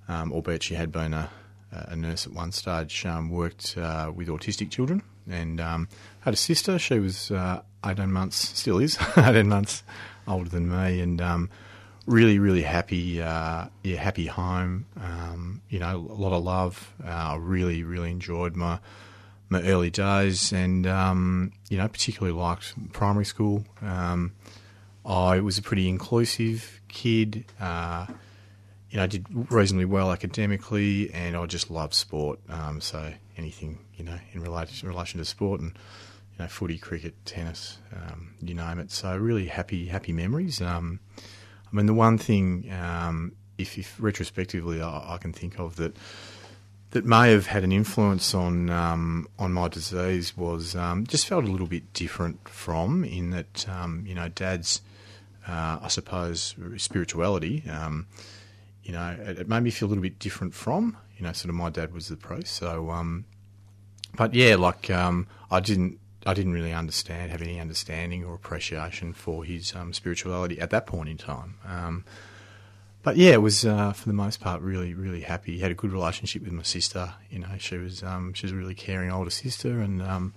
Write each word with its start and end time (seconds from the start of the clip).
um, 0.09 0.33
albeit 0.33 0.63
she 0.63 0.75
had 0.75 0.93
been 0.93 1.15
a, 1.15 1.31
a 1.73 1.97
nurse 1.97 2.27
at 2.27 2.33
one 2.33 2.53
stage, 2.53 3.07
um, 3.07 3.31
worked 3.31 3.77
uh, 3.79 4.13
with 4.15 4.29
autistic 4.29 4.71
children, 4.71 5.03
and 5.29 5.61
um, 5.61 5.89
had 6.23 6.35
a 6.35 6.37
sister. 6.37 6.79
She 6.79 6.99
was 6.99 7.31
uh, 7.31 7.63
18 7.85 8.11
months, 8.11 8.37
still 8.59 8.79
is 8.79 8.99
18 9.17 9.49
months 9.49 9.83
older 10.27 10.49
than 10.49 10.71
me, 10.71 11.01
and 11.01 11.21
um, 11.21 11.51
really, 12.07 12.39
really 12.39 12.63
happy. 12.63 13.21
Uh, 13.21 13.67
yeah, 13.83 13.97
happy 13.97 14.27
home. 14.27 14.87
Um, 15.01 15.63
you 15.69 15.79
know, 15.79 15.97
a 15.97 16.15
lot 16.15 16.33
of 16.33 16.43
love. 16.45 16.93
Uh, 17.05 17.09
I 17.09 17.37
really, 17.37 17.85
really 17.85 18.11
enjoyed 18.11 18.57
my 18.57 18.79
my 19.49 19.63
early 19.63 19.91
days, 19.91 20.53
and 20.53 20.87
um, 20.87 21.53
you 21.69 21.77
know, 21.77 21.89
particularly 21.89 22.37
liked 22.39 22.75
primary 22.93 23.27
school. 23.27 23.65
Um, 23.83 24.33
I 25.05 25.41
was 25.41 25.59
a 25.59 25.63
pretty 25.63 25.89
inclusive 25.89 26.81
kid. 26.89 27.45
Uh, 27.61 28.07
you 28.91 28.99
know, 28.99 29.05
I 29.05 29.07
did 29.07 29.27
reasonably 29.51 29.87
well 29.87 30.13
academically, 30.13 31.13
and 31.13 31.37
I 31.37 31.45
just 31.47 31.71
loved 31.71 31.95
sport. 31.95 32.39
Um, 32.49 32.81
so 32.81 33.13
anything, 33.37 33.79
you 33.97 34.05
know, 34.05 34.19
in 34.33 34.41
relation, 34.41 34.87
in 34.87 34.95
relation 34.95 35.19
to 35.19 35.25
sport 35.25 35.61
and 35.61 35.77
you 36.39 36.45
know, 36.45 36.49
footy, 36.49 36.79
cricket, 36.79 37.15
tennis, 37.25 37.79
um, 37.95 38.35
you 38.41 38.55
name 38.55 38.79
it. 38.79 38.91
So 38.91 39.17
really 39.17 39.47
happy, 39.47 39.87
happy 39.87 40.13
memories. 40.13 40.61
Um, 40.61 41.01
I 41.19 41.77
mean, 41.77 41.87
the 41.87 41.95
one 41.95 42.19
thing, 42.19 42.71
um, 42.73 43.33
if, 43.59 43.79
if, 43.79 43.97
retrospectively 43.99 44.81
I, 44.81 45.15
I, 45.15 45.19
can 45.19 45.33
think 45.33 45.59
of 45.59 45.77
that 45.77 45.97
that 46.91 47.05
may 47.05 47.31
have 47.31 47.47
had 47.47 47.65
an 47.65 47.73
influence 47.73 48.35
on 48.35 48.69
um, 48.69 49.27
on 49.39 49.53
my 49.53 49.69
disease 49.69 50.37
was 50.37 50.75
um, 50.75 51.07
just 51.07 51.27
felt 51.27 51.45
a 51.45 51.49
little 51.49 51.67
bit 51.67 51.93
different 51.93 52.49
from 52.49 53.05
in 53.05 53.31
that 53.31 53.67
um, 53.69 54.05
you 54.07 54.15
know, 54.15 54.29
Dad's, 54.29 54.83
uh, 55.47 55.79
I 55.83 55.89
suppose, 55.89 56.55
spirituality. 56.77 57.63
you 58.85 58.93
know, 58.93 59.17
it, 59.21 59.39
it, 59.39 59.49
made 59.49 59.63
me 59.63 59.71
feel 59.71 59.89
a 59.89 59.91
little 59.91 60.03
bit 60.03 60.19
different 60.19 60.55
from. 60.55 60.97
You 61.17 61.25
know, 61.25 61.33
sort 61.33 61.51
of 61.51 61.55
my 61.55 61.71
dad 61.71 61.95
was 61.95 62.09
the 62.09 62.17
priest, 62.17 62.55
so. 62.55 62.91
but 64.17 64.35
yeah, 64.35 64.57
like 64.57 64.91
I 64.91 65.61
didn't 65.61 65.99
I 66.27 66.35
didn't 66.35 66.53
really 66.53 66.73
understand, 66.73 67.31
have 67.31 67.43
any 67.43 67.59
understanding 67.59 68.25
or 68.25 68.35
appreciation 68.35 69.13
for 69.13 69.45
his 69.45 69.75
um, 69.75 69.93
spirituality 69.93 70.61
at 70.61 70.71
that 70.71 70.87
point 70.87 71.09
in 71.09 71.17
time. 71.17 71.57
Um, 71.67 72.05
but 73.03 73.17
yeah, 73.17 73.33
it 73.33 73.43
was 73.43 73.65
uh, 73.65 73.93
for 73.93 74.09
the 74.09 74.15
most 74.15 74.41
part 74.41 74.61
really, 74.63 74.95
really 74.95 75.23
happy. 75.23 75.55
He 75.55 75.59
had 75.59 75.73
a 75.73 75.75
good 75.75 75.93
relationship 75.93 76.43
with 76.43 76.53
my 76.53 76.63
sister. 76.63 77.13
You 77.31 77.41
know, 77.41 77.49
she 77.59 77.77
was 77.77 78.03
um, 78.03 78.33
she 78.35 78.47
was 78.47 78.53
a 78.53 78.57
really 78.57 78.75
caring 78.75 79.11
older 79.11 79.31
sister, 79.31 79.81
and 79.81 80.01
um, 80.01 80.35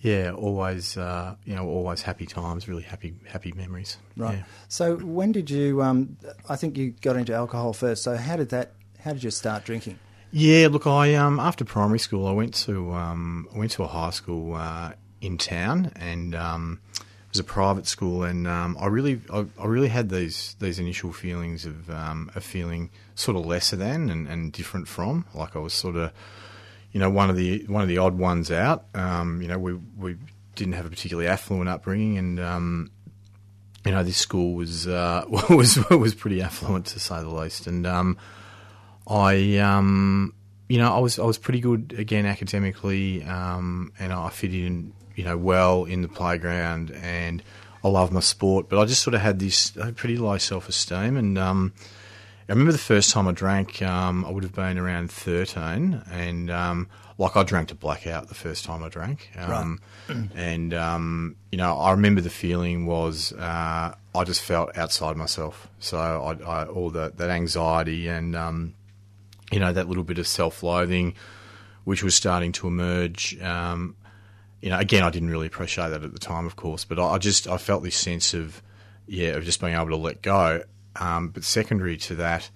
yeah, 0.00 0.32
always 0.32 0.96
uh, 0.96 1.36
you 1.44 1.54
know 1.54 1.68
always 1.68 2.02
happy 2.02 2.26
times, 2.26 2.66
really 2.66 2.82
happy 2.82 3.14
happy 3.26 3.52
memories. 3.52 3.96
Right. 4.16 4.38
Yeah. 4.38 4.44
So 4.68 4.96
when 4.96 5.30
did 5.30 5.50
you? 5.50 5.82
Um, 5.82 6.16
I 6.48 6.56
think 6.56 6.76
you 6.76 6.90
got 7.00 7.16
into 7.16 7.32
alcohol 7.32 7.72
first. 7.72 8.02
So 8.02 8.16
how 8.16 8.36
did 8.36 8.48
that? 8.48 8.72
How 8.98 9.12
did 9.12 9.22
you 9.22 9.30
start 9.30 9.64
drinking? 9.64 9.98
Yeah, 10.32 10.66
look, 10.68 10.88
I 10.88 11.14
um, 11.14 11.38
after 11.38 11.64
primary 11.64 12.00
school, 12.00 12.26
I 12.26 12.32
went 12.32 12.54
to 12.54 12.92
um, 12.92 13.48
I 13.54 13.58
went 13.58 13.70
to 13.72 13.84
a 13.84 13.86
high 13.86 14.10
school 14.10 14.56
uh, 14.56 14.94
in 15.24 15.38
town, 15.38 15.90
and 15.96 16.34
um, 16.34 16.80
it 16.98 17.30
was 17.30 17.38
a 17.38 17.44
private 17.44 17.86
school, 17.86 18.22
and 18.22 18.46
um, 18.46 18.76
I 18.78 18.86
really, 18.86 19.20
I, 19.32 19.46
I, 19.58 19.66
really 19.66 19.88
had 19.88 20.10
these 20.10 20.56
these 20.60 20.78
initial 20.78 21.12
feelings 21.12 21.64
of 21.64 21.88
um, 21.90 22.30
a 22.34 22.40
feeling 22.40 22.90
sort 23.14 23.36
of 23.36 23.46
lesser 23.46 23.76
than 23.76 24.10
and, 24.10 24.28
and, 24.28 24.52
different 24.52 24.86
from, 24.86 25.24
like 25.34 25.56
I 25.56 25.60
was 25.60 25.72
sort 25.72 25.96
of, 25.96 26.12
you 26.92 27.00
know, 27.00 27.08
one 27.08 27.30
of 27.30 27.36
the 27.36 27.64
one 27.66 27.82
of 27.82 27.88
the 27.88 27.98
odd 27.98 28.18
ones 28.18 28.50
out. 28.50 28.84
Um, 28.94 29.40
you 29.40 29.48
know, 29.48 29.58
we 29.58 29.74
we 29.74 30.16
didn't 30.54 30.74
have 30.74 30.86
a 30.86 30.90
particularly 30.90 31.28
affluent 31.28 31.68
upbringing, 31.68 32.18
and 32.18 32.40
um, 32.40 32.90
you 33.84 33.92
know, 33.92 34.04
this 34.04 34.18
school 34.18 34.54
was 34.54 34.86
uh, 34.86 35.24
was 35.48 35.78
was 35.90 36.14
pretty 36.14 36.42
affluent 36.42 36.86
to 36.86 37.00
say 37.00 37.20
the 37.20 37.30
least, 37.30 37.66
and 37.66 37.86
um, 37.86 38.18
I 39.06 39.56
um, 39.56 40.34
you 40.68 40.78
know, 40.78 40.94
I 40.94 40.98
was 40.98 41.18
I 41.18 41.24
was 41.24 41.38
pretty 41.38 41.60
good 41.60 41.94
again 41.98 42.26
academically, 42.26 43.22
um, 43.24 43.92
and 43.98 44.12
I 44.12 44.28
fitted 44.30 44.64
in 44.64 44.92
you 45.14 45.24
know, 45.24 45.36
well 45.36 45.84
in 45.84 46.02
the 46.02 46.08
playground, 46.08 46.90
and 46.90 47.42
I 47.82 47.88
love 47.88 48.12
my 48.12 48.20
sport. 48.20 48.68
But 48.68 48.80
I 48.80 48.84
just 48.84 49.02
sort 49.02 49.14
of 49.14 49.20
had 49.20 49.38
this 49.38 49.72
pretty 49.96 50.16
low 50.16 50.38
self 50.38 50.68
esteem, 50.68 51.16
and 51.16 51.38
um, 51.38 51.72
I 52.48 52.52
remember 52.52 52.72
the 52.72 52.78
first 52.78 53.10
time 53.12 53.28
I 53.28 53.32
drank, 53.32 53.80
um, 53.82 54.24
I 54.24 54.30
would 54.30 54.42
have 54.42 54.54
been 54.54 54.78
around 54.78 55.10
thirteen, 55.10 56.02
and 56.10 56.50
um, 56.50 56.88
like 57.18 57.36
I 57.36 57.42
drank 57.42 57.68
to 57.68 57.74
blackout 57.74 58.28
the 58.28 58.34
first 58.34 58.64
time 58.64 58.82
I 58.82 58.88
drank, 58.88 59.30
um, 59.36 59.80
right. 60.08 60.28
and 60.34 60.74
um, 60.74 61.36
you 61.52 61.58
know, 61.58 61.78
I 61.78 61.92
remember 61.92 62.20
the 62.20 62.30
feeling 62.30 62.86
was 62.86 63.32
uh, 63.32 63.94
I 64.14 64.24
just 64.24 64.42
felt 64.42 64.76
outside 64.76 65.16
myself. 65.16 65.68
So 65.78 65.98
I, 65.98 66.32
I 66.44 66.66
all 66.66 66.90
that 66.90 67.18
that 67.18 67.30
anxiety 67.30 68.08
and 68.08 68.34
um, 68.34 68.74
you 69.52 69.60
know 69.60 69.72
that 69.72 69.88
little 69.88 70.04
bit 70.04 70.18
of 70.18 70.26
self 70.26 70.62
loathing 70.62 71.14
which 71.84 72.02
was 72.02 72.14
starting 72.14 72.52
to 72.52 72.66
emerge. 72.66 73.40
Um, 73.40 73.96
you 74.60 74.70
know, 74.70 74.78
again, 74.78 75.02
I 75.02 75.10
didn't 75.10 75.28
really 75.28 75.46
appreciate 75.46 75.90
that 75.90 76.02
at 76.02 76.12
the 76.12 76.18
time, 76.18 76.46
of 76.46 76.56
course, 76.56 76.84
but 76.84 76.98
I 76.98 77.18
just 77.18 77.46
I 77.46 77.58
felt 77.58 77.82
this 77.82 77.96
sense 77.96 78.34
of 78.34 78.62
yeah 79.06 79.30
of 79.30 79.44
just 79.44 79.60
being 79.60 79.74
able 79.74 79.90
to 79.90 79.96
let 79.96 80.22
go. 80.22 80.62
Um, 80.96 81.28
but 81.28 81.44
secondary 81.44 81.96
to 81.98 82.14
that, 82.16 82.48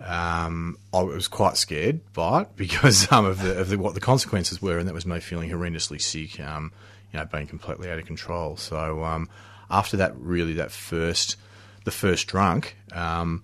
um, 0.00 0.78
I 0.94 1.02
was 1.02 1.28
quite 1.28 1.56
scared 1.56 2.00
by 2.12 2.42
it 2.42 2.48
because 2.56 3.10
um, 3.12 3.26
of, 3.26 3.42
the, 3.42 3.58
of 3.58 3.68
the, 3.68 3.78
what 3.78 3.94
the 3.94 4.00
consequences 4.00 4.62
were, 4.62 4.78
and 4.78 4.88
that 4.88 4.94
was 4.94 5.04
me 5.04 5.20
feeling 5.20 5.50
horrendously 5.50 6.00
sick, 6.00 6.40
um, 6.40 6.72
you 7.12 7.18
know, 7.18 7.26
being 7.26 7.46
completely 7.46 7.90
out 7.90 7.98
of 7.98 8.06
control. 8.06 8.56
So 8.56 9.04
um, 9.04 9.28
after 9.70 9.96
that, 9.98 10.16
really, 10.16 10.54
that 10.54 10.72
first 10.72 11.36
the 11.84 11.90
first 11.90 12.26
drunk, 12.26 12.76
um, 12.92 13.42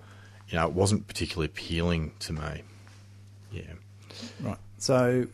you 0.49 0.57
know, 0.57 0.67
it 0.67 0.73
wasn't 0.73 1.07
particularly 1.07 1.47
appealing 1.47 2.13
to 2.21 2.33
me. 2.33 2.63
Right. 4.43 4.59
So, 4.79 5.27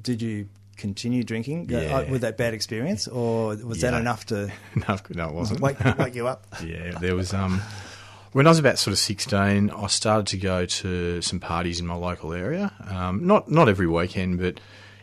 did 0.00 0.22
you 0.22 0.48
continue 0.80 1.22
drinking 1.22 1.72
uh, 1.72 1.78
yeah. 1.78 1.96
uh, 1.98 2.10
with 2.10 2.22
that 2.22 2.36
bad 2.36 2.54
experience, 2.54 3.06
or 3.06 3.48
was 3.56 3.82
yeah. 3.82 3.90
that 3.90 4.00
enough 4.00 4.26
to? 4.26 4.50
no, 4.88 4.98
no, 5.10 5.28
it 5.28 5.34
wasn't. 5.34 5.60
Wake, 5.60 5.78
wake 5.98 6.14
you 6.14 6.26
up. 6.26 6.46
yeah, 6.64 6.98
there 6.98 7.14
was. 7.14 7.32
Um, 7.32 7.60
when 8.32 8.46
I 8.46 8.50
was 8.50 8.58
about 8.58 8.78
sort 8.78 8.92
of 8.92 8.98
sixteen, 8.98 9.70
I 9.70 9.86
started 9.86 10.26
to 10.28 10.38
go 10.38 10.66
to 10.66 11.20
some 11.20 11.38
parties 11.38 11.78
in 11.78 11.86
my 11.86 11.94
local 11.94 12.32
area. 12.32 12.72
Um, 12.88 13.26
not 13.26 13.50
not 13.50 13.68
every 13.68 13.86
weekend, 13.86 14.40
but 14.40 14.58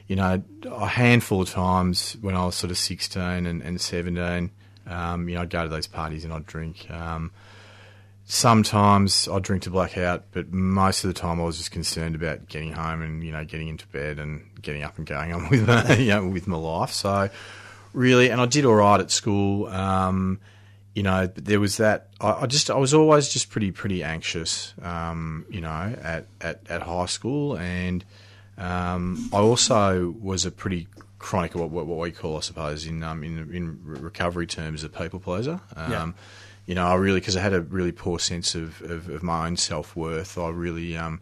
you 0.07 0.15
know, 0.15 0.41
a 0.65 0.87
handful 0.87 1.41
of 1.41 1.49
times 1.49 2.17
when 2.21 2.35
I 2.35 2.45
was 2.45 2.55
sort 2.55 2.71
of 2.71 2.77
sixteen 2.77 3.45
and, 3.45 3.61
and 3.61 3.79
seventeen. 3.79 4.51
Um, 4.87 5.27
you 5.27 5.35
know, 5.35 5.41
I'd 5.41 5.49
go 5.49 5.63
to 5.63 5.69
those 5.69 5.87
parties 5.87 6.23
and 6.23 6.33
I'd 6.33 6.45
drink. 6.45 6.89
Um, 6.89 7.31
sometimes 8.27 9.27
I'd 9.29 9.41
drink 9.41 9.63
to 9.63 9.69
blackout, 9.69 10.25
but 10.31 10.51
most 10.51 11.03
of 11.03 11.07
the 11.07 11.19
time 11.19 11.39
I 11.39 11.45
was 11.45 11.57
just 11.57 11.71
concerned 11.71 12.13
about 12.13 12.47
getting 12.47 12.73
home 12.73 13.01
and 13.01 13.23
you 13.23 13.31
know 13.31 13.43
getting 13.45 13.69
into 13.69 13.87
bed 13.87 14.19
and 14.19 14.45
getting 14.61 14.83
up 14.83 14.97
and 14.97 15.07
going 15.07 15.33
on 15.33 15.49
with 15.49 15.65
my, 15.65 15.95
you 15.95 16.09
know, 16.09 16.27
with 16.27 16.45
my 16.45 16.57
life. 16.57 16.91
So 16.91 17.29
really, 17.93 18.29
and 18.29 18.39
I 18.39 18.45
did 18.45 18.65
all 18.65 18.75
right 18.75 18.99
at 18.99 19.09
school. 19.09 19.67
Um, 19.67 20.39
you 20.93 21.03
know, 21.03 21.27
but 21.27 21.45
there 21.45 21.59
was 21.59 21.77
that. 21.77 22.09
I, 22.19 22.31
I, 22.41 22.45
just, 22.47 22.71
I 22.71 22.75
was 22.75 22.91
always 22.91 23.29
just 23.29 23.51
pretty, 23.51 23.71
pretty 23.71 24.03
anxious, 24.03 24.73
um, 24.81 25.45
you 25.47 25.61
know, 25.61 25.95
at, 26.01 26.25
at, 26.41 26.61
at 26.69 26.81
high 26.81 27.05
school, 27.05 27.55
and 27.55 28.03
um, 28.57 29.29
I 29.31 29.37
also 29.37 30.15
was 30.19 30.43
a 30.47 30.49
pretty 30.49 30.87
chronic, 31.19 31.53
what, 31.53 31.69
what, 31.69 31.85
we 31.85 32.09
call, 32.09 32.37
I 32.37 32.39
suppose, 32.39 32.87
in 32.87 33.03
um, 33.03 33.23
in, 33.23 33.37
in 33.53 33.79
recovery 33.83 34.47
terms, 34.47 34.83
a 34.83 34.89
people 34.89 35.19
pleaser. 35.19 35.61
Yeah. 35.77 36.11
You 36.67 36.75
know, 36.75 36.85
I 36.85 36.95
really 36.95 37.19
because 37.19 37.35
I 37.35 37.41
had 37.41 37.53
a 37.53 37.61
really 37.61 37.91
poor 37.91 38.19
sense 38.19 38.53
of, 38.53 38.81
of, 38.81 39.09
of 39.09 39.23
my 39.23 39.47
own 39.47 39.57
self 39.57 39.95
worth. 39.95 40.37
I 40.37 40.49
really, 40.49 40.95
um, 40.95 41.21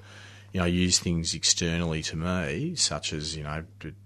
you 0.52 0.60
know, 0.60 0.66
use 0.66 1.00
things 1.00 1.34
externally 1.34 2.02
to 2.04 2.18
me, 2.18 2.76
such 2.76 3.14
as 3.14 3.38
you 3.38 3.44
know, 3.44 3.64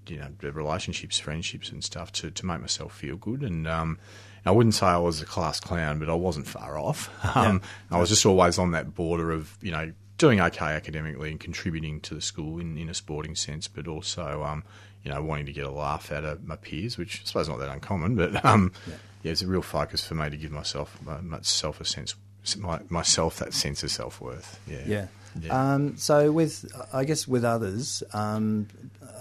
you 0.08 0.18
know, 0.18 0.28
relationships, 0.42 1.18
friendships, 1.18 1.72
and 1.72 1.84
stuff, 1.84 2.12
to, 2.14 2.30
to 2.30 2.46
make 2.46 2.60
myself 2.60 2.94
feel 2.94 3.16
good. 3.16 3.42
And 3.42 3.68
um, 3.68 3.98
I 4.46 4.52
wouldn't 4.52 4.76
say 4.76 4.86
I 4.86 4.98
was 4.98 5.22
a 5.22 5.26
class 5.26 5.60
clown, 5.60 5.98
but 6.00 6.10
I 6.10 6.14
wasn't 6.14 6.48
far 6.48 6.78
off. 6.78 7.10
Um, 7.36 7.62
I 7.90 8.00
was 8.00 8.10
just 8.10 8.26
always 8.26 8.60
on 8.60 8.72
that 8.72 8.94
border 8.94 9.32
of, 9.32 9.58
you 9.62 9.72
know, 9.72 9.94
doing 10.18 10.42
okay 10.42 10.66
academically 10.66 11.32
and 11.32 11.40
contributing 11.40 12.02
to 12.02 12.14
the 12.14 12.22
school 12.22 12.60
in, 12.60 12.78
in 12.78 12.90
a 12.90 12.94
sporting 12.94 13.36
sense, 13.36 13.68
but 13.68 13.88
also, 13.88 14.44
um, 14.44 14.64
you 15.04 15.12
know, 15.12 15.22
wanting 15.24 15.46
to 15.46 15.54
get 15.54 15.66
a 15.66 15.72
laugh 15.72 16.12
out 16.12 16.26
of 16.26 16.44
my 16.44 16.58
peers, 16.58 16.98
which 16.98 17.22
I 17.22 17.26
suppose 17.26 17.48
not 17.48 17.60
that 17.60 17.70
uncommon, 17.70 18.16
but 18.16 18.44
um, 18.44 18.74
yeah. 18.88 18.96
Yeah. 19.22 19.32
it's 19.32 19.42
a 19.42 19.48
real 19.48 19.62
focus 19.62 20.06
for 20.06 20.16
me 20.16 20.30
to 20.30 20.38
give 20.38 20.52
myself 20.52 20.98
myself 21.22 21.82
a 21.82 21.86
sense, 21.86 22.16
my, 22.58 22.80
myself 22.90 23.38
that 23.38 23.54
sense 23.54 23.84
of 23.84 23.92
self 23.92 24.22
worth. 24.22 24.60
Yeah. 24.68 24.84
Yeah. 24.86 25.08
yeah. 25.42 25.74
Um, 25.74 25.98
so 25.98 26.32
with, 26.32 26.72
I 26.94 27.06
guess 27.06 27.28
with 27.28 27.44
others, 27.44 28.04
um, 28.14 28.68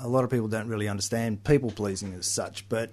a 0.01 0.09
lot 0.09 0.25
of 0.25 0.31
people 0.31 0.49
don't 0.49 0.69
really 0.69 0.89
understand 0.89 1.45
people 1.45 1.71
pleasing 1.71 2.15
as 2.15 2.27
such, 2.27 2.69
but 2.69 2.91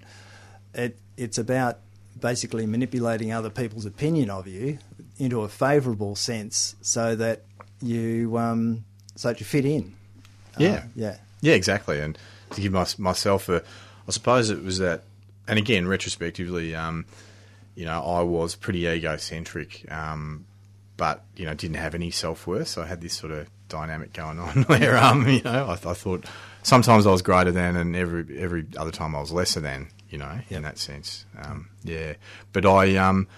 it, 0.74 0.98
it's 1.16 1.38
about 1.38 1.78
basically 2.20 2.66
manipulating 2.66 3.32
other 3.32 3.50
people's 3.50 3.86
opinion 3.86 4.30
of 4.30 4.46
you 4.46 4.78
into 5.18 5.42
a 5.42 5.48
favourable 5.48 6.16
sense, 6.16 6.76
so 6.80 7.14
that 7.16 7.42
you 7.80 8.36
um, 8.38 8.84
so 9.14 9.28
that 9.28 9.40
you 9.40 9.46
fit 9.46 9.64
in. 9.64 9.94
Yeah, 10.58 10.68
uh, 10.68 10.82
yeah, 10.94 11.16
yeah, 11.40 11.54
exactly. 11.54 12.00
And 12.00 12.18
to 12.50 12.60
give 12.60 12.72
my, 12.72 12.86
myself 12.98 13.48
a, 13.48 13.62
I 14.08 14.10
suppose 14.10 14.50
it 14.50 14.62
was 14.62 14.78
that, 14.78 15.02
and 15.48 15.58
again, 15.58 15.86
retrospectively, 15.86 16.74
um, 16.74 17.06
you 17.74 17.84
know, 17.84 18.02
I 18.02 18.22
was 18.22 18.54
pretty 18.54 18.86
egocentric, 18.86 19.90
um, 19.92 20.46
but 20.96 21.24
you 21.36 21.46
know, 21.46 21.54
didn't 21.54 21.76
have 21.76 21.94
any 21.94 22.10
self 22.10 22.46
worth. 22.46 22.68
So 22.68 22.82
I 22.82 22.86
had 22.86 23.00
this 23.00 23.14
sort 23.14 23.32
of 23.32 23.48
dynamic 23.68 24.12
going 24.12 24.38
on 24.38 24.62
where, 24.66 24.96
um, 24.96 25.28
you 25.28 25.42
know, 25.42 25.66
I, 25.66 25.72
I 25.72 25.94
thought 25.94 26.24
sometimes 26.62 27.06
I 27.06 27.10
was 27.10 27.22
greater 27.22 27.52
than, 27.52 27.76
and 27.76 27.94
every 27.94 28.38
every 28.38 28.66
other 28.76 28.90
time 28.90 29.14
I 29.14 29.20
was 29.20 29.32
lesser 29.32 29.60
than 29.60 29.88
you 30.10 30.18
know, 30.18 30.32
yep. 30.32 30.44
in 30.50 30.62
that 30.62 30.78
sense. 30.78 31.24
Um, 31.38 31.68
yeah, 31.84 32.14
but 32.52 32.64
I, 32.66 32.96
um, 32.96 33.28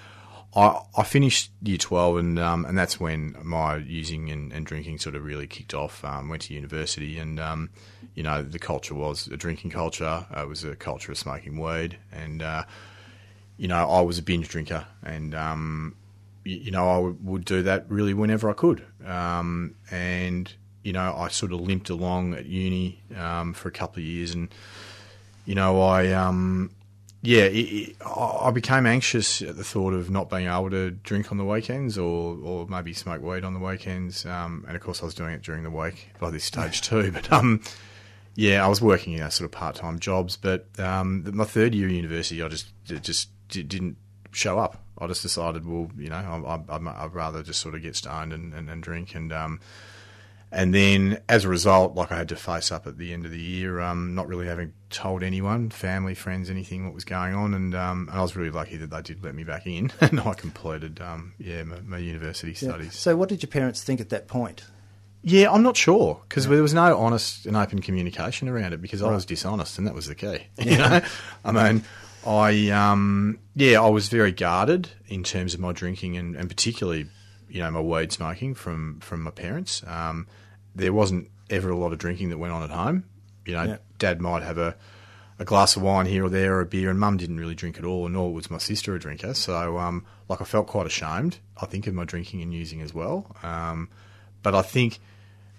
I, 0.58 0.82
I 0.96 1.04
finished 1.04 1.52
year 1.62 1.78
twelve, 1.78 2.16
and 2.16 2.36
um, 2.36 2.64
and 2.64 2.76
that's 2.76 2.98
when 2.98 3.36
my 3.44 3.76
using 3.76 4.28
and, 4.30 4.52
and 4.52 4.66
drinking 4.66 4.98
sort 4.98 5.14
of 5.14 5.24
really 5.24 5.46
kicked 5.46 5.72
off. 5.72 6.04
Um, 6.04 6.28
went 6.28 6.42
to 6.42 6.54
university, 6.54 7.16
and 7.18 7.38
um, 7.38 7.70
you 8.14 8.24
know, 8.24 8.42
the 8.42 8.58
culture 8.58 8.94
was 8.94 9.28
a 9.28 9.36
drinking 9.36 9.70
culture. 9.70 10.26
Uh, 10.36 10.42
it 10.42 10.48
was 10.48 10.64
a 10.64 10.74
culture 10.74 11.12
of 11.12 11.18
smoking 11.18 11.60
weed, 11.60 11.98
and 12.10 12.42
uh, 12.42 12.64
you 13.56 13.68
know, 13.68 13.88
I 13.88 14.00
was 14.00 14.18
a 14.18 14.22
binge 14.22 14.48
drinker, 14.48 14.84
and 15.04 15.32
um, 15.32 15.94
you, 16.44 16.56
you, 16.56 16.70
know, 16.72 16.88
I 16.88 16.98
would 17.22 17.44
do 17.44 17.62
that 17.62 17.88
really 17.88 18.14
whenever 18.14 18.50
I 18.50 18.54
could, 18.54 18.84
and 19.06 20.52
you 20.82 20.92
know, 20.92 21.14
I 21.16 21.28
sort 21.28 21.52
of 21.52 21.60
limped 21.60 21.88
along 21.88 22.34
at 22.34 22.46
uni 22.46 23.00
for 23.54 23.68
a 23.68 23.72
couple 23.72 24.00
of 24.00 24.06
years, 24.06 24.34
and 24.34 24.52
you 25.46 25.54
know, 25.54 25.80
I 25.80 26.10
um, 26.14 26.72
yeah, 27.20 27.44
it, 27.44 27.56
it, 27.56 27.96
I 28.06 28.50
became 28.52 28.86
anxious 28.86 29.42
at 29.42 29.56
the 29.56 29.64
thought 29.64 29.92
of 29.92 30.08
not 30.08 30.30
being 30.30 30.46
able 30.46 30.70
to 30.70 30.92
drink 30.92 31.32
on 31.32 31.38
the 31.38 31.44
weekends 31.44 31.98
or, 31.98 32.36
or 32.38 32.66
maybe 32.68 32.92
smoke 32.92 33.22
weed 33.22 33.44
on 33.44 33.54
the 33.54 33.60
weekends. 33.60 34.24
Um, 34.24 34.64
and 34.68 34.76
of 34.76 34.82
course, 34.82 35.02
I 35.02 35.04
was 35.04 35.14
doing 35.14 35.32
it 35.32 35.42
during 35.42 35.64
the 35.64 35.70
week 35.70 36.10
by 36.20 36.30
this 36.30 36.44
stage 36.44 36.80
too. 36.80 37.10
But 37.18 37.32
um, 37.32 37.62
yeah, 38.36 38.64
I 38.64 38.68
was 38.68 38.80
working 38.80 39.14
in 39.14 39.18
you 39.18 39.24
know, 39.24 39.30
sort 39.30 39.46
of 39.46 39.50
part 39.50 39.74
time 39.74 39.98
jobs. 39.98 40.36
But 40.36 40.68
um, 40.78 41.24
my 41.34 41.44
third 41.44 41.74
year 41.74 41.86
of 41.86 41.92
university, 41.92 42.40
I 42.40 42.48
just 42.48 42.68
just 42.84 43.30
didn't 43.48 43.96
show 44.30 44.58
up. 44.58 44.80
I 44.98 45.06
just 45.08 45.22
decided, 45.22 45.66
well, 45.66 45.90
you 45.96 46.10
know, 46.10 46.16
I, 46.68 46.76
would 47.04 47.14
rather 47.14 47.42
just 47.42 47.60
sort 47.60 47.74
of 47.74 47.82
get 47.82 47.96
stoned 47.96 48.32
and, 48.32 48.52
and, 48.52 48.68
and 48.68 48.82
drink 48.82 49.14
and 49.14 49.32
um, 49.32 49.60
and 50.50 50.74
then 50.74 51.20
as 51.28 51.44
a 51.44 51.48
result, 51.48 51.94
like 51.94 52.10
I 52.10 52.16
had 52.16 52.28
to 52.30 52.36
face 52.36 52.72
up 52.72 52.86
at 52.86 52.96
the 52.96 53.12
end 53.12 53.24
of 53.26 53.30
the 53.30 53.40
year, 53.40 53.80
um, 53.80 54.14
not 54.14 54.28
really 54.28 54.46
having 54.46 54.72
told 54.90 55.22
anyone, 55.22 55.70
family, 55.70 56.14
friends, 56.14 56.48
anything 56.48 56.86
what 56.86 56.94
was 56.94 57.04
going 57.04 57.34
on, 57.34 57.52
and, 57.54 57.74
um, 57.74 58.08
and 58.10 58.18
I 58.18 58.22
was 58.22 58.34
really 58.34 58.50
lucky 58.50 58.76
that 58.78 58.90
they 58.90 59.02
did 59.02 59.22
let 59.22 59.34
me 59.34 59.44
back 59.44 59.66
in, 59.66 59.92
and 60.00 60.20
I 60.20 60.34
completed, 60.34 61.00
um, 61.00 61.34
yeah, 61.38 61.62
my, 61.64 61.80
my 61.80 61.98
university 61.98 62.52
yeah. 62.52 62.70
studies. 62.70 62.94
So, 62.94 63.16
what 63.16 63.28
did 63.28 63.42
your 63.42 63.50
parents 63.50 63.82
think 63.82 64.00
at 64.00 64.08
that 64.08 64.28
point? 64.28 64.64
Yeah, 65.22 65.50
I'm 65.50 65.62
not 65.62 65.76
sure 65.76 66.20
because 66.28 66.46
yeah. 66.46 66.52
there 66.52 66.62
was 66.62 66.74
no 66.74 66.96
honest 66.96 67.44
and 67.44 67.56
open 67.56 67.80
communication 67.80 68.48
around 68.48 68.72
it 68.72 68.80
because 68.80 69.02
right. 69.02 69.10
I 69.10 69.14
was 69.14 69.26
dishonest, 69.26 69.76
and 69.78 69.86
that 69.86 69.94
was 69.94 70.06
the 70.06 70.14
key. 70.14 70.46
Yeah. 70.58 70.72
You 70.72 70.78
know, 70.78 71.00
I 71.44 71.52
mean, 71.52 71.84
I 72.26 72.70
um, 72.70 73.38
yeah, 73.54 73.82
I 73.82 73.88
was 73.88 74.08
very 74.08 74.32
guarded 74.32 74.88
in 75.08 75.24
terms 75.24 75.54
of 75.54 75.60
my 75.60 75.72
drinking 75.72 76.16
and, 76.16 76.36
and 76.36 76.48
particularly 76.48 77.06
you 77.48 77.60
know 77.60 77.70
my 77.70 77.80
weed 77.80 78.12
smoking 78.12 78.54
from 78.54 79.00
from 79.00 79.22
my 79.22 79.30
parents. 79.30 79.82
Um, 79.86 80.26
there 80.74 80.92
wasn't 80.92 81.30
ever 81.50 81.70
a 81.70 81.76
lot 81.76 81.92
of 81.92 81.98
drinking 81.98 82.30
that 82.30 82.38
went 82.38 82.52
on 82.52 82.62
at 82.62 82.70
home. 82.70 83.04
You 83.46 83.54
know, 83.54 83.62
yeah. 83.62 83.76
Dad 83.98 84.20
might 84.20 84.42
have 84.42 84.58
a 84.58 84.76
a 85.38 85.44
glass 85.44 85.76
of 85.76 85.82
wine 85.82 86.06
here 86.06 86.24
or 86.24 86.28
there 86.28 86.56
or 86.56 86.60
a 86.60 86.66
beer, 86.66 86.90
and 86.90 86.98
Mum 86.98 87.16
didn't 87.16 87.38
really 87.38 87.54
drink 87.54 87.78
at 87.78 87.84
all, 87.84 88.08
nor 88.08 88.32
was 88.32 88.50
my 88.50 88.58
sister 88.58 88.94
a 88.94 88.98
drinker. 88.98 89.34
So, 89.34 89.78
um, 89.78 90.04
like, 90.28 90.40
I 90.40 90.44
felt 90.44 90.66
quite 90.66 90.86
ashamed. 90.86 91.38
I 91.60 91.66
think 91.66 91.86
of 91.86 91.94
my 91.94 92.04
drinking 92.04 92.42
and 92.42 92.52
using 92.52 92.82
as 92.82 92.92
well. 92.92 93.36
Um, 93.42 93.88
but 94.42 94.54
I 94.54 94.62
think 94.62 94.98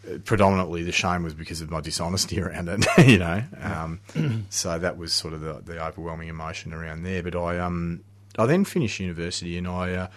uh, 0.05 0.17
predominantly 0.25 0.83
the 0.83 0.91
shame 0.91 1.23
was 1.23 1.33
because 1.33 1.61
of 1.61 1.71
my 1.71 1.79
dishonesty 1.79 2.41
around 2.41 2.67
it. 2.67 2.85
you 3.07 3.19
know, 3.19 3.41
um, 3.61 4.01
so 4.49 4.77
that 4.77 4.97
was 4.97 5.13
sort 5.13 5.33
of 5.33 5.41
the, 5.41 5.61
the 5.63 5.83
overwhelming 5.83 6.27
emotion 6.27 6.73
around 6.73 7.03
there. 7.03 7.23
But 7.23 7.35
I 7.35 7.59
um 7.59 8.03
I 8.37 8.45
then 8.45 8.65
finished 8.65 8.99
university 8.99 9.57
and 9.57 9.67
I. 9.67 9.93
Uh, 9.93 10.07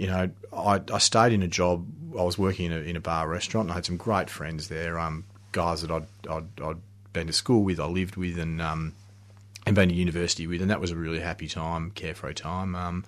you 0.00 0.06
know, 0.06 0.30
I, 0.50 0.80
I 0.94 0.96
stayed 0.96 1.34
in 1.34 1.42
a 1.42 1.46
job. 1.46 1.86
I 2.18 2.22
was 2.22 2.38
working 2.38 2.66
in 2.66 2.72
a, 2.72 2.80
in 2.80 2.96
a 2.96 3.00
bar 3.00 3.28
restaurant, 3.28 3.66
and 3.66 3.72
I 3.72 3.74
had 3.74 3.84
some 3.84 3.98
great 3.98 4.30
friends 4.30 4.68
there. 4.68 4.98
Um, 4.98 5.24
guys 5.52 5.82
that 5.82 5.90
I'd, 5.90 6.06
I'd, 6.26 6.46
I'd 6.62 6.78
been 7.12 7.26
to 7.26 7.34
school 7.34 7.64
with, 7.64 7.78
I 7.78 7.84
lived 7.84 8.16
with, 8.16 8.38
and 8.38 8.62
um, 8.62 8.94
and 9.66 9.76
been 9.76 9.90
to 9.90 9.94
university 9.94 10.46
with, 10.46 10.62
and 10.62 10.70
that 10.70 10.80
was 10.80 10.90
a 10.90 10.96
really 10.96 11.20
happy 11.20 11.48
time, 11.48 11.90
carefree 11.90 12.32
time. 12.32 12.74
Um, 12.74 13.04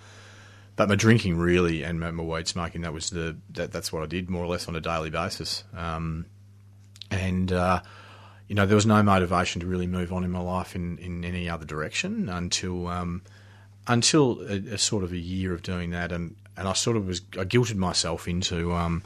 but 0.77 0.91
my 0.91 0.95
drinking 0.95 1.39
really 1.39 1.83
and 1.83 1.99
my, 1.99 2.11
my 2.11 2.23
weed 2.23 2.47
smoking 2.47 2.83
that 2.83 2.93
was 2.93 3.09
the 3.09 3.39
that, 3.55 3.73
that's 3.73 3.91
what 3.91 4.03
I 4.03 4.07
did 4.07 4.29
more 4.29 4.45
or 4.45 4.49
less 4.49 4.69
on 4.69 4.77
a 4.77 4.81
daily 4.81 5.09
basis. 5.09 5.65
Um, 5.75 6.27
and 7.11 7.51
uh, 7.51 7.81
you 8.49 8.55
know 8.55 8.67
there 8.67 8.77
was 8.77 8.85
no 8.85 9.03
motivation 9.03 9.63
to 9.63 9.67
really 9.67 9.87
move 9.87 10.13
on 10.13 10.25
in 10.25 10.31
my 10.31 10.41
life 10.41 10.77
in, 10.77 10.99
in 10.99 11.25
any 11.25 11.49
other 11.49 11.65
direction 11.65 12.29
until 12.29 12.87
um, 12.89 13.23
until 13.87 14.43
a, 14.43 14.75
a, 14.75 14.79
sort 14.79 15.05
of 15.05 15.13
a 15.13 15.19
year 15.19 15.55
of 15.55 15.63
doing 15.63 15.89
that, 15.91 16.13
and 16.13 16.37
and 16.57 16.69
I 16.69 16.73
sort 16.73 16.97
of 16.97 17.07
was 17.07 17.21
I 17.33 17.45
guilted 17.45 17.77
myself 17.77 18.29
into 18.29 18.73
um, 18.73 19.03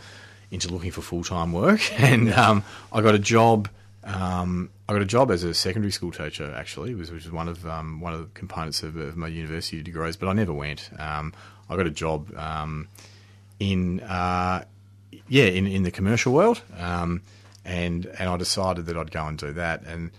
into 0.51 0.73
looking 0.73 0.91
for 0.91 1.03
full 1.03 1.25
time 1.25 1.53
work, 1.53 1.81
and 2.01 2.33
um, 2.33 2.65
I 2.93 3.01
got 3.01 3.15
a 3.15 3.19
job. 3.19 3.69
Um, 4.05 4.71
I 4.89 4.93
got 4.93 5.03
a 5.03 5.07
job 5.07 5.33
as 5.33 5.43
a 5.43 5.53
secondary 5.53 5.91
school 5.91 6.13
teacher, 6.13 6.55
actually, 6.57 6.95
which 6.95 7.11
was 7.11 7.31
one 7.31 7.49
of 7.49 7.67
um, 7.67 8.01
one 8.01 8.13
of 8.13 8.21
the 8.21 8.39
components 8.39 8.83
of, 8.83 8.97
of, 8.97 9.17
my 9.17 9.27
university 9.27 9.83
degrees. 9.83 10.17
But 10.17 10.29
I 10.29 10.33
never 10.33 10.53
went. 10.53 10.91
Um, 10.99 11.33
I 11.69 11.77
got 11.77 11.87
a 11.87 11.91
job 11.91 12.37
um, 12.37 12.89
in 13.59 14.01
uh, 14.01 14.65
yeah 15.29 15.47
in, 15.47 15.67
in 15.67 15.83
the 15.83 15.91
commercial 15.91 16.33
world, 16.33 16.63
and 16.77 17.21
and 17.65 18.07
I 18.29 18.37
decided 18.37 18.87
that 18.87 18.97
I'd 18.97 19.11
go 19.11 19.27
and 19.27 19.37
do 19.37 19.53
that 19.55 19.83
and 19.85 20.11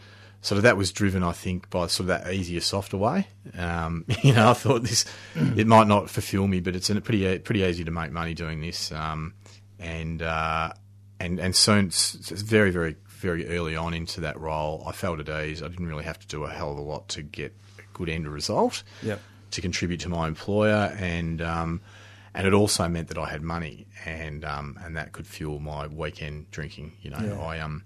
sort 0.48 0.58
of 0.58 0.63
that 0.63 0.77
was 0.77 0.94
driven, 0.94 1.24
I 1.24 1.34
think, 1.34 1.70
by 1.70 1.88
sort 1.88 2.10
of 2.10 2.24
that 2.24 2.34
easier, 2.34 2.62
softer 2.62 2.96
way. 2.96 3.27
Um, 3.58 4.06
you 4.24 4.34
know, 4.34 4.50
I 4.50 4.54
thought 4.54 4.82
this 4.82 5.04
it 5.36 5.68
might 5.68 5.88
not 5.88 6.10
fulfil 6.10 6.48
me, 6.48 6.62
but 6.62 6.74
it's 6.74 6.89
in 6.89 6.96
a 6.96 7.01
pretty 7.01 7.38
pretty 7.39 7.63
easy 7.63 7.84
to 7.84 7.92
make 7.92 8.12
money 8.12 8.34
doing 8.34 8.62
this, 8.62 8.94
um, 8.94 9.34
and 9.77 10.22
uh, 10.22 10.72
and 11.20 11.39
and 11.39 11.54
soon, 11.54 11.92
very 11.92 12.72
very 12.72 12.96
very 13.10 13.50
early 13.50 13.75
on 13.75 13.94
into 13.94 14.22
that 14.22 14.39
role, 14.39 14.84
I 14.88 14.94
felt 14.94 15.20
at 15.20 15.44
ease. 15.44 15.62
I 15.62 15.68
didn't 15.68 15.88
really 15.88 16.06
have 16.06 16.20
to 16.20 16.27
do 16.27 16.46
a 16.46 16.50
hell 16.50 16.72
of 16.72 16.77
a 16.77 16.82
lot 16.82 17.10
to 17.10 17.24
get 17.24 17.54
a 17.77 17.98
good 17.98 18.08
end 18.08 18.27
result. 18.27 18.84
Yep. 19.04 19.20
To 19.51 19.62
contribute 19.62 20.00
to 20.01 20.10
my 20.10 20.27
employer, 20.30 20.96
and 20.98 21.42
um, 21.42 21.82
and 22.34 22.48
it 22.48 22.54
also 22.54 22.88
meant 22.88 23.10
that 23.10 23.18
I 23.18 23.30
had 23.30 23.42
money, 23.42 23.88
and 24.06 24.46
um, 24.46 24.80
and 24.82 24.96
that 24.96 25.12
could 25.12 25.27
fuel 25.27 25.60
my 25.60 25.88
weekend 25.88 26.51
drinking. 26.51 26.94
You 27.01 27.12
know, 27.12 27.20
yeah. 27.22 27.39
I 27.39 27.60
um, 27.60 27.84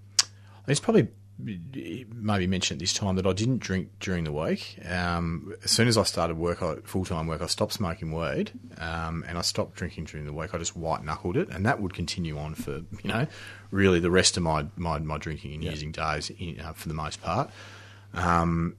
it's 0.68 0.80
probably 0.80 1.08
maybe 1.38 2.46
mention 2.46 2.76
at 2.76 2.78
this 2.78 2.92
time 2.92 3.16
that 3.16 3.26
I 3.26 3.32
didn't 3.32 3.58
drink 3.58 3.88
during 4.00 4.24
the 4.24 4.32
week. 4.32 4.78
Um, 4.88 5.54
as 5.64 5.70
soon 5.70 5.88
as 5.88 5.98
I 5.98 6.04
started 6.04 6.36
work, 6.36 6.86
full 6.86 7.04
time 7.04 7.26
work, 7.26 7.42
I 7.42 7.46
stopped 7.46 7.72
smoking 7.72 8.12
weed 8.12 8.52
um, 8.78 9.24
and 9.26 9.36
I 9.36 9.42
stopped 9.42 9.74
drinking 9.74 10.04
during 10.04 10.26
the 10.26 10.32
week. 10.32 10.54
I 10.54 10.58
just 10.58 10.76
white 10.76 11.04
knuckled 11.04 11.36
it, 11.36 11.48
and 11.48 11.66
that 11.66 11.80
would 11.80 11.94
continue 11.94 12.38
on 12.38 12.54
for 12.54 12.70
you 12.72 12.86
know 13.04 13.26
really 13.70 14.00
the 14.00 14.10
rest 14.10 14.36
of 14.36 14.42
my 14.42 14.66
my, 14.76 14.98
my 14.98 15.18
drinking 15.18 15.54
and 15.54 15.64
using 15.64 15.92
days 15.92 16.30
in, 16.30 16.60
uh, 16.60 16.72
for 16.72 16.88
the 16.88 16.94
most 16.94 17.22
part. 17.22 17.50
Um, 18.14 18.76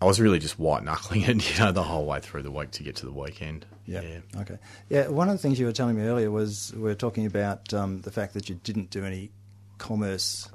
I 0.00 0.04
was 0.04 0.20
really 0.20 0.40
just 0.40 0.58
white 0.58 0.82
knuckling 0.82 1.22
it, 1.28 1.54
you 1.54 1.64
know, 1.64 1.70
the 1.70 1.84
whole 1.84 2.04
way 2.06 2.18
through 2.20 2.42
the 2.42 2.50
week 2.50 2.72
to 2.72 2.82
get 2.82 2.96
to 2.96 3.06
the 3.06 3.12
weekend. 3.12 3.64
Yeah. 3.86 4.02
Yeah. 4.02 4.40
Okay. 4.40 4.58
Yeah. 4.88 5.08
One 5.08 5.28
of 5.28 5.36
the 5.36 5.38
things 5.38 5.60
you 5.60 5.66
were 5.66 5.72
telling 5.72 5.96
me 5.96 6.02
earlier 6.02 6.30
was 6.30 6.72
we 6.74 6.82
were 6.82 6.94
talking 6.94 7.24
about 7.24 7.72
um, 7.72 8.00
the 8.00 8.10
fact 8.10 8.34
that 8.34 8.48
you 8.48 8.56
didn't 8.64 8.90
do 8.90 9.04
any 9.04 9.30
commerce 9.78 10.48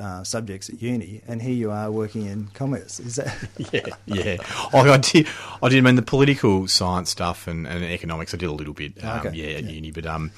uh, 0.00 0.22
subjects 0.24 0.68
at 0.68 0.80
uni, 0.82 1.22
and 1.26 1.40
here 1.42 1.52
you 1.54 1.70
are 1.70 1.90
working 1.90 2.26
in 2.26 2.48
commerce. 2.54 3.00
Is 3.00 3.16
that? 3.16 3.48
yeah, 3.72 3.86
yeah. 4.06 4.36
Oh, 4.72 4.90
I 4.90 4.98
did. 4.98 5.26
I 5.62 5.68
did. 5.68 5.78
I 5.78 5.80
mean, 5.80 5.96
the 5.96 6.02
political 6.02 6.68
science 6.68 7.10
stuff 7.10 7.46
and, 7.46 7.66
and 7.66 7.84
economics. 7.84 8.34
I 8.34 8.36
did 8.36 8.48
a 8.48 8.52
little 8.52 8.74
bit. 8.74 9.02
Um, 9.04 9.26
Okay. 9.26 9.36
Yeah, 9.36 9.58
at 9.58 9.64
uni, 9.64 9.90
but 9.90 10.06
um, 10.06 10.30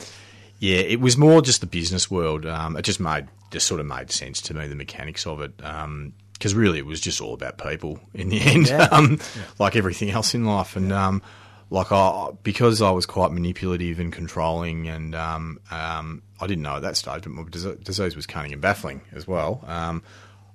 yeah, 0.59 0.79
it 0.79 1.01
was 1.01 1.17
more 1.17 1.43
just 1.43 1.61
the 1.61 1.67
business 1.67 2.11
world. 2.11 2.47
Um, 2.47 2.77
it 2.77 2.83
just 2.83 3.01
made 3.01 3.27
just 3.51 3.67
sort 3.67 3.81
of 3.81 3.87
made 3.87 4.11
sense 4.11 4.41
to 4.43 4.55
me 4.55 4.67
the 4.67 4.75
mechanics 4.75 5.27
of 5.27 5.41
it. 5.41 5.53
Um, 5.63 6.13
because 6.33 6.55
really, 6.55 6.79
it 6.79 6.87
was 6.87 7.01
just 7.01 7.21
all 7.21 7.33
about 7.33 7.59
people 7.59 8.01
in 8.13 8.29
the 8.29 8.41
end. 8.43 8.69
Yeah. 8.69 8.89
Um, 8.91 9.21
like 9.59 9.77
everything 9.77 10.11
else 10.11 10.35
in 10.35 10.45
life, 10.45 10.75
and 10.77 10.93
um, 10.93 11.23
like 11.71 11.91
I 11.91 12.31
because 12.43 12.83
I 12.83 12.91
was 12.91 13.07
quite 13.07 13.33
manipulative 13.33 13.99
and 13.99 14.13
controlling, 14.13 14.89
and 14.89 15.15
um, 15.15 15.61
um, 15.71 16.23
I 16.41 16.47
didn't 16.47 16.63
know 16.63 16.77
at 16.77 16.83
that 16.83 16.97
stage, 16.97 17.23
but 17.23 17.33
my 17.33 17.45
dise- 17.45 17.77
disease 17.83 18.17
was 18.17 18.27
cunning 18.27 18.53
and 18.53 18.63
baffling 18.63 19.01
as 19.13 19.27
well. 19.27 19.65
Um, 19.67 20.03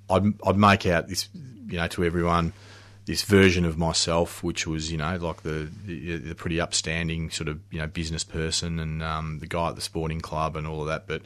I'd 0.09 0.33
I'd 0.45 0.57
make 0.57 0.85
out 0.85 1.07
this, 1.07 1.29
you 1.67 1.77
know, 1.77 1.87
to 1.87 2.03
everyone, 2.03 2.53
this 3.05 3.23
version 3.23 3.65
of 3.65 3.77
myself, 3.77 4.43
which 4.43 4.67
was, 4.67 4.91
you 4.91 4.97
know, 4.97 5.17
like 5.17 5.43
the 5.43 5.69
the, 5.85 6.17
the 6.17 6.35
pretty 6.35 6.61
upstanding 6.61 7.29
sort 7.29 7.47
of, 7.47 7.59
you 7.71 7.79
know, 7.79 7.87
business 7.87 8.23
person 8.23 8.79
and 8.79 9.03
um, 9.03 9.39
the 9.39 9.47
guy 9.47 9.69
at 9.69 9.75
the 9.75 9.81
sporting 9.81 10.21
club 10.21 10.55
and 10.55 10.67
all 10.67 10.81
of 10.81 10.87
that. 10.87 11.07
But 11.07 11.23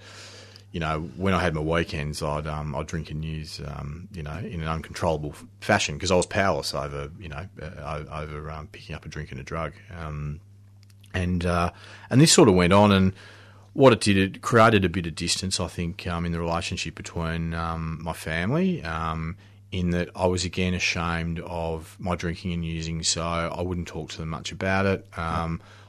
you 0.73 0.79
know, 0.79 1.01
when 1.17 1.35
I 1.35 1.39
had 1.39 1.53
my 1.53 1.61
weekends, 1.61 2.23
I'd 2.23 2.47
um, 2.47 2.75
I'd 2.75 2.87
drink 2.87 3.11
and 3.11 3.23
use, 3.23 3.61
um, 3.63 4.07
you 4.11 4.23
know, 4.23 4.35
in 4.39 4.59
an 4.59 4.67
uncontrollable 4.67 5.35
fashion 5.61 5.95
because 5.95 6.09
I 6.09 6.15
was 6.15 6.25
powerless 6.25 6.73
over, 6.73 7.11
you 7.19 7.29
know, 7.29 7.45
uh, 7.61 8.03
over 8.11 8.49
um, 8.49 8.67
picking 8.67 8.95
up 8.95 9.05
a 9.05 9.07
drink 9.07 9.31
and 9.31 9.39
a 9.39 9.43
drug. 9.43 9.73
Um, 9.95 10.39
and 11.13 11.45
uh, 11.45 11.69
and 12.09 12.19
this 12.19 12.31
sort 12.31 12.49
of 12.49 12.55
went 12.55 12.73
on, 12.73 12.91
and 12.91 13.13
what 13.73 13.93
it 13.93 14.01
did, 14.01 14.17
it 14.17 14.41
created 14.41 14.83
a 14.83 14.89
bit 14.89 15.05
of 15.05 15.13
distance, 15.13 15.59
I 15.59 15.67
think, 15.67 16.07
um, 16.07 16.25
in 16.25 16.31
the 16.31 16.39
relationship 16.39 16.95
between 16.95 17.53
um, 17.53 17.99
my 18.01 18.13
family. 18.13 18.83
Um, 18.83 19.37
in 19.71 19.89
that 19.89 20.09
I 20.15 20.27
was 20.27 20.45
again 20.45 20.75
ashamed 20.75 21.39
of 21.39 21.95
my 21.99 22.15
drinking 22.15 22.53
and 22.53 22.63
using, 22.63 23.01
so 23.01 23.23
I 23.23 23.61
wouldn't 23.61 23.87
talk 23.87 24.11
to 24.11 24.17
them 24.17 24.29
much 24.29 24.51
about 24.51 24.85
it. 24.85 25.07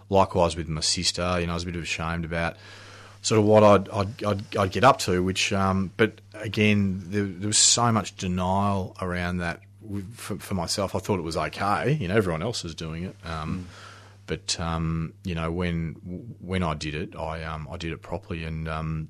Likewise 0.09 0.57
with 0.57 0.69
my 0.69 0.81
sister, 0.81 1.39
you 1.41 1.47
know, 1.47 1.53
I 1.53 1.55
was 1.55 1.65
a 1.65 1.67
bit 1.67 1.77
of 1.77 1.83
ashamed 1.83 2.25
about 2.25 2.57
sort 3.25 3.41
of 3.41 3.45
what 3.45 3.65
I'd 3.65 3.89
I'd, 3.89 4.25
I'd, 4.25 4.57
I'd 4.57 4.71
get 4.71 4.85
up 4.85 4.99
to, 5.01 5.23
which, 5.25 5.53
um, 5.53 5.91
but 5.97 6.21
again, 6.35 7.03
there, 7.07 7.25
there 7.25 7.49
was 7.49 7.59
so 7.59 7.91
much 7.91 8.17
denial 8.17 8.95
around 9.01 9.39
that 9.39 9.61
for, 10.15 10.37
for 10.39 10.55
myself. 10.55 10.95
I 10.95 11.01
thought 11.01 11.19
it 11.19 11.27
was 11.27 11.37
okay, 11.37 11.93
you 12.01 12.07
know, 12.07 12.17
everyone 12.17 12.43
else 12.43 12.63
was 12.63 12.75
doing 12.77 13.03
it. 13.05 13.17
Um, 13.25 13.67
But 14.27 14.59
um, 14.59 15.13
you 15.23 15.35
know, 15.35 15.53
when 15.53 15.97
when 16.41 16.63
I 16.63 16.73
did 16.73 16.95
it, 16.95 17.15
I 17.15 17.45
um, 17.45 17.69
I 17.71 17.77
did 17.77 17.93
it 17.93 18.01
properly, 18.01 18.45
and 18.45 18.67
um, 18.67 19.09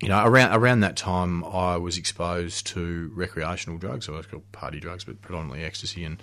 you 0.00 0.08
know, 0.08 0.24
around 0.24 0.54
around 0.56 0.80
that 0.80 0.96
time, 0.96 1.44
I 1.44 1.76
was 1.76 1.98
exposed 1.98 2.66
to 2.68 3.12
recreational 3.14 3.78
drugs, 3.78 4.08
or 4.08 4.18
I 4.18 4.22
call 4.22 4.42
party 4.52 4.80
drugs, 4.80 5.04
but 5.04 5.20
predominantly 5.20 5.62
ecstasy, 5.64 6.02
and 6.04 6.16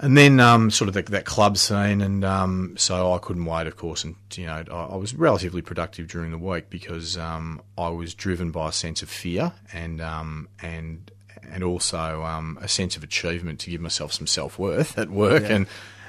and 0.00 0.16
then 0.16 0.40
um, 0.40 0.70
sort 0.70 0.88
of 0.88 0.94
the, 0.94 1.02
that 1.02 1.24
club 1.24 1.56
scene, 1.56 2.00
and 2.00 2.24
um, 2.24 2.74
so 2.76 3.12
I 3.12 3.18
couldn't 3.18 3.44
wait, 3.44 3.66
of 3.66 3.76
course, 3.76 4.04
and 4.04 4.16
you 4.34 4.46
know, 4.46 4.64
I, 4.70 4.74
I 4.92 4.96
was 4.96 5.14
relatively 5.14 5.62
productive 5.62 6.08
during 6.08 6.30
the 6.30 6.38
week 6.38 6.68
because 6.70 7.16
um, 7.16 7.60
I 7.78 7.88
was 7.90 8.14
driven 8.14 8.50
by 8.50 8.68
a 8.70 8.72
sense 8.72 9.02
of 9.02 9.08
fear 9.08 9.52
and 9.72 10.00
um, 10.00 10.48
and 10.62 11.10
and 11.48 11.62
also 11.62 12.22
um, 12.24 12.58
a 12.60 12.68
sense 12.68 12.96
of 12.96 13.02
achievement 13.02 13.60
to 13.60 13.70
give 13.70 13.80
myself 13.80 14.12
some 14.12 14.26
self 14.26 14.58
worth 14.58 14.98
at 14.98 15.10
work, 15.10 15.42
Yeah. 15.44 15.56
and, 15.56 15.66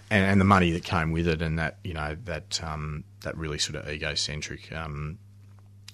and 0.10 0.26
and 0.32 0.42
the 0.42 0.46
money 0.46 0.72
that 0.72 0.84
came 0.84 1.12
with 1.12 1.28
it, 1.28 1.42
and 1.42 1.60
that 1.60 1.78
you 1.84 1.94
know 1.94 2.16
that 2.26 2.62
um, 2.64 3.04
that 3.22 3.38
really 3.38 3.60
sort 3.60 3.76
of 3.76 3.88
egocentric 3.88 4.72
um, 4.72 5.20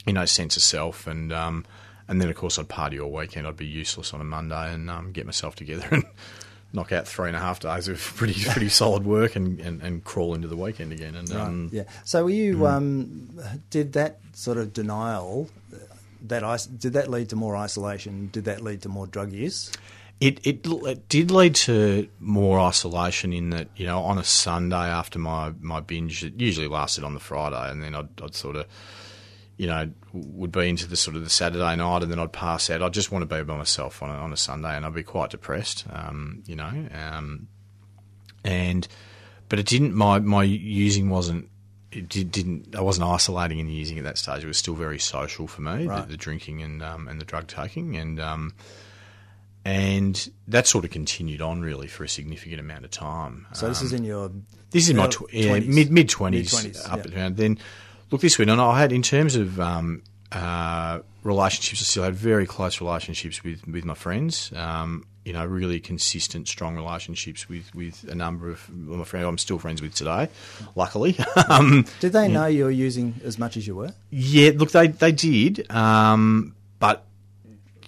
you 0.06 0.14
know, 0.14 0.26
sense 0.26 0.56
of 0.58 0.64
self, 0.64 1.08
and 1.08 1.32
um, 1.34 1.66
and 2.08 2.22
then 2.22 2.30
of 2.30 2.36
course 2.36 2.58
I'd 2.58 2.70
party 2.70 3.00
all 3.00 3.12
weekend. 3.12 3.46
I'd 3.48 3.58
be 3.58 3.66
useless 3.68 4.14
on 4.14 4.22
a 4.22 4.24
Monday 4.24 4.74
and 4.74 4.90
um, 4.90 5.12
get 5.12 5.26
myself 5.26 5.56
together 5.56 5.88
and 5.92 6.04
knock 6.74 6.92
out 6.92 7.08
three 7.08 7.28
and 7.28 7.36
a 7.36 7.40
half 7.40 7.60
days 7.60 7.88
of 7.88 8.00
pretty 8.16 8.44
pretty 8.50 8.70
solid 8.70 9.06
work 9.06 9.36
and, 9.36 9.60
and, 9.60 9.82
and 9.82 10.04
crawl 10.04 10.34
into 10.34 10.48
the 10.48 10.56
weekend 10.56 10.92
again. 10.92 11.16
And 11.16 11.32
um, 11.34 11.70
yeah. 11.72 11.84
So 12.06 12.24
were 12.24 12.30
you? 12.30 12.58
Mm. 12.58 12.72
Um, 12.72 13.40
did 13.70 13.94
that 13.94 14.20
sort 14.34 14.58
of 14.58 14.74
denial? 14.74 15.50
that 15.70 16.42
That 16.42 16.54
is, 16.54 16.68
did 16.68 16.94
that 16.94 17.10
lead 17.10 17.30
to 17.30 17.36
more 17.36 17.56
isolation? 17.56 18.30
Did 18.32 18.46
that 18.46 18.62
lead 18.62 18.82
to 18.84 18.90
more 18.90 19.08
drug 19.08 19.32
use? 19.32 19.72
It, 20.20 20.46
it 20.46 20.68
it 20.68 21.10
did 21.10 21.32
lead 21.32 21.56
to 21.56 22.08
more 22.20 22.60
isolation 22.60 23.34
in 23.34 23.50
that 23.50 23.70
you 23.75 23.88
know 23.88 24.04
on 24.04 24.20
a 24.20 24.24
Sunday 24.24 24.75
after 24.75 25.18
my, 25.18 25.51
my 25.60 25.80
binge 25.80 26.24
it 26.24 26.40
usually 26.40 26.68
lasted 26.68 27.04
on 27.04 27.16
the 27.16 27.20
Friday 27.20 27.72
and 27.72 27.82
then 27.82 27.96
I'd, 27.96 28.10
I'd 28.22 28.36
sort 28.36 28.56
of 28.56 28.68
you 29.62 29.68
know 29.68 29.91
would 30.12 30.51
be 30.51 30.68
into 30.68 30.88
the 30.88 30.96
sort 30.96 31.15
of 31.15 31.24
the 31.24 31.30
Saturday 31.30 31.75
night 31.75 32.01
and 32.01 32.12
then 32.12 32.18
I'd 32.18 32.34
pass 32.34 32.72
out. 32.72 32.82
I'd 32.82 32.94
just 32.94 33.12
want 33.12 33.22
to 33.22 33.36
be 33.36 33.44
by 33.44 33.56
myself 33.56 34.01
on 34.01 34.10
a, 34.10 34.13
on 34.13 34.34
a 34.34 34.38
Sunday 34.38 34.75
and 34.75 34.84
I'd 34.88 34.96
be 34.96 35.03
quite 35.03 35.30
depressed, 35.30 35.86
um, 35.91 36.41
you 36.48 36.56
know, 36.56 36.72
um, 36.91 37.48
and 38.44 38.88
but 39.50 39.60
it 39.60 39.68
didn't. 39.68 39.94
My 39.94 40.18
my 40.20 40.41
using 40.44 41.10
wasn't. 41.10 41.48
It 41.91 42.08
did, 42.10 42.32
didn't. 42.32 42.75
I 42.75 42.82
wasn't 42.82 43.06
isolating 43.08 43.60
and 43.60 43.70
using 43.72 44.00
at 44.00 44.06
that 44.06 44.18
stage. 44.18 44.44
It 44.44 44.48
was 44.48 44.58
still 44.58 44.74
very 44.75 44.98
social 44.98 45.46
for 45.46 45.62
me, 45.62 45.86
Right. 45.86 46.01
the, 46.08 46.12
the 46.13 46.18
drinking 46.18 46.63
and 46.63 46.82
um, 46.82 47.08
and 47.08 47.22
the 47.22 47.25
drug 47.25 47.46
taking, 47.48 47.98
and 47.98 48.20
um, 48.20 48.53
and 49.63 50.32
that 50.48 50.65
sort 50.68 50.86
of 50.86 50.91
continued 50.91 51.41
on 51.41 51.62
really 51.62 51.88
for 51.88 52.03
a 52.03 52.10
significant 52.10 52.60
amount 52.60 52.84
of 52.86 52.91
time. 52.91 53.46
So 53.53 53.68
this 53.68 53.82
Um, 53.82 53.86
is 53.88 53.94
in 53.94 54.03
your 54.06 54.32
this 54.72 54.88
is 54.88 54.96
my 54.96 55.08
tw- 55.08 55.32
yeah, 55.34 55.60
mid 55.60 55.91
mid 55.91 56.10
twenties 56.10 56.53
up 56.86 56.98
yeah. 57.00 57.03
and 57.03 57.13
around. 57.13 57.38
Then 57.38 57.60
look 58.12 58.22
this 58.22 58.38
way, 58.38 58.44
and 58.44 58.62
I 58.62 58.80
had 58.80 58.91
in 58.91 59.01
terms 59.01 59.36
of 59.36 59.60
um, 59.60 60.03
uh, 60.32 61.00
relationships, 61.24 61.82
I 61.82 61.86
still 61.86 62.03
had 62.03 62.15
very 62.15 62.46
close 62.46 62.80
relationships 62.80 63.44
with 63.44 63.65
with 63.68 63.86
my 63.86 63.96
friends. 63.96 64.51
Um, 64.56 65.06
you 65.25 65.34
know, 65.34 65.46
really 65.46 65.80
consistent, 65.80 66.48
strong 66.48 66.75
relationships 66.75 67.48
with, 67.48 67.74
with 67.75 68.03
a 68.10 68.15
number 68.15 68.50
of 68.50 68.68
my 68.72 69.03
friends. 69.03 69.27
I'm 69.27 69.38
still 69.38 69.60
friends 69.60 69.80
with 69.80 69.94
today, 69.94 70.30
luckily. 70.75 71.15
um, 71.48 71.86
Did 72.00 72.13
they 72.13 72.27
know 72.27 72.48
you 72.48 72.63
were 72.63 72.72
using 72.72 73.22
as 73.24 73.38
much 73.38 73.56
as 73.56 73.68
you 73.68 73.75
were? 73.75 73.94
yeah, 74.10 74.51
look, 74.56 74.72
they 74.72 74.88
they 74.88 75.12
did, 75.12 75.70
um, 75.72 76.56
but 76.80 77.06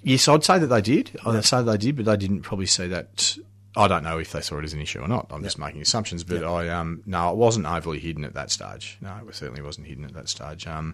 yes, 0.03 0.27
I'd 0.27 0.43
say 0.43 0.59
that 0.59 0.67
they 0.67 0.81
did. 0.81 1.11
I'd 1.25 1.43
say 1.43 1.63
they 1.63 1.77
did, 1.77 1.95
but 1.95 2.05
they 2.05 2.17
didn't 2.17 2.41
probably 2.41 2.67
see 2.67 2.87
that. 2.87 3.37
I 3.75 3.87
don't 3.87 4.03
know 4.03 4.19
if 4.19 4.31
they 4.31 4.41
saw 4.41 4.59
it 4.59 4.63
as 4.63 4.73
an 4.73 4.81
issue 4.81 4.99
or 4.99 5.07
not. 5.07 5.27
I'm 5.31 5.43
just 5.43 5.57
making 5.57 5.81
assumptions, 5.81 6.23
but 6.23 6.43
I 6.43 6.69
um, 6.69 7.01
no, 7.05 7.31
it 7.31 7.37
wasn't 7.37 7.65
overly 7.65 7.99
hidden 7.99 8.23
at 8.23 8.35
that 8.35 8.51
stage. 8.51 8.97
No, 9.01 9.19
it 9.27 9.35
certainly 9.35 9.63
wasn't 9.63 9.87
hidden 9.87 10.05
at 10.05 10.13
that 10.13 10.29
stage. 10.29 10.67
Um, 10.67 10.93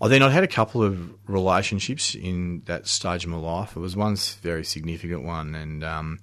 I 0.00 0.06
then 0.06 0.22
I'd 0.22 0.30
had 0.30 0.44
a 0.44 0.48
couple 0.48 0.82
of 0.82 1.12
relationships 1.28 2.14
in 2.14 2.62
that 2.66 2.86
stage 2.86 3.24
of 3.24 3.30
my 3.30 3.36
life. 3.36 3.76
It 3.76 3.80
was 3.80 3.96
one 3.96 4.16
very 4.42 4.64
significant 4.64 5.24
one, 5.24 5.56
and 5.56 5.82
um, 5.82 6.20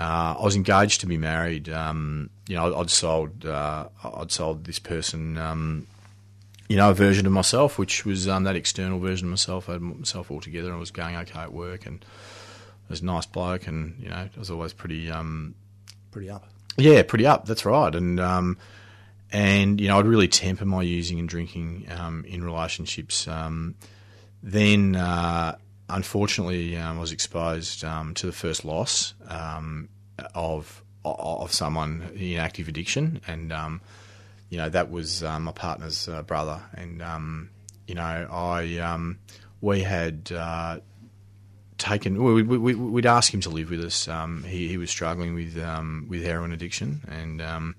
uh, 0.00 0.34
I 0.38 0.42
was 0.42 0.56
engaged 0.56 1.00
to 1.02 1.06
be 1.06 1.16
married. 1.16 1.68
Um, 1.68 2.30
you 2.48 2.56
know, 2.56 2.74
I'd 2.74 2.90
sold 2.90 3.46
uh, 3.46 3.88
I'd 4.02 4.32
sold 4.32 4.64
this 4.64 4.80
person. 4.80 5.38
Um, 5.38 5.86
you 6.68 6.76
know, 6.76 6.90
a 6.90 6.94
version 6.94 7.26
of 7.26 7.32
myself, 7.32 7.78
which 7.78 8.06
was 8.06 8.26
um, 8.26 8.44
that 8.44 8.56
external 8.56 8.98
version 8.98 9.26
of 9.26 9.30
myself. 9.30 9.68
I 9.68 9.74
had 9.74 9.82
myself 9.82 10.30
all 10.30 10.40
together 10.40 10.68
and 10.68 10.76
I 10.76 10.80
was 10.80 10.90
going 10.90 11.16
okay 11.16 11.40
at 11.40 11.52
work 11.52 11.84
and 11.84 12.02
was 12.92 13.00
a 13.00 13.04
nice 13.04 13.26
bloke 13.26 13.66
and, 13.66 13.98
you 14.00 14.08
know, 14.08 14.16
I 14.16 14.30
was 14.38 14.50
always 14.50 14.72
pretty, 14.72 15.10
um, 15.10 15.54
Pretty 16.10 16.30
up. 16.30 16.46
yeah, 16.76 17.02
pretty 17.02 17.26
up. 17.26 17.46
That's 17.46 17.64
right. 17.64 17.94
And, 17.94 18.20
um, 18.20 18.58
and, 19.32 19.80
you 19.80 19.88
know, 19.88 19.98
I'd 19.98 20.06
really 20.06 20.28
temper 20.28 20.64
my 20.66 20.82
using 20.82 21.18
and 21.18 21.28
drinking 21.28 21.86
um, 21.90 22.24
in 22.26 22.44
relationships. 22.44 23.26
Um, 23.26 23.74
then, 24.42 24.94
uh, 24.94 25.56
unfortunately, 25.88 26.76
um, 26.76 26.98
I 26.98 27.00
was 27.00 27.12
exposed 27.12 27.84
um, 27.84 28.14
to 28.14 28.26
the 28.26 28.32
first 28.32 28.64
loss 28.64 29.14
um, 29.28 29.88
of 30.34 30.82
of 31.04 31.52
someone 31.52 32.12
in 32.14 32.38
active 32.38 32.68
addiction, 32.68 33.20
and 33.26 33.52
um, 33.52 33.80
you 34.50 34.58
know 34.58 34.68
that 34.68 34.90
was 34.90 35.22
um, 35.24 35.44
my 35.44 35.52
partner's 35.52 36.08
uh, 36.08 36.22
brother, 36.22 36.60
and 36.74 37.02
um, 37.02 37.50
you 37.88 37.94
know 37.94 38.02
I 38.30 38.78
um, 38.78 39.18
we 39.60 39.80
had 39.80 40.30
uh, 40.32 40.78
taken 41.82 42.22
we, 42.22 42.42
we, 42.42 42.74
we'd 42.74 43.06
ask 43.06 43.34
him 43.34 43.40
to 43.40 43.50
live 43.50 43.70
with 43.70 43.80
us. 43.80 44.08
Um, 44.08 44.44
he, 44.44 44.68
he 44.68 44.76
was 44.76 44.90
struggling 44.90 45.34
with 45.34 45.60
um, 45.62 46.06
with 46.08 46.22
heroin 46.22 46.52
addiction, 46.52 47.02
and 47.08 47.42
um, 47.42 47.74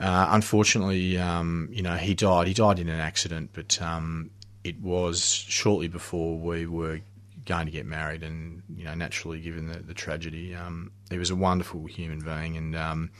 uh, 0.00 0.28
unfortunately, 0.30 1.16
um, 1.18 1.68
you 1.72 1.82
know 1.82 1.94
he 1.94 2.14
died. 2.14 2.46
He 2.48 2.54
died 2.54 2.78
in 2.78 2.88
an 2.88 3.00
accident, 3.00 3.50
but 3.52 3.80
um, 3.80 4.30
it 4.64 4.80
was 4.80 5.22
shortly 5.22 5.88
before 5.88 6.36
we 6.36 6.66
were 6.66 7.00
going 7.46 7.66
to 7.66 7.72
get 7.72 7.86
married, 7.86 8.22
and 8.22 8.62
you 8.76 8.84
know 8.84 8.94
naturally, 8.94 9.40
given 9.40 9.68
the, 9.68 9.78
the 9.78 9.94
tragedy, 9.94 10.54
um, 10.54 10.90
he 11.10 11.18
was 11.18 11.30
a 11.30 11.36
wonderful 11.36 11.86
human 11.86 12.20
being, 12.20 12.56
and 12.56 13.10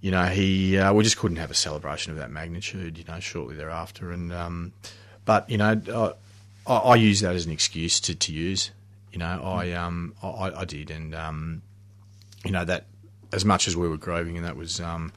you 0.00 0.10
know, 0.10 0.24
he 0.24 0.78
uh, 0.78 0.92
we 0.92 1.04
just 1.04 1.18
couldn't 1.18 1.38
have 1.38 1.50
a 1.50 1.54
celebration 1.54 2.12
of 2.12 2.18
that 2.18 2.30
magnitude. 2.30 2.98
You 2.98 3.04
know, 3.04 3.20
shortly 3.20 3.54
thereafter, 3.54 4.10
and 4.10 4.72
but 5.24 5.48
you 5.48 5.58
know, 5.58 5.80
uh, 5.92 6.12
I, 6.68 6.76
I 6.76 6.94
use 6.96 7.20
that 7.20 7.34
as 7.34 7.46
an 7.46 7.52
excuse 7.52 8.00
to, 8.00 8.14
to 8.14 8.32
use. 8.32 8.70
You 9.12 9.18
know, 9.18 9.42
I 9.42 9.72
um 9.72 10.14
I, 10.22 10.52
I 10.54 10.64
did, 10.64 10.90
and 10.90 11.14
um, 11.14 11.62
you 12.44 12.50
know 12.50 12.64
that 12.64 12.86
as 13.32 13.44
much 13.44 13.66
as 13.68 13.76
we 13.76 13.88
were 13.88 13.96
groving, 13.96 14.36
and 14.36 14.46
that 14.46 14.56
was. 14.56 14.80
Um, 14.80 15.12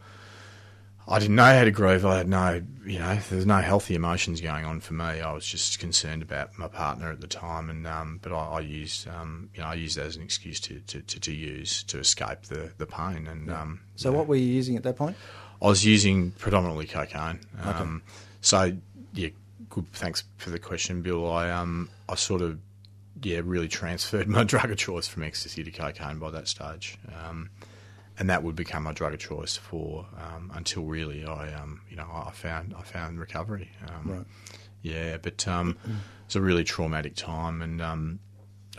I 1.07 1.19
didn't 1.19 1.35
know 1.35 1.43
how 1.43 1.63
to 1.63 1.71
grove. 1.71 2.05
I 2.05 2.17
had 2.19 2.29
no, 2.29 2.61
you 2.85 2.99
know, 2.99 3.17
there's 3.29 3.45
no 3.45 3.57
healthy 3.57 3.95
emotions 3.95 4.39
going 4.39 4.63
on 4.63 4.79
for 4.79 4.93
me. 4.93 5.03
I 5.03 5.33
was 5.33 5.45
just 5.45 5.79
concerned 5.79 6.21
about 6.21 6.57
my 6.57 6.67
partner 6.67 7.11
at 7.11 7.19
the 7.19 7.27
time, 7.27 7.69
and 7.69 7.85
um, 7.85 8.19
but 8.21 8.31
I, 8.31 8.45
I 8.45 8.59
used, 8.61 9.07
um, 9.09 9.49
you 9.53 9.61
know, 9.61 9.67
I 9.67 9.73
used 9.73 9.97
that 9.97 10.05
as 10.05 10.15
an 10.15 10.21
excuse 10.21 10.59
to, 10.61 10.79
to, 10.79 11.01
to, 11.01 11.19
to 11.19 11.33
use 11.33 11.83
to 11.83 11.99
escape 11.99 12.43
the, 12.43 12.71
the 12.77 12.85
pain. 12.85 13.27
And 13.27 13.51
um, 13.51 13.81
So, 13.95 14.11
what 14.11 14.27
were 14.27 14.35
you 14.35 14.45
using 14.45 14.77
at 14.77 14.83
that 14.83 14.95
point? 14.95 15.17
I 15.61 15.67
was 15.67 15.83
using 15.83 16.31
predominantly 16.31 16.85
cocaine. 16.85 17.39
Um, 17.61 18.03
So 18.41 18.77
yeah, 19.13 19.29
good. 19.71 19.91
Thanks 19.93 20.23
for 20.37 20.51
the 20.51 20.59
question, 20.59 21.01
Bill. 21.01 21.31
I 21.31 21.49
um 21.49 21.89
I 22.07 22.15
sort 22.15 22.41
of 22.41 22.59
yeah 23.23 23.41
really 23.43 23.67
transferred 23.67 24.27
my 24.37 24.43
drug 24.43 24.69
of 24.71 24.77
choice 24.77 25.07
from 25.07 25.23
ecstasy 25.23 25.63
to 25.63 25.71
cocaine 25.71 26.19
by 26.19 26.29
that 26.31 26.47
stage, 26.47 26.97
um, 27.25 27.49
and 28.19 28.29
that 28.29 28.43
would 28.43 28.55
become 28.55 28.83
my 28.83 28.93
drug 28.93 29.13
of 29.13 29.19
choice 29.19 29.57
for 29.57 30.05
um, 30.17 30.51
until 30.53 30.83
really 30.83 31.25
I 31.25 31.53
um 31.53 31.81
you 31.89 31.95
know 31.95 32.07
I 32.13 32.31
found 32.31 32.75
I 32.77 32.83
found 32.83 33.19
recovery. 33.19 33.71
Um, 33.87 34.11
Right. 34.11 34.25
Yeah, 34.83 35.17
but 35.21 35.47
um, 35.47 35.77
it's 36.25 36.35
a 36.35 36.41
really 36.41 36.63
traumatic 36.63 37.15
time, 37.15 37.61
and 37.61 37.79
um, 37.83 38.19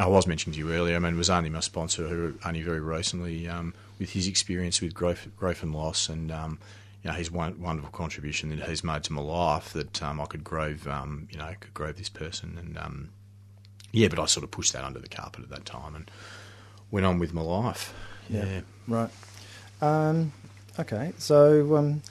I 0.01 0.09
was 0.09 0.27
mentioning 0.27 0.55
to 0.55 0.59
you 0.59 0.73
earlier. 0.73 0.97
I 0.97 0.99
mean, 0.99 1.15
it 1.15 1.17
was 1.17 1.31
only 1.31 1.49
my 1.49 1.61
sponsor 1.61 2.09
who 2.09 2.35
only 2.45 2.61
very 2.63 2.81
recently, 2.81 3.47
um, 3.47 3.73
with 4.01 4.11
his 4.11 4.27
experience 4.27 4.81
with 4.81 4.95
growth, 4.95 5.29
growth 5.37 5.63
and 5.63 5.73
loss, 5.73 6.09
and 6.09 6.33
um, 6.33 6.59
you 7.03 7.11
know 7.11 7.17
his 7.17 7.31
one, 7.31 7.61
wonderful 7.61 7.91
contribution 7.91 8.51
that 8.57 8.69
he's 8.69 8.85
made 8.85 9.03
to 9.05 9.13
my 9.13 9.23
life, 9.23 9.73
that 9.73 10.03
um, 10.03 10.21
I 10.21 10.27
could 10.27 10.45
grove, 10.45 10.87
um, 10.87 11.29
you 11.31 11.39
know, 11.39 11.53
could 11.61 11.75
grove 11.75 11.97
this 11.97 12.09
person, 12.09 12.57
and 12.59 12.79
um, 12.79 13.11
yeah, 13.93 14.09
but 14.09 14.19
I 14.19 14.27
sort 14.27 14.45
of 14.45 14.51
pushed 14.51 14.73
that 14.73 14.85
under 14.85 14.99
the 14.99 15.09
carpet 15.09 15.43
at 15.45 15.51
that 15.51 15.65
time 15.65 15.95
and 15.95 16.11
went 16.91 17.07
on 17.07 17.19
with 17.19 17.33
my 17.35 17.43
life. 17.43 17.95
Yeah, 18.29 18.61
Right. 18.87 19.11
Um, 19.81 20.33
okay. 20.79 21.13
So, 21.19 21.77
um, 21.77 22.03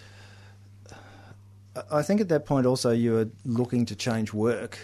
I- 1.90 2.02
think 2.04 2.20
at 2.20 2.28
that 2.30 2.46
point 2.46 2.66
also 2.66 2.92
you 2.92 3.14
were 3.14 3.30
looking 3.46 3.86
to 3.86 3.96
change 3.96 4.34
work 4.34 4.78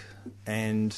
and 0.45 0.97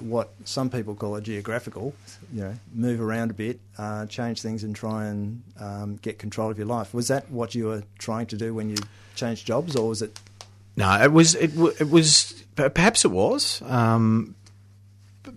what 0.00 0.30
some 0.44 0.70
people 0.70 0.94
call 0.94 1.16
a 1.16 1.20
geographical, 1.20 1.94
you 2.32 2.42
know, 2.42 2.54
move 2.74 3.00
around 3.00 3.30
a 3.30 3.34
bit, 3.34 3.60
uh, 3.78 4.06
change 4.06 4.42
things 4.42 4.64
and 4.64 4.74
try 4.74 5.06
and 5.06 5.42
um, 5.58 5.96
get 5.96 6.18
control 6.18 6.50
of 6.50 6.58
your 6.58 6.66
life. 6.66 6.94
Was 6.94 7.08
that 7.08 7.30
what 7.30 7.54
you 7.54 7.66
were 7.66 7.82
trying 7.98 8.26
to 8.26 8.36
do 8.36 8.54
when 8.54 8.70
you 8.70 8.76
changed 9.14 9.46
jobs 9.46 9.76
or 9.76 9.88
was 9.88 10.02
it? 10.02 10.18
No, 10.76 11.00
it 11.00 11.12
was 11.12 11.34
it, 11.36 11.54
w- 11.54 11.74
it 11.78 11.88
was 11.88 12.44
perhaps 12.56 13.04
it 13.04 13.10
was, 13.10 13.62
um, 13.62 14.34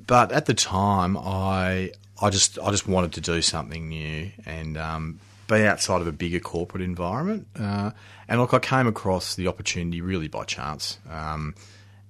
but 0.08 0.32
at 0.32 0.48
the 0.48 0.54
time 0.54 1.16
I 1.18 1.92
I 2.22 2.30
just 2.32 2.58
I 2.60 2.72
just 2.72 2.88
wanted 2.88 3.14
to 3.14 3.22
do 3.22 3.42
something 3.42 3.88
new 3.88 4.32
and 4.46 4.78
um, 4.78 5.20
be 5.48 5.64
outside 5.66 6.02
of 6.02 6.08
a 6.08 6.12
bigger 6.12 6.40
corporate 6.40 6.82
environment. 6.82 7.48
Uh, 7.60 7.92
and 8.28 8.40
look, 8.40 8.54
I 8.54 8.60
came 8.60 8.88
across 8.88 9.36
the 9.36 9.48
opportunity 9.48 10.02
really 10.02 10.28
by 10.28 10.44
chance, 10.44 10.98
um, 11.10 11.54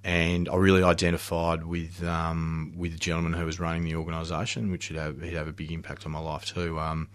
and 0.04 0.48
I 0.48 0.56
really 0.56 0.82
identified 0.82 1.64
with 1.64 2.02
um, 2.04 2.72
with 2.76 2.92
the 2.92 2.98
gentleman 2.98 3.32
who 3.32 3.44
was 3.44 3.58
running 3.58 3.84
the 3.84 3.96
organisation, 3.96 4.70
which 4.70 4.90
would 4.90 4.98
have 4.98 5.20
he'd 5.20 5.34
have 5.34 5.48
a 5.48 5.52
big 5.52 5.72
impact 5.72 6.06
on 6.06 6.12
my 6.12 6.20
life 6.20 6.44
too. 6.44 6.78
Um, 6.78 7.08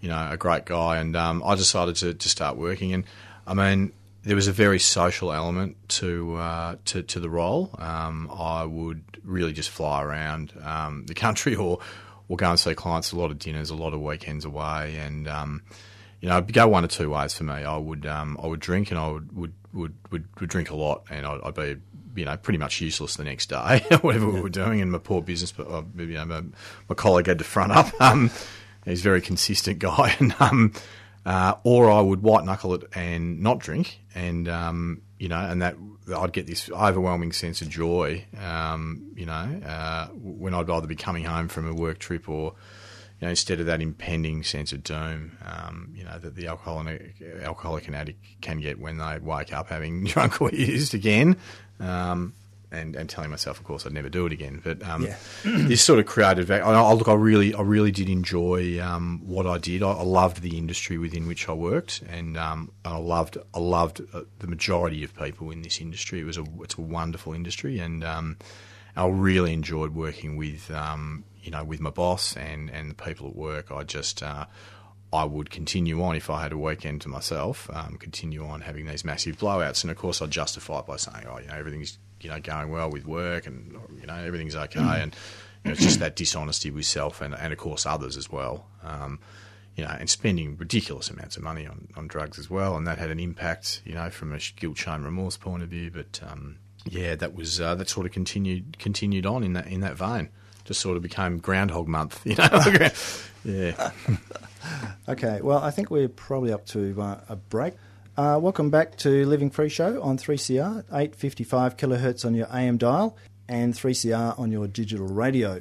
you 0.00 0.08
know, 0.08 0.28
a 0.30 0.36
great 0.36 0.66
guy, 0.66 0.98
and 0.98 1.16
um, 1.16 1.42
I 1.44 1.54
decided 1.54 1.96
to, 1.96 2.14
to 2.14 2.28
start 2.28 2.56
working. 2.56 2.92
And 2.92 3.04
I 3.46 3.54
mean, 3.54 3.92
there 4.22 4.36
was 4.36 4.48
a 4.48 4.52
very 4.52 4.78
social 4.78 5.32
element 5.32 5.76
to 5.88 6.36
uh, 6.36 6.76
to, 6.86 7.02
to 7.02 7.20
the 7.20 7.30
role. 7.30 7.70
Um, 7.78 8.30
I 8.30 8.64
would 8.64 9.02
really 9.24 9.52
just 9.52 9.70
fly 9.70 10.02
around 10.02 10.52
um, 10.62 11.06
the 11.06 11.14
country 11.14 11.54
or 11.56 11.80
or 12.28 12.36
go 12.36 12.50
and 12.50 12.58
see 12.58 12.74
clients. 12.74 13.12
A 13.12 13.16
lot 13.16 13.30
of 13.30 13.38
dinners, 13.38 13.70
a 13.70 13.76
lot 13.76 13.92
of 13.92 14.00
weekends 14.00 14.44
away, 14.44 14.96
and 14.96 15.26
um, 15.26 15.62
you 16.20 16.28
know, 16.28 16.38
it'd 16.38 16.52
go 16.52 16.68
one 16.68 16.84
or 16.84 16.88
two 16.88 17.10
ways 17.10 17.34
for 17.34 17.44
me. 17.44 17.54
I 17.54 17.76
would 17.76 18.06
um, 18.06 18.38
I 18.42 18.46
would 18.46 18.60
drink, 18.60 18.90
and 18.90 18.98
I 18.98 19.08
would 19.08 19.32
would, 19.36 19.52
would, 19.72 19.94
would, 20.10 20.48
drink 20.48 20.70
a 20.70 20.76
lot, 20.76 21.04
and 21.10 21.26
I'd, 21.26 21.40
I'd 21.42 21.54
be 21.54 21.76
you 22.14 22.24
know 22.24 22.36
pretty 22.36 22.58
much 22.58 22.80
useless 22.80 23.16
the 23.16 23.24
next 23.24 23.48
day, 23.48 23.84
whatever 24.00 24.28
we 24.30 24.40
were 24.40 24.48
doing. 24.48 24.80
And 24.80 24.90
my 24.92 24.98
poor 24.98 25.22
business, 25.22 25.52
but 25.52 25.68
uh, 25.68 25.82
you 25.96 26.06
know, 26.06 26.24
my, 26.24 26.42
my 26.88 26.94
colleague 26.94 27.26
had 27.26 27.38
to 27.38 27.44
front 27.44 27.72
up. 27.72 27.92
Um, 28.00 28.30
he's 28.84 29.00
a 29.00 29.04
very 29.04 29.20
consistent 29.22 29.78
guy, 29.78 30.14
and 30.20 30.34
um, 30.40 30.72
uh, 31.24 31.54
or 31.64 31.90
I 31.90 32.00
would 32.00 32.22
white 32.22 32.44
knuckle 32.44 32.74
it 32.74 32.84
and 32.94 33.40
not 33.40 33.58
drink, 33.60 34.00
and 34.14 34.48
um, 34.48 35.02
you 35.18 35.28
know, 35.28 35.38
and 35.38 35.62
that 35.62 35.76
I'd 36.14 36.32
get 36.32 36.46
this 36.46 36.70
overwhelming 36.70 37.32
sense 37.32 37.62
of 37.62 37.68
joy, 37.68 38.26
um, 38.38 39.12
you 39.16 39.26
know, 39.26 39.32
uh, 39.32 40.08
when 40.08 40.52
I'd 40.54 40.68
either 40.68 40.86
be 40.86 40.96
coming 40.96 41.24
home 41.24 41.48
from 41.48 41.68
a 41.68 41.74
work 41.74 41.98
trip 41.98 42.28
or, 42.28 42.54
you 43.20 43.26
know, 43.26 43.30
instead 43.30 43.60
of 43.60 43.66
that 43.66 43.80
impending 43.80 44.42
sense 44.42 44.72
of 44.72 44.82
doom, 44.82 45.38
um, 45.44 45.92
you 45.94 46.04
know, 46.04 46.18
that 46.18 46.34
the 46.34 46.46
alcoholic, 46.46 47.14
alcoholic 47.42 47.86
and 47.86 47.96
addict 47.96 48.18
can 48.40 48.60
get 48.60 48.78
when 48.78 48.98
they 48.98 49.18
wake 49.18 49.52
up 49.52 49.68
having 49.68 50.04
drunk 50.04 50.40
or 50.42 50.50
used 50.50 50.94
again. 50.94 51.36
Um, 51.80 52.34
and, 52.74 52.96
and 52.96 53.08
telling 53.08 53.30
myself, 53.30 53.58
of 53.58 53.64
course, 53.64 53.86
I'd 53.86 53.92
never 53.92 54.08
do 54.08 54.26
it 54.26 54.32
again. 54.32 54.60
But 54.62 54.82
um, 54.82 55.04
Yeah. 55.04 55.16
this 55.44 55.82
sort 55.82 56.00
of 56.00 56.06
created. 56.06 56.50
I, 56.50 56.58
I 56.58 56.92
look, 56.92 57.08
I 57.08 57.14
really, 57.14 57.54
I 57.54 57.62
really 57.62 57.92
did 57.92 58.08
enjoy 58.08 58.80
um, 58.82 59.22
what 59.24 59.46
I 59.46 59.58
did. 59.58 59.82
I, 59.82 59.90
I 59.92 60.02
loved 60.02 60.42
the 60.42 60.58
industry 60.58 60.98
within 60.98 61.26
which 61.26 61.48
I 61.48 61.52
worked, 61.52 62.02
and 62.08 62.36
um, 62.36 62.72
I 62.84 62.96
loved, 62.96 63.38
I 63.54 63.60
loved 63.60 64.00
uh, 64.12 64.22
the 64.40 64.48
majority 64.48 65.04
of 65.04 65.14
people 65.14 65.50
in 65.52 65.62
this 65.62 65.80
industry. 65.80 66.20
It 66.20 66.24
was 66.24 66.36
a, 66.36 66.44
it's 66.62 66.74
a 66.74 66.80
wonderful 66.80 67.32
industry, 67.32 67.78
and 67.78 68.02
um, 68.02 68.38
I 68.96 69.06
really 69.06 69.52
enjoyed 69.52 69.94
working 69.94 70.36
with, 70.36 70.70
um, 70.70 71.24
you 71.44 71.50
know, 71.50 71.62
with 71.62 71.80
my 71.80 71.90
boss 71.90 72.36
and 72.36 72.70
and 72.70 72.90
the 72.90 72.94
people 72.94 73.28
at 73.28 73.36
work. 73.36 73.70
I 73.70 73.84
just. 73.84 74.22
Uh, 74.22 74.46
I 75.12 75.22
would 75.22 75.48
continue 75.48 76.02
on 76.02 76.16
if 76.16 76.28
I 76.28 76.42
had 76.42 76.50
a 76.50 76.58
weekend 76.58 77.02
to 77.02 77.08
myself. 77.08 77.70
Um, 77.72 77.98
continue 78.00 78.44
on 78.44 78.62
having 78.62 78.86
these 78.86 79.04
massive 79.04 79.38
blowouts, 79.38 79.84
and 79.84 79.92
of 79.92 79.96
course, 79.96 80.20
I'd 80.20 80.32
justify 80.32 80.80
it 80.80 80.86
by 80.86 80.96
saying, 80.96 81.24
"Oh, 81.28 81.38
you 81.38 81.46
know, 81.46 81.54
everything's 81.54 81.98
you 82.20 82.30
know 82.30 82.40
going 82.40 82.70
well 82.72 82.90
with 82.90 83.06
work, 83.06 83.46
and 83.46 83.78
you 84.00 84.08
know 84.08 84.16
everything's 84.16 84.56
okay." 84.56 84.80
And 84.80 85.14
you 85.62 85.68
know, 85.68 85.72
it's 85.72 85.82
just 85.82 86.00
that 86.00 86.16
dishonesty 86.16 86.72
with 86.72 86.86
self 86.86 87.20
and, 87.20 87.32
and 87.32 87.52
of 87.52 87.58
course 87.60 87.86
others 87.86 88.16
as 88.16 88.28
well. 88.28 88.66
Um, 88.82 89.20
you 89.76 89.84
know, 89.84 89.90
and 89.90 90.10
spending 90.10 90.56
ridiculous 90.56 91.10
amounts 91.10 91.36
of 91.36 91.42
money 91.42 91.66
on, 91.66 91.88
on 91.96 92.06
drugs 92.06 92.38
as 92.38 92.48
well, 92.50 92.76
and 92.76 92.86
that 92.86 92.98
had 92.98 93.10
an 93.10 93.18
impact, 93.18 93.82
you 93.84 93.94
know, 93.94 94.08
from 94.10 94.32
a 94.32 94.38
guilt, 94.56 94.78
shame, 94.78 95.04
remorse 95.04 95.36
point 95.36 95.62
of 95.62 95.68
view. 95.68 95.90
But 95.92 96.20
um, 96.28 96.58
yeah, 96.86 97.14
that 97.14 97.34
was 97.34 97.60
uh, 97.60 97.76
that 97.76 97.88
sort 97.88 98.06
of 98.06 98.12
continued 98.12 98.78
continued 98.78 99.26
on 99.26 99.44
in 99.44 99.52
that 99.52 99.68
in 99.68 99.80
that 99.80 99.96
vein. 99.96 100.30
Just 100.64 100.80
sort 100.80 100.96
of 100.96 101.02
became 101.02 101.38
Groundhog 101.38 101.88
Month, 101.88 102.20
you 102.26 102.36
know. 102.36 102.88
yeah. 103.44 103.90
Okay, 105.06 105.40
well, 105.42 105.58
I 105.58 105.70
think 105.70 105.90
we're 105.90 106.08
probably 106.08 106.50
up 106.50 106.64
to 106.68 106.98
uh, 106.98 107.20
a 107.28 107.36
break. 107.36 107.74
Uh, 108.16 108.38
welcome 108.40 108.70
back 108.70 108.96
to 108.96 109.26
Living 109.26 109.50
Free 109.50 109.68
Show 109.68 110.00
on 110.00 110.16
3CR, 110.16 110.84
855 110.90 111.76
kilohertz 111.76 112.24
on 112.24 112.34
your 112.34 112.46
AM 112.50 112.78
dial 112.78 113.14
and 113.46 113.74
3CR 113.74 114.38
on 114.38 114.50
your 114.50 114.66
digital 114.66 115.06
radio. 115.06 115.60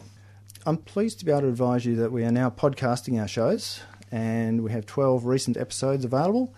I'm 0.66 0.78
pleased 0.78 1.20
to 1.20 1.26
be 1.26 1.32
able 1.32 1.42
to 1.42 1.48
advise 1.50 1.86
you 1.86 1.98
that 1.98 2.13
we 2.13 2.24
are 2.24 2.32
now 2.32 2.50
podcasting 2.50 3.20
our 3.20 3.28
shows 3.28 3.82
and 4.10 4.63
we 4.63 4.72
have 4.72 4.86
12 4.86 5.26
recent 5.26 5.58
episodes 5.58 6.06
available 6.06 6.54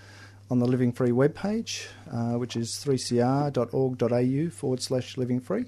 on 0.51 0.59
the 0.59 0.67
Living 0.67 0.91
Free 0.91 1.09
webpage, 1.09 1.87
uh, 2.11 2.37
which 2.37 2.55
is 2.55 2.71
3cr.org.au 2.73 4.49
forward 4.51 4.81
slash 4.81 5.17
living 5.17 5.39
free, 5.39 5.65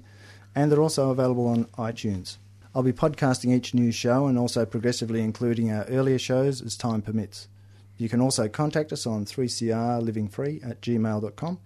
and 0.54 0.70
they're 0.70 0.82
also 0.82 1.10
available 1.10 1.48
on 1.48 1.64
iTunes. 1.76 2.36
I'll 2.74 2.82
be 2.82 2.92
podcasting 2.92 3.54
each 3.54 3.74
new 3.74 3.90
show 3.90 4.26
and 4.26 4.38
also 4.38 4.66
progressively 4.66 5.22
including 5.22 5.72
our 5.72 5.84
earlier 5.84 6.18
shows 6.18 6.62
as 6.62 6.76
time 6.76 7.02
permits. 7.02 7.48
You 7.96 8.08
can 8.08 8.20
also 8.20 8.48
contact 8.48 8.92
us 8.92 9.06
on 9.06 9.24
3crlivingfree 9.24 10.68
at 10.68 10.80
gmail.com 10.80 11.58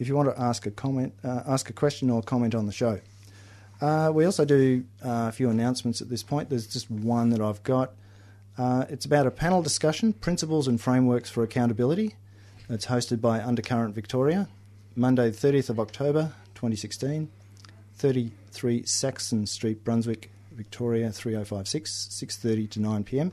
if 0.00 0.08
you 0.08 0.16
want 0.16 0.34
to 0.34 0.40
ask 0.40 0.66
a 0.66 0.70
comment, 0.70 1.12
uh, 1.22 1.42
ask 1.46 1.68
a 1.68 1.72
question 1.74 2.10
or 2.10 2.22
comment 2.22 2.54
on 2.54 2.66
the 2.66 2.72
show. 2.72 3.00
Uh, 3.80 4.10
we 4.12 4.24
also 4.24 4.44
do 4.44 4.84
uh, 5.04 5.26
a 5.28 5.32
few 5.32 5.50
announcements 5.50 6.00
at 6.00 6.08
this 6.08 6.22
point. 6.22 6.48
There's 6.48 6.66
just 6.66 6.90
one 6.90 7.30
that 7.30 7.40
I've 7.40 7.62
got. 7.62 7.92
Uh, 8.58 8.86
it's 8.88 9.04
about 9.04 9.26
a 9.26 9.30
panel 9.30 9.62
discussion, 9.62 10.12
Principles 10.14 10.66
and 10.66 10.80
Frameworks 10.80 11.30
for 11.30 11.42
Accountability. 11.42 12.16
It's 12.68 12.86
hosted 12.86 13.20
by 13.20 13.42
Undercurrent 13.42 13.94
Victoria, 13.94 14.48
Monday, 14.96 15.30
30th 15.30 15.70
of 15.70 15.78
October 15.78 16.32
2016, 16.54 17.30
33 17.94 18.84
Saxon 18.86 19.46
Street, 19.46 19.84
Brunswick, 19.84 20.30
Victoria 20.60 21.10
3056, 21.10 22.08
6:30 22.10 22.70
to 22.72 22.80
9 22.80 23.04
p.m. 23.04 23.32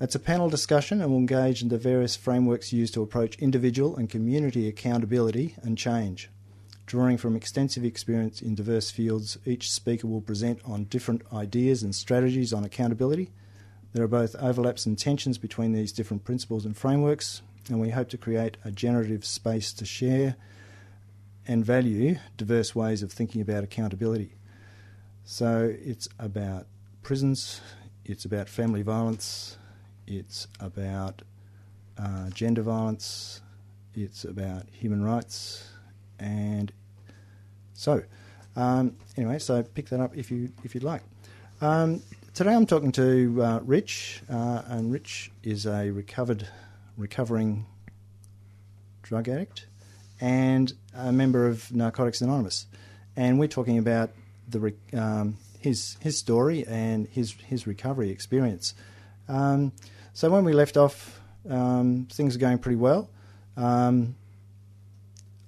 It's 0.00 0.14
a 0.14 0.20
panel 0.20 0.48
discussion 0.48 1.00
and 1.00 1.10
will 1.10 1.18
engage 1.18 1.62
in 1.62 1.68
the 1.68 1.78
various 1.78 2.14
frameworks 2.14 2.72
used 2.72 2.94
to 2.94 3.02
approach 3.02 3.36
individual 3.40 3.96
and 3.96 4.08
community 4.08 4.68
accountability 4.68 5.56
and 5.62 5.76
change. 5.76 6.30
Drawing 6.86 7.16
from 7.16 7.34
extensive 7.34 7.84
experience 7.84 8.40
in 8.40 8.54
diverse 8.54 8.88
fields, 8.92 9.36
each 9.44 9.68
speaker 9.68 10.06
will 10.06 10.20
present 10.20 10.60
on 10.64 10.84
different 10.84 11.22
ideas 11.32 11.82
and 11.82 11.92
strategies 11.92 12.52
on 12.52 12.62
accountability. 12.64 13.32
There 13.92 14.04
are 14.04 14.06
both 14.20 14.36
overlaps 14.36 14.86
and 14.86 14.96
tensions 14.96 15.38
between 15.38 15.72
these 15.72 15.90
different 15.90 16.22
principles 16.22 16.64
and 16.64 16.76
frameworks, 16.76 17.42
and 17.68 17.80
we 17.80 17.90
hope 17.90 18.10
to 18.10 18.16
create 18.16 18.58
a 18.64 18.70
generative 18.70 19.24
space 19.24 19.72
to 19.72 19.84
share 19.84 20.36
and 21.48 21.64
value 21.64 22.14
diverse 22.36 22.76
ways 22.76 23.02
of 23.02 23.10
thinking 23.10 23.40
about 23.40 23.64
accountability. 23.64 24.37
So 25.30 25.76
it's 25.84 26.08
about 26.18 26.68
prisons, 27.02 27.60
it's 28.06 28.24
about 28.24 28.48
family 28.48 28.80
violence, 28.80 29.58
it's 30.06 30.48
about 30.58 31.20
uh, 31.98 32.30
gender 32.30 32.62
violence, 32.62 33.42
it's 33.94 34.24
about 34.24 34.62
human 34.70 35.04
rights, 35.04 35.68
and 36.18 36.72
so 37.74 38.02
um, 38.56 38.96
anyway, 39.18 39.38
so 39.38 39.62
pick 39.62 39.90
that 39.90 40.00
up 40.00 40.16
if 40.16 40.30
you 40.30 40.50
if 40.64 40.74
you'd 40.74 40.82
like. 40.82 41.02
Um, 41.60 42.00
today 42.32 42.54
I'm 42.54 42.64
talking 42.64 42.90
to 42.92 43.42
uh, 43.42 43.60
Rich, 43.64 44.22
uh, 44.30 44.62
and 44.68 44.90
Rich 44.90 45.30
is 45.42 45.66
a 45.66 45.90
recovered, 45.90 46.48
recovering 46.96 47.66
drug 49.02 49.28
addict 49.28 49.66
and 50.22 50.72
a 50.96 51.12
member 51.12 51.46
of 51.46 51.70
Narcotics 51.70 52.22
Anonymous, 52.22 52.64
and 53.14 53.38
we're 53.38 53.46
talking 53.46 53.76
about 53.76 54.10
the 54.48 54.74
um, 54.94 55.36
his 55.60 55.96
his 56.00 56.18
story 56.18 56.66
and 56.66 57.06
his 57.08 57.32
his 57.32 57.66
recovery 57.66 58.10
experience. 58.10 58.74
Um, 59.28 59.72
so 60.12 60.30
when 60.30 60.44
we 60.44 60.52
left 60.52 60.76
off, 60.76 61.20
um, 61.48 62.08
things 62.10 62.36
are 62.36 62.38
going 62.38 62.58
pretty 62.58 62.76
well. 62.76 63.10
Um, 63.56 64.14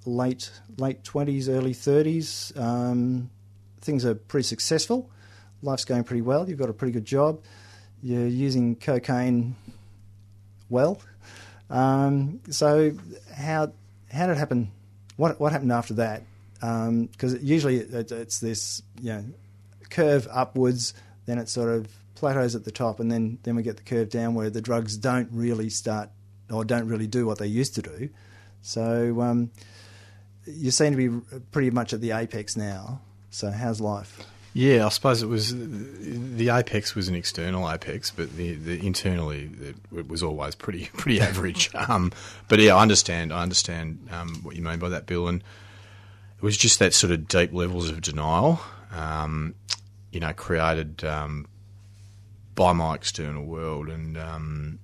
late 0.05 0.51
late 0.77 1.03
twenties, 1.03 1.49
early 1.49 1.73
thirties, 1.73 2.53
um, 2.55 3.29
things 3.81 4.05
are 4.05 4.15
pretty 4.15 4.47
successful. 4.47 5.09
Life's 5.61 5.85
going 5.85 6.03
pretty 6.03 6.21
well. 6.21 6.49
You've 6.49 6.59
got 6.59 6.69
a 6.69 6.73
pretty 6.73 6.91
good 6.91 7.05
job. 7.05 7.41
You're 8.01 8.27
using 8.27 8.75
cocaine 8.75 9.55
well. 10.69 11.01
So 12.49 12.91
how 13.35 13.71
how 14.11 14.27
did 14.27 14.33
it 14.33 14.37
happen? 14.37 14.71
What 15.17 15.39
what 15.39 15.51
happened 15.51 15.71
after 15.71 15.93
that? 15.95 16.23
Because 16.61 17.41
usually 17.41 17.77
it, 17.77 18.11
it's 18.11 18.39
this 18.39 18.81
you 19.01 19.13
know 19.13 19.25
curve 19.89 20.27
upwards, 20.31 20.93
then 21.25 21.37
it 21.37 21.49
sort 21.49 21.69
of 21.69 21.87
plateaus 22.15 22.55
at 22.55 22.63
the 22.63 22.71
top, 22.71 22.99
and 22.99 23.11
then 23.11 23.39
then 23.43 23.55
we 23.55 23.63
get 23.63 23.77
the 23.77 23.83
curve 23.83 24.09
down 24.09 24.35
where 24.35 24.49
the 24.49 24.61
drugs 24.61 24.95
don't 24.95 25.29
really 25.31 25.69
start 25.69 26.09
or 26.51 26.63
don't 26.63 26.87
really 26.87 27.07
do 27.07 27.25
what 27.25 27.39
they 27.39 27.47
used 27.47 27.75
to 27.75 27.81
do. 27.81 28.09
So 28.61 29.21
um, 29.21 29.51
you 30.45 30.71
seem 30.71 30.91
to 30.95 30.97
be 30.97 31.39
pretty 31.51 31.71
much 31.71 31.93
at 31.93 32.01
the 32.01 32.11
apex 32.11 32.55
now. 32.55 33.01
So 33.31 33.49
how's 33.49 33.81
life? 33.81 34.25
Yeah, 34.53 34.85
I 34.85 34.89
suppose 34.89 35.23
it 35.23 35.27
was 35.27 35.55
the 35.55 36.49
apex 36.49 36.93
was 36.93 37.07
an 37.07 37.15
external 37.15 37.71
apex, 37.71 38.11
but 38.11 38.35
the, 38.35 38.55
the 38.55 38.85
internally 38.85 39.49
it, 39.61 39.75
it, 39.95 40.07
was 40.09 40.21
always 40.21 40.55
pretty 40.55 40.85
pretty 40.93 41.21
average. 41.21 41.73
um, 41.73 42.11
but 42.49 42.59
yeah, 42.59 42.75
I 42.75 42.81
understand. 42.81 43.31
I 43.31 43.43
understand 43.43 44.09
um, 44.11 44.35
what 44.43 44.55
you 44.55 44.61
mean 44.61 44.79
by 44.79 44.89
that, 44.89 45.05
Bill. 45.05 45.29
And 45.29 45.41
it 46.41 46.45
was 46.45 46.57
just 46.57 46.79
that 46.79 46.91
sort 46.91 47.13
of 47.13 47.27
deep 47.27 47.53
levels 47.53 47.87
of 47.91 48.01
denial, 48.01 48.59
um, 48.91 49.53
you 50.11 50.19
know, 50.19 50.33
created 50.33 51.03
um, 51.03 51.45
by 52.55 52.73
my 52.73 52.95
external 52.95 53.45
world, 53.45 53.89
and 53.89 54.17
um, 54.17 54.79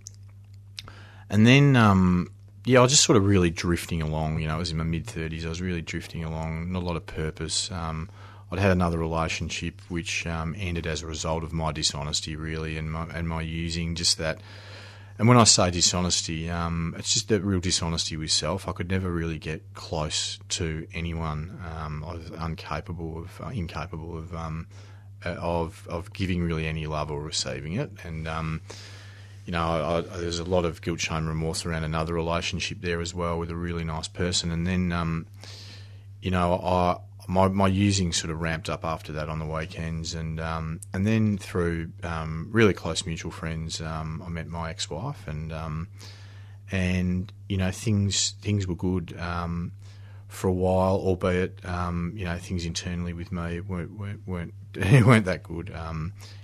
and 1.31 1.47
then 1.47 1.75
um, 1.75 2.31
yeah, 2.63 2.77
I 2.77 2.83
was 2.83 2.91
just 2.91 3.03
sort 3.03 3.17
of 3.17 3.25
really 3.25 3.49
drifting 3.49 4.03
along. 4.03 4.39
You 4.39 4.47
know, 4.47 4.53
I 4.53 4.59
was 4.59 4.69
in 4.69 4.77
my 4.77 4.83
mid 4.83 5.07
thirties. 5.07 5.47
I 5.47 5.49
was 5.49 5.59
really 5.59 5.81
drifting 5.81 6.23
along, 6.23 6.71
not 6.71 6.83
a 6.83 6.85
lot 6.85 6.95
of 6.95 7.07
purpose. 7.07 7.71
Um, 7.71 8.07
I'd 8.51 8.59
had 8.59 8.69
another 8.69 8.99
relationship 8.99 9.81
which 9.89 10.27
um, 10.27 10.55
ended 10.59 10.85
as 10.85 11.01
a 11.01 11.07
result 11.07 11.43
of 11.43 11.53
my 11.53 11.71
dishonesty, 11.71 12.35
really, 12.35 12.77
and 12.77 12.91
my 12.91 13.07
and 13.11 13.27
my 13.27 13.41
using 13.41 13.95
just 13.95 14.19
that. 14.19 14.41
And 15.19 15.27
when 15.27 15.37
I 15.37 15.45
say 15.45 15.71
dishonesty, 15.71 16.49
um, 16.49 16.93
it's 16.97 17.13
just 17.13 17.29
that 17.29 17.41
real 17.41 17.59
dishonesty 17.59 18.15
with 18.17 18.31
self. 18.31 18.67
I 18.67 18.71
could 18.71 18.89
never 18.89 19.11
really 19.11 19.39
get 19.39 19.73
close 19.73 20.37
to 20.49 20.87
anyone. 20.93 21.59
Um, 21.65 22.03
I 22.03 22.13
was 22.13 22.29
incapable 22.29 23.19
of 23.19 23.41
uh, 23.41 23.47
incapable 23.47 24.15
of 24.17 24.35
um, 24.35 24.67
uh, 25.25 25.29
of 25.29 25.87
of 25.89 26.13
giving 26.13 26.43
really 26.43 26.67
any 26.67 26.85
love 26.85 27.09
or 27.09 27.21
receiving 27.21 27.73
it, 27.73 27.91
and 28.03 28.27
um, 28.27 28.61
you 29.47 29.53
know, 29.53 29.63
I, 29.63 29.97
I, 29.99 30.01
there's 30.01 30.39
a 30.39 30.43
lot 30.43 30.65
of 30.65 30.81
guilt, 30.81 30.99
shame, 30.99 31.25
remorse 31.25 31.65
around 31.65 31.85
another 31.85 32.13
relationship 32.13 32.81
there 32.81 32.99
as 32.99 33.13
well 33.13 33.39
with 33.39 33.49
a 33.49 33.55
really 33.55 33.85
nice 33.85 34.09
person. 34.09 34.51
And 34.51 34.67
then, 34.67 34.91
um, 34.91 35.25
you 36.21 36.31
know, 36.31 36.55
I, 36.55 36.97
my, 37.27 37.47
my 37.49 37.67
using 37.67 38.13
sort 38.13 38.31
of 38.31 38.41
ramped 38.41 38.69
up 38.69 38.85
after 38.85 39.11
that 39.13 39.29
on 39.29 39.39
the 39.39 39.45
weekends. 39.45 40.13
And, 40.13 40.39
um, 40.39 40.79
and 40.93 41.05
then 41.05 41.37
through 41.37 41.91
um, 42.03 42.47
really 42.51 42.73
close 42.73 43.05
mutual 43.05 43.31
friends, 43.31 43.81
um, 43.81 44.23
I 44.25 44.29
met 44.29 44.47
my 44.47 44.69
ex 44.69 44.89
wife. 44.89 45.27
And, 45.27 45.51
um, 45.51 45.89
and, 46.71 47.31
you 47.49 47.57
know, 47.57 47.71
things, 47.71 48.35
things 48.41 48.67
were 48.67 48.75
good 48.75 49.17
um, 49.19 49.73
for 50.27 50.47
a 50.47 50.53
while, 50.53 50.95
albeit, 50.95 51.59
you 51.63 52.25
know, 52.25 52.37
things 52.39 52.65
internally 52.65 53.13
with 53.13 53.31
me 53.31 53.59
weren't, 53.59 53.97
weren't, 53.97 54.27
weren't, 54.27 54.53
weren't 55.05 55.25
that 55.25 55.43
good. 55.43 55.73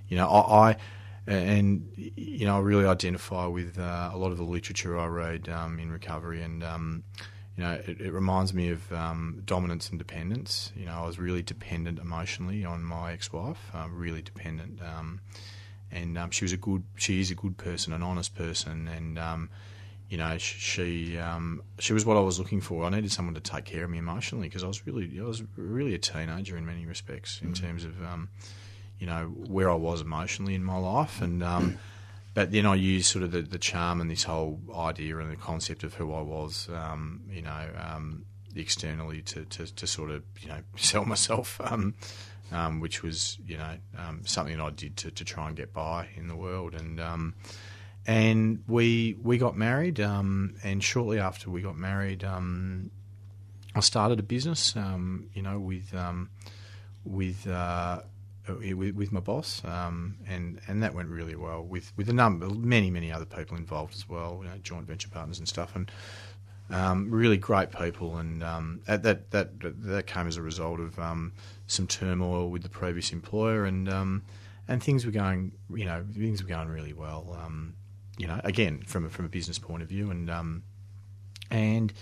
you 0.09 0.17
know, 0.17 0.27
I, 0.27 0.69
I 0.69 0.77
and 1.25 1.89
you 1.95 2.45
know 2.45 2.57
I 2.57 2.59
really 2.59 2.85
identify 2.85 3.45
with 3.45 3.79
uh, 3.79 4.11
a 4.13 4.17
lot 4.17 4.31
of 4.31 4.37
the 4.37 4.43
literature 4.43 4.99
I 4.99 5.05
read 5.05 5.47
um, 5.49 5.79
in 5.79 5.91
recovery, 5.91 6.41
and 6.41 6.63
um, 6.63 7.03
you 7.57 7.63
know 7.63 7.73
it, 7.73 8.01
it, 8.01 8.11
reminds 8.11 8.53
me 8.53 8.69
of 8.69 8.91
um, 8.91 9.41
dominance 9.45 9.89
and 9.89 9.99
dependence. 9.99 10.71
You 10.75 10.85
know 10.85 11.03
I 11.03 11.05
was 11.05 11.19
really 11.19 11.41
dependent 11.41 11.99
emotionally 11.99 12.65
on 12.65 12.83
my 12.83 13.13
ex-wife, 13.13 13.71
uh, 13.73 13.87
really 13.91 14.21
dependent, 14.21 14.79
um, 14.81 15.21
and 15.91 16.17
um, 16.17 16.31
she 16.31 16.45
was 16.45 16.53
a 16.53 16.57
good, 16.57 16.83
she 16.95 17.19
is 17.19 17.29
a 17.31 17.35
good 17.35 17.57
person, 17.57 17.93
an 17.93 18.01
honest 18.01 18.35
person, 18.35 18.87
and 18.87 19.19
um, 19.19 19.49
you 20.09 20.17
know 20.17 20.37
she 20.37 21.19
she 21.79 21.93
was 21.93 22.05
what 22.05 22.17
I 22.17 22.21
was 22.21 22.39
looking 22.39 22.61
for. 22.61 22.85
I 22.85 22.89
needed 22.89 23.11
someone 23.11 23.35
to 23.35 23.41
take 23.41 23.65
care 23.65 23.83
of 23.83 23.89
me 23.89 23.99
emotionally 23.99 24.47
because 24.47 24.63
I 24.63 24.67
was 24.67 24.85
really 24.87 25.11
I 25.19 25.23
was 25.23 25.43
really 25.55 25.93
a 25.93 25.99
teenager 25.99 26.57
in 26.57 26.65
many 26.65 26.85
respects 26.85 27.39
in 27.41 27.51
mm-hmm. 27.51 27.65
terms 27.65 27.85
of 27.85 27.93
you 28.99 29.05
know 29.07 29.25
where 29.25 29.69
I 29.69 29.75
was 29.75 30.01
emotionally 30.01 30.55
in 30.55 30.63
my 30.63 30.77
life, 30.77 31.21
and 31.21 31.43
um, 31.43 31.77
but 32.33 32.51
then 32.51 32.65
I 32.65 32.75
used 32.75 33.07
sort 33.07 33.23
of 33.23 33.31
the, 33.31 33.41
the 33.41 33.59
charm 33.59 34.01
and 34.01 34.09
this 34.09 34.23
whole 34.23 34.59
idea 34.75 35.17
and 35.17 35.31
the 35.31 35.35
concept 35.35 35.83
of 35.83 35.93
who 35.93 36.13
I 36.13 36.21
was, 36.21 36.67
um, 36.73 37.21
you 37.29 37.43
know, 37.43 37.69
um, 37.77 38.25
externally 38.55 39.21
to, 39.21 39.45
to, 39.45 39.75
to, 39.75 39.87
sort 39.87 40.11
of 40.11 40.23
you 40.41 40.49
know 40.49 40.59
sell 40.75 41.05
myself, 41.05 41.61
um, 41.63 41.93
um, 42.51 42.79
which 42.79 43.03
was 43.03 43.37
you 43.45 43.57
know 43.57 43.77
um, 43.97 44.21
something 44.25 44.59
I 44.59 44.69
did 44.71 44.97
to, 44.97 45.11
to 45.11 45.25
try 45.25 45.47
and 45.47 45.55
get 45.55 45.73
by 45.73 46.07
in 46.15 46.27
the 46.27 46.35
world, 46.35 46.73
and 46.73 47.33
and 48.05 48.63
we 48.67 49.15
we 49.21 49.37
got 49.37 49.55
married, 49.55 49.99
and 49.99 50.83
shortly 50.83 51.19
after 51.19 51.49
we 51.49 51.61
got 51.61 51.77
married, 51.77 52.23
I 52.23 53.79
started 53.79 54.19
a 54.19 54.23
business, 54.23 54.75
you 54.75 55.41
know, 55.41 55.59
with 55.59 55.93
with 57.05 57.47
uh, 57.47 58.01
with, 58.47 58.95
with 58.95 59.11
my 59.11 59.19
boss, 59.19 59.63
um, 59.65 60.17
and 60.27 60.59
and 60.67 60.83
that 60.83 60.93
went 60.93 61.09
really 61.09 61.35
well 61.35 61.63
with 61.63 61.91
with 61.97 62.09
a 62.09 62.13
number, 62.13 62.49
many 62.49 62.89
many 62.89 63.11
other 63.11 63.25
people 63.25 63.57
involved 63.57 63.93
as 63.93 64.07
well, 64.07 64.39
you 64.41 64.49
know, 64.49 64.57
joint 64.61 64.85
venture 64.85 65.09
partners 65.09 65.39
and 65.39 65.47
stuff, 65.47 65.75
and 65.75 65.91
um, 66.69 67.09
really 67.09 67.37
great 67.37 67.71
people, 67.71 68.17
and 68.17 68.43
um, 68.43 68.81
that 68.85 69.31
that 69.31 69.49
that 69.61 70.07
came 70.07 70.27
as 70.27 70.37
a 70.37 70.41
result 70.41 70.79
of 70.79 70.97
um, 70.99 71.33
some 71.67 71.87
turmoil 71.87 72.49
with 72.49 72.63
the 72.63 72.69
previous 72.69 73.11
employer, 73.11 73.65
and 73.65 73.87
um, 73.89 74.23
and 74.67 74.83
things 74.83 75.05
were 75.05 75.11
going, 75.11 75.51
you 75.73 75.85
know, 75.85 76.05
things 76.13 76.41
were 76.41 76.49
going 76.49 76.67
really 76.67 76.93
well, 76.93 77.37
um, 77.43 77.75
you 78.17 78.27
know, 78.27 78.39
again 78.43 78.81
from 78.85 79.05
a, 79.05 79.09
from 79.09 79.25
a 79.25 79.29
business 79.29 79.59
point 79.59 79.81
of 79.81 79.89
view, 79.89 80.11
and 80.11 80.29
and 81.49 81.93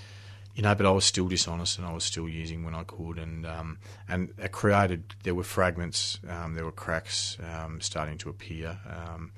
you 0.56 0.64
know, 0.64 0.76
but 0.76 0.86
I 0.86 0.92
was 0.92 1.06
still 1.06 1.28
dishonest 1.28 1.78
and 1.78 1.88
I 1.88 1.94
was 1.94 2.04
still 2.04 2.28
using 2.28 2.64
when 2.64 2.76
I 2.76 2.84
could, 2.84 3.18
and 3.18 3.46
um, 3.46 3.78
and 4.08 4.34
it 4.38 4.52
created 4.52 5.16
there 5.24 5.36
were 5.36 5.44
fragments, 5.44 6.20
um, 6.28 6.56
there 6.56 6.66
were 6.66 6.72
cracks 6.72 7.38
um, 7.54 7.80
starting 7.82 8.18
to 8.20 8.30
appear, 8.30 8.78
um, 8.90 9.32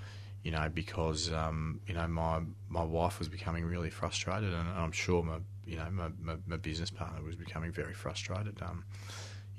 you 0.43 0.51
know, 0.51 0.69
because 0.73 1.31
um, 1.31 1.81
you 1.87 1.93
know 1.93 2.07
my 2.07 2.41
my 2.69 2.83
wife 2.83 3.19
was 3.19 3.29
becoming 3.29 3.65
really 3.65 3.89
frustrated, 3.89 4.53
and 4.53 4.69
I'm 4.69 4.91
sure 4.91 5.23
my 5.23 5.37
you 5.65 5.77
know 5.77 5.89
my, 5.91 6.09
my, 6.21 6.35
my 6.47 6.57
business 6.57 6.89
partner 6.89 7.21
was 7.23 7.35
becoming 7.35 7.71
very 7.71 7.93
frustrated. 7.93 8.61
Um, 8.61 8.83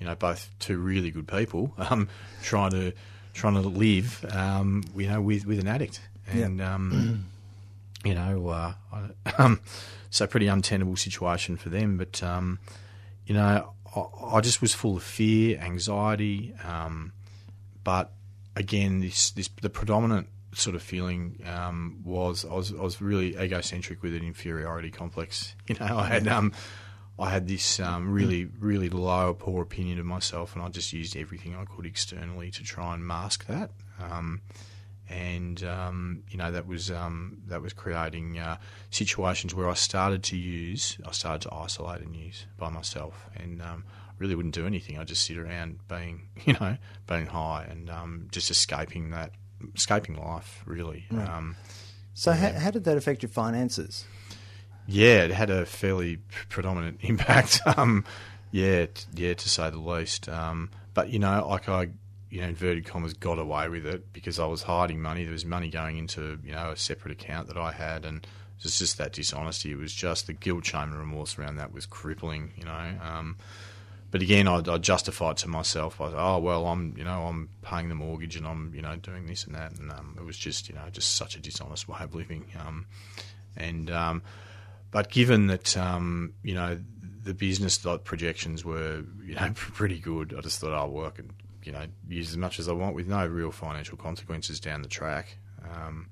you 0.00 0.06
know, 0.06 0.14
both 0.16 0.50
two 0.58 0.78
really 0.78 1.12
good 1.12 1.28
people 1.28 1.72
trying 2.42 2.70
to 2.72 2.92
trying 3.32 3.54
to 3.54 3.60
live, 3.60 4.24
you 4.96 5.08
know, 5.08 5.20
with 5.20 5.46
with 5.46 5.60
an 5.60 5.68
addict, 5.68 6.00
and 6.26 6.60
you 8.04 8.14
know, 8.14 8.48
uh, 8.48 8.74
I, 9.26 9.56
so 10.10 10.26
pretty 10.26 10.46
untenable 10.46 10.96
situation 10.96 11.56
for 11.56 11.70
them. 11.70 11.96
But 11.96 12.22
um, 12.22 12.58
you 13.26 13.34
know, 13.34 13.74
I, 13.96 14.36
I, 14.36 14.40
just 14.40 14.60
was 14.60 14.74
full 14.74 14.96
of 14.96 15.02
fear, 15.02 15.58
anxiety. 15.58 16.54
Um, 16.62 17.12
but 17.82 18.12
again, 18.54 19.00
this, 19.00 19.30
this 19.30 19.48
the 19.60 19.70
predominant 19.70 20.28
sort 20.52 20.76
of 20.76 20.82
feeling 20.82 21.40
um, 21.46 22.00
was 22.04 22.44
I 22.44 22.54
was 22.54 22.72
I 22.72 22.82
was 22.82 23.00
really 23.00 23.36
egocentric 23.36 24.02
with 24.02 24.14
an 24.14 24.22
inferiority 24.22 24.90
complex. 24.90 25.54
You 25.66 25.76
know, 25.80 25.98
I 25.98 26.06
had 26.06 26.28
um, 26.28 26.52
I 27.18 27.30
had 27.30 27.48
this 27.48 27.80
um, 27.80 28.12
really 28.12 28.44
really 28.44 28.90
low, 28.90 29.34
poor 29.34 29.62
opinion 29.62 29.98
of 29.98 30.06
myself, 30.06 30.54
and 30.54 30.62
I 30.62 30.68
just 30.68 30.92
used 30.92 31.16
everything 31.16 31.56
I 31.56 31.64
could 31.64 31.86
externally 31.86 32.50
to 32.52 32.62
try 32.62 32.94
and 32.94 33.06
mask 33.06 33.46
that. 33.46 33.70
And 35.08 35.62
um, 35.64 36.22
you 36.30 36.38
know 36.38 36.50
that 36.50 36.66
was 36.66 36.90
um, 36.90 37.42
that 37.46 37.60
was 37.60 37.72
creating 37.72 38.38
uh, 38.38 38.56
situations 38.90 39.54
where 39.54 39.68
I 39.68 39.74
started 39.74 40.22
to 40.24 40.36
use, 40.36 40.96
I 41.06 41.12
started 41.12 41.42
to 41.48 41.54
isolate 41.54 42.00
and 42.00 42.16
use 42.16 42.46
by 42.56 42.70
myself, 42.70 43.28
and 43.36 43.60
um, 43.60 43.84
really 44.18 44.34
wouldn't 44.34 44.54
do 44.54 44.66
anything. 44.66 44.98
I'd 44.98 45.08
just 45.08 45.24
sit 45.24 45.36
around 45.36 45.78
being, 45.88 46.28
you 46.44 46.54
know, 46.54 46.76
being 47.06 47.26
high 47.26 47.66
and 47.68 47.90
um, 47.90 48.28
just 48.30 48.50
escaping 48.50 49.10
that, 49.10 49.32
escaping 49.74 50.16
life, 50.16 50.62
really. 50.66 51.04
Right. 51.10 51.28
Um, 51.28 51.56
So 52.14 52.32
how, 52.32 52.52
how 52.52 52.70
did 52.70 52.84
that 52.84 52.96
affect 52.96 53.22
your 53.22 53.30
finances? 53.30 54.04
Yeah, 54.86 55.24
it 55.24 55.30
had 55.32 55.50
a 55.50 55.66
fairly 55.66 56.18
predominant 56.48 56.98
impact. 57.02 57.60
Um, 57.66 58.04
yeah, 58.52 58.86
yeah, 59.14 59.34
to 59.34 59.48
say 59.48 59.68
the 59.70 59.78
least. 59.78 60.28
Um, 60.28 60.70
but 60.94 61.10
you 61.10 61.18
know, 61.18 61.46
like 61.48 61.68
I, 61.68 61.88
you 62.34 62.40
know, 62.40 62.48
inverted 62.48 62.84
commas, 62.84 63.14
got 63.14 63.38
away 63.38 63.68
with 63.68 63.86
it 63.86 64.12
because 64.12 64.40
I 64.40 64.46
was 64.46 64.64
hiding 64.64 65.00
money. 65.00 65.22
There 65.22 65.32
was 65.32 65.44
money 65.44 65.70
going 65.70 65.98
into 65.98 66.40
you 66.44 66.50
know 66.50 66.70
a 66.70 66.76
separate 66.76 67.12
account 67.12 67.46
that 67.46 67.56
I 67.56 67.70
had, 67.70 68.04
and 68.04 68.24
it 68.24 68.64
was 68.64 68.76
just 68.76 68.98
that 68.98 69.12
dishonesty. 69.12 69.70
It 69.70 69.78
was 69.78 69.94
just 69.94 70.26
the 70.26 70.32
guilt, 70.32 70.66
shame, 70.66 70.82
and 70.82 70.98
remorse 70.98 71.38
around 71.38 71.56
that 71.56 71.72
was 71.72 71.86
crippling. 71.86 72.52
You 72.56 72.64
know. 72.64 72.90
Um, 73.00 73.36
but 74.10 74.20
again, 74.20 74.48
I, 74.48 74.62
I 74.66 74.78
justify 74.78 75.30
it 75.30 75.36
to 75.38 75.48
myself. 75.48 76.00
I 76.00 76.06
oh 76.06 76.40
well, 76.40 76.66
I'm 76.66 76.96
you 76.98 77.04
know 77.04 77.22
I'm 77.22 77.50
paying 77.62 77.88
the 77.88 77.94
mortgage 77.94 78.34
and 78.34 78.48
I'm 78.48 78.74
you 78.74 78.82
know 78.82 78.96
doing 78.96 79.26
this 79.26 79.44
and 79.44 79.54
that, 79.54 79.78
and 79.78 79.92
um, 79.92 80.16
it 80.18 80.24
was 80.24 80.36
just 80.36 80.68
you 80.68 80.74
know 80.74 80.82
just 80.90 81.14
such 81.14 81.36
a 81.36 81.40
dishonest 81.40 81.86
way 81.86 81.98
of 82.00 82.16
living. 82.16 82.46
Um, 82.58 82.86
and 83.56 83.92
um, 83.92 84.22
but 84.90 85.08
given 85.08 85.46
that 85.46 85.76
um, 85.76 86.34
you 86.42 86.54
know 86.54 86.80
the 87.22 87.32
business 87.32 87.78
projections 88.02 88.64
were 88.64 89.04
you 89.24 89.36
know 89.36 89.52
pretty 89.54 90.00
good, 90.00 90.34
I 90.36 90.40
just 90.40 90.58
thought, 90.58 90.72
oh 90.72 90.90
well, 90.90 91.06
I 91.06 91.10
can 91.10 91.30
you 91.64 91.72
know 91.72 91.86
use 92.08 92.30
as 92.30 92.36
much 92.36 92.58
as 92.58 92.68
I 92.68 92.72
want 92.72 92.94
with 92.94 93.08
no 93.08 93.26
real 93.26 93.50
financial 93.50 93.96
consequences 93.96 94.60
down 94.60 94.82
the 94.82 94.88
track. 94.88 95.38
Um, 95.64 96.08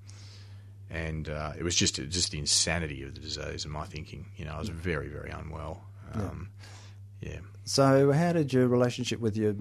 and 0.91 1.29
uh, 1.29 1.53
it 1.59 1.63
was 1.63 1.75
just 1.75 1.97
just 1.97 2.33
the 2.33 2.39
insanity 2.39 3.03
of 3.03 3.15
the 3.15 3.21
disease 3.21 3.65
and 3.65 3.73
my 3.73 3.87
thinking. 3.87 4.27
You 4.37 4.45
know, 4.45 4.53
I 4.53 4.59
was 4.59 4.69
very 4.69 5.09
very 5.09 5.31
unwell. 5.31 5.85
Um, 6.15 6.51
yeah. 7.21 7.31
yeah. 7.31 7.39
So, 7.65 8.13
how 8.13 8.33
did 8.33 8.53
your 8.53 8.69
relationship 8.69 9.21
with 9.21 9.37
your 9.37 9.55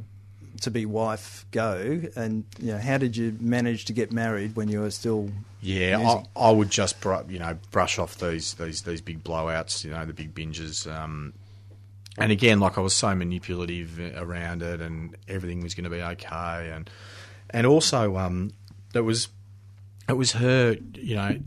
to 0.62 0.72
be 0.72 0.86
wife 0.86 1.46
go, 1.52 2.02
and 2.16 2.44
you 2.60 2.74
know, 2.74 2.78
how 2.78 2.98
did 2.98 3.16
you 3.16 3.38
manage 3.40 3.86
to 3.86 3.94
get 3.94 4.12
married 4.12 4.56
when 4.56 4.68
you 4.68 4.82
were 4.82 4.92
still? 4.92 5.30
Yeah, 5.62 6.24
I, 6.36 6.48
I, 6.48 6.52
would 6.52 6.70
just 6.70 7.00
br- 7.00 7.30
you 7.30 7.40
know 7.40 7.58
brush 7.72 7.98
off 8.00 8.18
these 8.18 8.56
these 8.56 8.82
these 8.82 9.02
big 9.02 9.24
blowouts, 9.24 9.84
you 9.86 9.92
know, 9.92 10.06
the 10.06 10.14
big 10.14 10.34
binges. 10.34 10.92
Um, 10.92 11.34
and 12.18 12.32
again, 12.32 12.60
like 12.60 12.78
I 12.78 12.82
was 12.82 12.94
so 12.94 13.16
manipulative 13.16 14.00
around 14.18 14.64
it, 14.64 14.82
and 14.82 15.16
everything 15.28 15.62
was 15.62 15.76
going 15.76 15.86
to 15.86 15.90
be 15.90 16.02
okay, 16.02 16.72
and 16.74 16.90
and 17.50 17.66
also 17.66 18.18
um, 18.18 18.52
it 18.94 19.02
was 19.02 19.30
it 20.10 20.18
was 20.18 20.34
her, 20.34 20.76
you 20.96 21.16
know, 21.16 21.40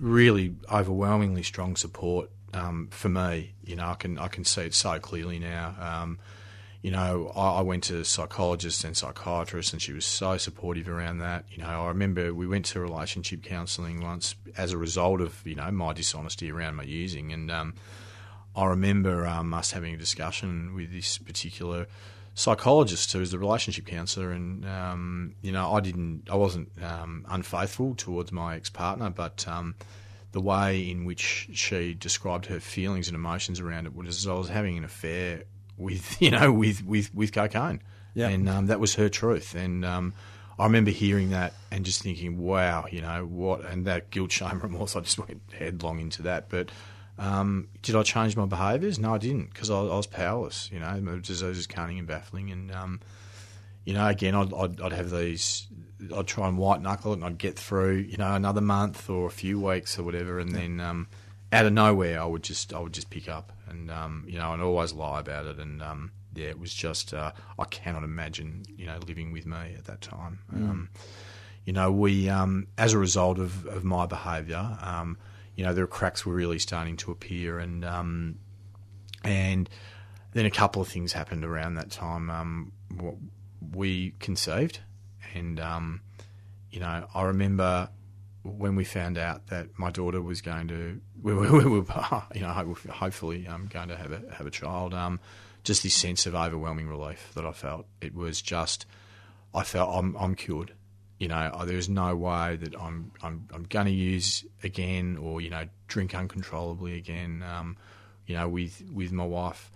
really 0.00 0.54
overwhelmingly 0.72 1.42
strong 1.42 1.76
support 1.76 2.30
um, 2.54 2.88
for 2.90 3.08
me. 3.08 3.52
You 3.64 3.76
know, 3.76 3.88
I 3.88 3.94
can 3.94 4.18
I 4.18 4.28
can 4.28 4.44
see 4.44 4.62
it 4.62 4.74
so 4.74 4.98
clearly 4.98 5.38
now. 5.38 5.74
Um, 5.80 6.18
you 6.80 6.92
know, 6.92 7.32
I, 7.34 7.58
I, 7.58 7.60
went 7.62 7.82
to 7.84 8.04
psychologists 8.04 8.84
and 8.84 8.96
psychiatrists, 8.96 9.72
and 9.72 9.82
she 9.82 9.92
was 9.92 10.06
so 10.06 10.36
supportive 10.36 10.88
around 10.88 11.18
that. 11.18 11.44
You 11.50 11.58
know, 11.58 11.68
I 11.68 11.88
remember 11.88 12.32
we 12.32 12.46
went 12.46 12.66
to 12.66 12.80
relationship 12.80 13.42
counselling 13.42 14.00
once 14.00 14.36
as 14.56 14.72
a 14.72 14.78
result 14.78 15.20
of 15.20 15.44
you 15.44 15.56
know 15.56 15.70
my 15.70 15.92
dishonesty 15.92 16.50
around 16.50 16.76
my 16.76 16.84
using, 16.84 17.32
and 17.32 17.50
um, 17.50 17.74
I 18.58 18.66
remember 18.66 19.24
um, 19.24 19.54
us 19.54 19.70
having 19.70 19.94
a 19.94 19.96
discussion 19.96 20.74
with 20.74 20.90
this 20.90 21.16
particular 21.16 21.86
psychologist 22.34 23.12
who 23.12 23.20
was 23.20 23.30
the 23.30 23.38
relationship 23.38 23.86
counsellor, 23.86 24.32
and 24.32 24.66
um, 24.66 25.36
you 25.42 25.52
know, 25.52 25.72
I 25.72 25.80
didn't, 25.80 26.28
I 26.28 26.34
wasn't 26.34 26.70
um, 26.82 27.24
unfaithful 27.28 27.94
towards 27.94 28.32
my 28.32 28.56
ex 28.56 28.68
partner, 28.68 29.10
but 29.10 29.46
um, 29.46 29.76
the 30.32 30.40
way 30.40 30.90
in 30.90 31.04
which 31.04 31.50
she 31.52 31.94
described 31.94 32.46
her 32.46 32.58
feelings 32.58 33.06
and 33.06 33.14
emotions 33.14 33.60
around 33.60 33.86
it 33.86 33.94
was 33.94 34.08
as 34.08 34.26
I 34.26 34.34
was 34.34 34.48
having 34.48 34.76
an 34.76 34.84
affair 34.84 35.44
with 35.76 36.16
you 36.20 36.32
know 36.32 36.52
with 36.52 36.84
with 36.84 37.14
with 37.14 37.32
cocaine, 37.32 37.80
yeah. 38.14 38.26
and 38.26 38.48
um, 38.48 38.66
that 38.66 38.80
was 38.80 38.96
her 38.96 39.08
truth. 39.08 39.54
And 39.54 39.84
um, 39.84 40.14
I 40.58 40.64
remember 40.64 40.90
hearing 40.90 41.30
that 41.30 41.54
and 41.70 41.84
just 41.84 42.02
thinking, 42.02 42.38
wow, 42.38 42.86
you 42.90 43.02
know 43.02 43.24
what? 43.24 43.64
And 43.66 43.86
that 43.86 44.10
guilt, 44.10 44.32
shame, 44.32 44.58
remorse. 44.62 44.96
I 44.96 45.00
just 45.00 45.16
went 45.16 45.42
headlong 45.56 46.00
into 46.00 46.22
that. 46.22 46.48
But 46.48 46.70
um, 47.18 47.68
did 47.82 47.96
I 47.96 48.02
change 48.02 48.36
my 48.36 48.46
behaviours? 48.46 48.98
No, 48.98 49.14
I 49.14 49.18
didn't 49.18 49.52
because 49.52 49.70
I, 49.70 49.78
I, 49.78 49.96
was 49.96 50.06
powerless. 50.06 50.70
You 50.72 50.80
know, 50.80 50.94
it 50.94 51.28
was, 51.28 51.42
it 51.42 51.46
was 51.46 51.66
cunning 51.66 51.98
and 51.98 52.06
baffling, 52.06 52.50
and 52.50 52.70
um, 52.72 53.00
you 53.84 53.94
know, 53.94 54.06
again, 54.06 54.34
I'd, 54.34 54.52
I'd, 54.54 54.80
I'd 54.80 54.92
have 54.92 55.10
these 55.10 55.66
I'd 56.14 56.26
try 56.26 56.48
and 56.48 56.58
white 56.58 56.80
knuckle 56.80 57.12
it, 57.12 57.16
and 57.16 57.24
I'd 57.24 57.38
get 57.38 57.58
through, 57.58 57.96
you 57.96 58.16
know, 58.16 58.34
another 58.34 58.60
month 58.60 59.10
or 59.10 59.26
a 59.26 59.30
few 59.30 59.60
weeks 59.60 59.98
or 59.98 60.04
whatever, 60.04 60.38
and 60.38 60.52
yeah. 60.52 60.58
then 60.58 60.80
um, 60.80 61.08
out 61.52 61.66
of 61.66 61.72
nowhere, 61.72 62.20
I 62.20 62.24
would 62.24 62.42
just 62.42 62.72
I 62.72 62.80
would 62.80 62.92
just 62.92 63.10
pick 63.10 63.28
up, 63.28 63.52
and 63.68 63.90
um, 63.90 64.24
you 64.26 64.38
know, 64.38 64.52
and 64.52 64.62
always 64.62 64.92
lie 64.92 65.20
about 65.20 65.46
it, 65.46 65.58
and 65.58 65.82
um, 65.82 66.12
yeah, 66.34 66.48
it 66.48 66.58
was 66.58 66.72
just 66.72 67.12
uh, 67.12 67.32
I 67.58 67.64
cannot 67.64 68.04
imagine, 68.04 68.64
you 68.76 68.86
know, 68.86 68.98
living 69.06 69.32
with 69.32 69.46
me 69.46 69.74
at 69.76 69.84
that 69.86 70.00
time. 70.00 70.38
Mm. 70.54 70.70
Um, 70.70 70.88
you 71.64 71.72
know, 71.72 71.90
we 71.90 72.28
um, 72.28 72.68
as 72.78 72.92
a 72.92 72.98
result 72.98 73.38
of, 73.38 73.66
of 73.66 73.84
my 73.84 74.06
behaviour, 74.06 74.78
um, 74.80 75.18
you 75.58 75.64
know, 75.64 75.74
the 75.74 75.86
cracks 75.86 76.24
were 76.24 76.32
really 76.32 76.58
starting 76.58 76.96
to 76.98 77.10
appear, 77.10 77.58
and 77.58 77.84
and 79.24 79.68
then 80.32 80.46
a 80.46 80.50
couple 80.50 80.80
of 80.80 80.88
things 80.88 81.12
happened 81.12 81.44
around 81.44 81.74
that 81.74 81.90
time. 81.90 82.72
we 83.74 84.14
conceived 84.20 84.80
and 85.34 85.60
um, 85.60 86.00
you 86.70 86.80
know, 86.80 87.06
I 87.14 87.22
remember 87.22 87.88
when 88.42 88.76
we 88.76 88.84
found 88.84 89.18
out 89.18 89.48
that 89.48 89.78
my 89.78 89.90
daughter 89.90 90.22
was 90.22 90.40
going 90.40 90.68
to, 90.68 91.00
we 91.22 91.34
were, 91.34 91.52
we 91.52 91.64
were 91.64 91.84
you 92.34 92.40
know, 92.40 92.74
hopefully 92.90 93.46
um, 93.46 93.66
going 93.66 93.88
to 93.88 93.96
have 93.96 94.12
a 94.12 94.22
have 94.34 94.46
a 94.46 94.50
child. 94.50 94.94
Um, 94.94 95.20
just 95.64 95.82
this 95.82 95.94
sense 95.94 96.24
of 96.26 96.34
overwhelming 96.34 96.88
relief 96.88 97.32
that 97.34 97.44
I 97.44 97.52
felt. 97.52 97.86
It 98.00 98.14
was 98.14 98.40
just, 98.40 98.86
I 99.54 99.64
felt 99.64 99.90
I'm 99.94 100.16
I'm 100.16 100.34
cured. 100.34 100.72
You 101.18 101.28
know, 101.28 101.64
there's 101.64 101.88
no 101.88 102.14
way 102.14 102.56
that 102.56 102.78
I'm 102.80 103.12
I'm 103.22 103.48
I'm 103.52 103.64
going 103.64 103.86
to 103.86 103.92
use 103.92 104.44
again 104.62 105.16
or 105.16 105.40
you 105.40 105.50
know 105.50 105.64
drink 105.88 106.14
uncontrollably 106.14 106.96
again. 106.96 107.42
Um, 107.42 107.76
you 108.26 108.36
know, 108.36 108.48
with 108.48 108.82
with 108.92 109.10
my 109.12 109.24
wife 109.24 109.70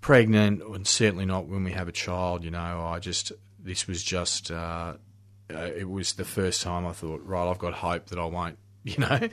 pregnant, 0.00 0.62
and 0.62 0.86
certainly 0.86 1.26
not 1.26 1.46
when 1.46 1.64
we 1.64 1.72
have 1.72 1.88
a 1.88 1.92
child. 1.92 2.42
You 2.42 2.50
know, 2.50 2.84
I 2.84 2.98
just 2.98 3.32
this 3.58 3.86
was 3.86 4.02
just 4.02 4.50
uh, 4.50 4.94
uh, 5.52 5.58
it 5.76 5.88
was 5.88 6.14
the 6.14 6.24
first 6.24 6.62
time 6.62 6.86
I 6.86 6.92
thought, 6.92 7.24
right, 7.24 7.48
I've 7.48 7.58
got 7.58 7.74
hope 7.74 8.06
that 8.06 8.18
I 8.18 8.24
won't, 8.24 8.58
you 8.84 8.98
know, 8.98 9.28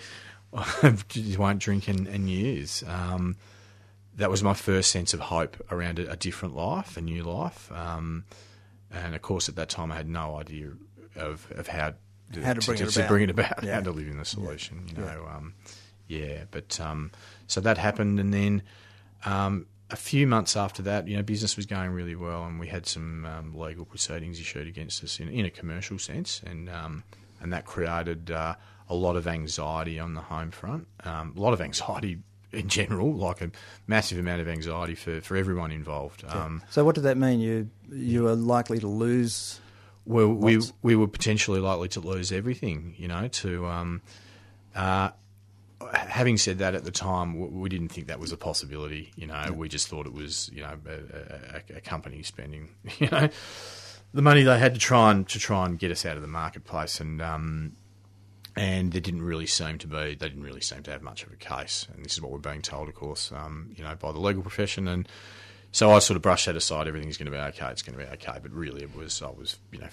I 0.54 0.98
won't 1.38 1.60
drink 1.60 1.88
and, 1.88 2.08
and 2.08 2.30
use. 2.30 2.84
Um, 2.88 3.38
that 4.16 4.30
was 4.30 4.44
my 4.44 4.54
first 4.54 4.92
sense 4.92 5.14
of 5.14 5.20
hope 5.20 5.58
around 5.72 5.98
a, 6.00 6.12
a 6.12 6.16
different 6.16 6.56
life, 6.56 6.98
a 6.98 7.02
new 7.02 7.24
life. 7.24 7.72
Um, 7.72 8.26
and 8.92 9.16
of 9.16 9.24
course, 9.24 9.50
at 9.50 9.56
that 9.56 9.70
time, 9.70 9.92
I 9.92 9.96
had 9.96 10.08
no 10.08 10.36
idea 10.36 10.70
of, 11.16 11.48
of 11.52 11.68
how, 11.68 11.94
how 12.42 12.54
to, 12.54 12.62
to, 12.62 12.66
bring, 12.66 12.78
to, 12.78 12.84
it 12.86 12.92
to 12.92 13.08
bring, 13.08 13.24
it 13.24 13.30
about, 13.30 13.64
yeah. 13.64 13.76
how 13.76 13.82
to 13.82 13.92
live 13.92 14.08
in 14.08 14.18
the 14.18 14.26
solution. 14.26 14.86
Yeah. 14.88 14.94
You 14.94 15.06
know, 15.06 15.24
yeah. 15.26 15.36
Um, 15.36 15.54
yeah 16.08 16.44
but 16.52 16.80
um, 16.80 17.12
so 17.48 17.62
that 17.62 17.78
happened, 17.78 18.20
and 18.20 18.34
then 18.34 18.64
um, 19.26 19.68
a 19.90 19.96
few 19.96 20.26
months 20.26 20.58
after 20.58 20.82
that, 20.84 21.08
you 21.08 21.16
know, 21.16 21.24
business 21.24 21.56
was 21.56 21.66
going 21.66 21.92
really 21.92 22.16
well, 22.16 22.46
and 22.46 22.60
we 22.60 22.68
had 22.68 22.86
some 22.86 23.26
um, 23.26 23.56
legal 23.56 23.86
proceedings 23.86 24.40
issued 24.40 24.68
against 24.68 25.04
us 25.04 25.20
in, 25.20 25.30
in 25.30 25.46
a 25.46 25.50
commercial 25.50 26.00
sense, 26.00 26.42
and 26.46 26.70
um, 26.70 27.04
and 27.42 27.54
that 27.54 27.66
created 27.66 28.32
uh, 28.32 28.56
a 28.90 28.96
lot 28.96 29.16
of 29.16 29.28
anxiety 29.28 30.00
on 30.00 30.14
the 30.14 30.22
home 30.22 30.52
front, 30.52 30.88
um, 31.04 31.34
a 31.38 31.40
lot 31.40 31.54
of 31.54 31.62
anxiety 31.62 32.20
in 32.52 32.68
general, 32.68 33.14
like 33.14 33.42
a 33.42 33.52
massive 33.88 34.18
amount 34.18 34.42
of 34.42 34.48
anxiety 34.48 34.96
for, 34.96 35.22
for 35.22 35.36
everyone 35.36 35.72
involved. 35.72 36.24
Um, 36.28 36.64
so, 36.70 36.84
what 36.84 36.96
did 36.96 37.02
that 37.06 37.18
mean? 37.18 37.40
You 37.40 37.70
you 37.92 38.24
were 38.24 38.36
likely 38.36 38.80
to 38.80 38.88
lose. 38.88 39.60
Well, 40.06 40.28
we 40.34 40.60
we 40.82 40.96
were 40.96 41.08
potentially 41.08 41.60
likely 41.60 41.88
to 41.90 42.00
lose 42.00 42.32
everything, 42.32 42.96
you 42.98 43.08
know, 43.08 43.28
to 43.30 43.66
um, 43.68 44.02
uh, 44.76 45.12
having 45.94 46.38
said 46.38 46.60
that, 46.60 46.76
at 46.76 46.84
the 46.84 46.92
time, 46.92 47.60
we 47.60 47.70
didn't 47.70 47.90
think 47.90 48.08
that 48.08 48.20
was 48.20 48.32
a 48.32 48.38
possibility. 48.38 49.12
You 49.16 49.28
know, 49.28 49.52
we 49.54 49.70
just 49.70 49.88
thought 49.88 50.06
it 50.06 50.14
was, 50.14 50.50
you 50.54 50.62
know, 50.62 50.78
a, 50.88 51.76
a, 51.76 51.78
a, 51.78 51.82
company 51.82 52.24
spending, 52.24 52.70
you 53.00 53.10
know, 53.10 53.30
the 54.14 54.22
money 54.22 54.44
they 54.44 54.60
had 54.60 54.74
to 54.74 54.80
try 54.80 55.12
and 55.12 55.28
to 55.30 55.40
try 55.40 55.66
and 55.66 55.78
get 55.78 55.92
us 55.92 56.06
out 56.06 56.16
of 56.16 56.22
the 56.22 56.28
marketplace, 56.28 57.00
and 57.00 57.22
um, 57.22 57.74
and 58.56 58.92
there 58.92 59.02
didn't 59.02 59.24
really 59.24 59.48
seem 59.48 59.78
to 59.80 59.88
be, 59.88 60.16
they 60.16 60.30
didn't 60.30 60.44
really 60.44 60.62
seem 60.62 60.84
to 60.84 60.92
have 60.92 61.02
much 61.02 61.24
of 61.24 61.32
a 61.32 61.36
case, 61.36 61.88
and 61.94 62.06
this 62.06 62.14
is 62.14 62.22
what 62.22 62.32
we're 62.32 62.38
being 62.38 62.62
told, 62.62 62.88
of 62.88 62.96
course, 62.96 63.32
um, 63.32 63.72
you 63.76 63.84
know, 63.84 63.96
by 63.96 64.12
the 64.12 64.20
legal 64.20 64.42
profession, 64.42 64.88
and 64.88 65.08
so 65.74 65.92
I 65.92 66.00
sort 66.00 66.16
of 66.16 66.22
brushed 66.22 66.46
that 66.46 66.56
aside. 66.56 66.88
Everything's 66.88 67.18
going 67.18 67.26
to 67.26 67.32
be 67.32 67.38
okay. 67.38 67.68
It's 67.72 67.82
going 67.82 67.98
to 67.98 68.06
be 68.06 68.10
okay, 68.14 68.40
but 68.42 68.52
really, 68.52 68.84
it 68.84 68.96
was 68.96 69.22
I 69.22 69.30
was, 69.30 69.58
you 69.72 69.80
know, 69.80 69.88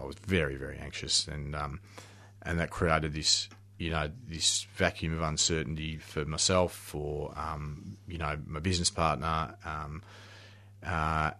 I 0.00 0.04
was 0.04 0.16
very 0.26 0.56
very 0.56 0.78
anxious, 0.78 1.28
and 1.28 1.54
um, 1.54 1.80
and 2.42 2.58
that 2.58 2.70
created 2.70 3.12
this 3.12 3.48
you 3.78 3.90
know 3.90 4.10
this 4.26 4.66
vacuum 4.76 5.12
of 5.12 5.22
uncertainty 5.22 5.98
for 5.98 6.24
myself, 6.24 6.72
for 6.72 7.32
um, 7.36 7.98
you 8.08 8.18
know 8.18 8.38
my 8.46 8.60
business 8.60 8.90
partner, 8.90 9.54
um, 9.64 10.02
uh, 10.84 11.32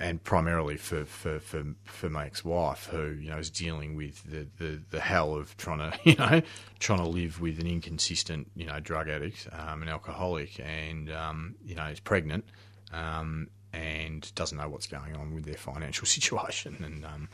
and 0.00 0.22
primarily 0.24 0.76
for, 0.76 1.04
for, 1.04 1.38
for, 1.38 1.62
for 1.84 2.08
my 2.08 2.24
ex-wife, 2.26 2.86
who 2.86 3.10
you 3.10 3.30
know 3.30 3.38
is 3.38 3.50
dealing 3.50 3.94
with 3.94 4.22
the, 4.24 4.48
the, 4.58 4.80
the 4.90 5.00
hell 5.00 5.34
of 5.34 5.56
trying 5.56 5.78
to 5.78 5.96
you 6.04 6.16
know 6.16 6.42
trying 6.80 6.98
to 6.98 7.08
live 7.08 7.40
with 7.40 7.60
an 7.60 7.68
inconsistent 7.68 8.50
you 8.56 8.66
know 8.66 8.80
drug 8.80 9.08
addict, 9.08 9.48
um, 9.52 9.82
an 9.82 9.88
alcoholic, 9.88 10.58
and 10.58 11.10
um, 11.12 11.54
you 11.64 11.76
know 11.76 11.84
is 11.86 12.00
pregnant. 12.00 12.44
Um, 12.92 13.48
and 13.72 14.30
doesn't 14.34 14.58
know 14.58 14.68
what's 14.68 14.86
going 14.86 15.16
on 15.16 15.34
with 15.34 15.44
their 15.44 15.54
financial 15.56 16.06
situation, 16.16 16.76
and 16.84 17.04
um, 17.04 17.28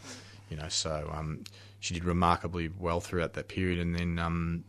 You 0.51 0.57
know, 0.57 0.69
so 0.69 1.11
um, 1.13 1.45
she 1.81 1.95
did 1.95 2.05
remarkably 2.05 2.71
well 2.79 3.01
throughout 3.01 3.35
that 3.35 3.49
period, 3.49 3.79
and 3.79 3.99
then 3.99 4.19
um, 4.19 4.65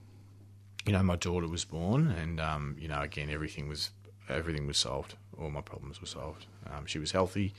you 0.86 0.94
know 0.94 1.04
my 1.04 1.16
daughter 1.16 1.48
was 1.48 1.66
born, 1.66 2.08
and 2.12 2.40
um, 2.40 2.76
you 2.80 2.88
know 2.88 3.02
again 3.02 3.30
everything 3.30 3.68
was 3.68 3.92
everything 4.28 4.68
was 4.68 4.78
solved. 4.78 5.16
All 5.40 5.50
my 5.50 5.62
problems 5.62 6.02
were 6.02 6.08
solved. 6.08 6.46
Um, 6.70 6.86
she 6.86 7.00
was 7.00 7.12
healthy. 7.12 7.54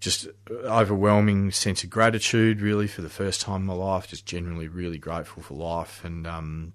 Just 0.00 0.28
overwhelming 0.50 1.50
sense 1.50 1.82
of 1.82 1.88
gratitude, 1.88 2.60
really, 2.60 2.86
for 2.86 3.00
the 3.00 3.08
first 3.08 3.40
time 3.40 3.62
in 3.62 3.66
my 3.66 3.72
life. 3.72 4.06
Just 4.06 4.26
generally 4.26 4.68
really 4.68 4.98
grateful 4.98 5.42
for 5.42 5.54
life, 5.54 6.04
and 6.04 6.72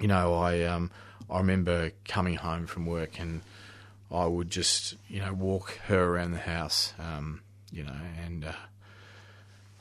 you 0.00 0.08
know, 0.08 0.34
I 0.34 0.62
um, 0.62 0.90
I 1.30 1.38
remember 1.38 1.92
coming 2.04 2.36
home 2.36 2.66
from 2.66 2.86
work 2.86 3.20
and 3.20 3.42
I 4.10 4.26
would 4.26 4.50
just 4.50 4.96
you 5.08 5.20
know 5.20 5.32
walk 5.34 5.78
her 5.86 6.02
around 6.14 6.32
the 6.32 6.38
house, 6.38 6.94
um, 6.98 7.42
you 7.70 7.84
know, 7.84 7.96
and 8.24 8.44
uh, 8.44 8.52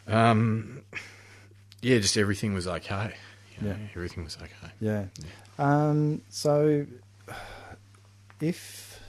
um, 0.07 0.81
yeah, 1.81 1.97
just 1.99 2.17
everything 2.17 2.53
was 2.53 2.67
okay. 2.67 3.13
You 3.59 3.67
know, 3.67 3.75
Yeah. 3.75 3.87
everything 3.95 4.23
was 4.23 4.37
okay. 4.41 4.71
Yeah. 4.79 5.05
Um, 5.59 6.21
so, 6.29 6.85
if 8.39 8.99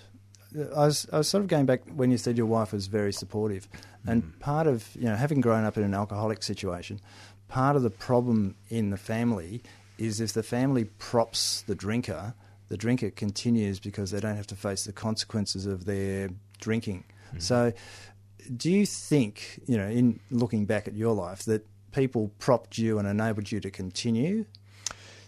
I 0.54 0.86
was, 0.86 1.06
I 1.12 1.18
was 1.18 1.28
sort 1.28 1.42
of 1.42 1.48
going 1.48 1.66
back 1.66 1.82
when 1.94 2.10
you 2.10 2.16
said 2.18 2.36
your 2.38 2.46
wife 2.46 2.72
was 2.72 2.86
very 2.86 3.12
supportive, 3.12 3.68
and 4.06 4.38
part 4.40 4.66
of 4.66 4.88
you 4.94 5.04
know 5.04 5.16
having 5.16 5.40
grown 5.40 5.64
up 5.64 5.76
in 5.76 5.82
an 5.82 5.94
alcoholic 5.94 6.42
situation, 6.42 7.00
part 7.48 7.76
of 7.76 7.82
the 7.82 7.90
problem 7.90 8.54
in 8.70 8.90
the 8.90 8.96
family 8.96 9.62
is 9.98 10.20
if 10.20 10.32
the 10.32 10.42
family 10.42 10.84
props 10.84 11.62
the 11.66 11.74
drinker, 11.74 12.32
the 12.68 12.76
drinker 12.76 13.10
continues 13.10 13.80
because 13.80 14.10
they 14.10 14.20
don't 14.20 14.36
have 14.36 14.46
to 14.48 14.56
face 14.56 14.84
the 14.84 14.92
consequences 14.92 15.66
of 15.66 15.84
their 15.84 16.30
drinking. 16.60 17.04
So, 17.38 17.72
do 18.56 18.70
you 18.70 18.86
think 18.86 19.60
you 19.66 19.76
know 19.76 19.88
in 19.88 20.20
looking 20.30 20.64
back 20.64 20.88
at 20.88 20.94
your 20.94 21.14
life 21.14 21.42
that 21.44 21.66
people 21.92 22.30
propped 22.38 22.78
you 22.78 22.98
and 22.98 23.06
enabled 23.06 23.50
you 23.50 23.60
to 23.60 23.70
continue? 23.70 24.46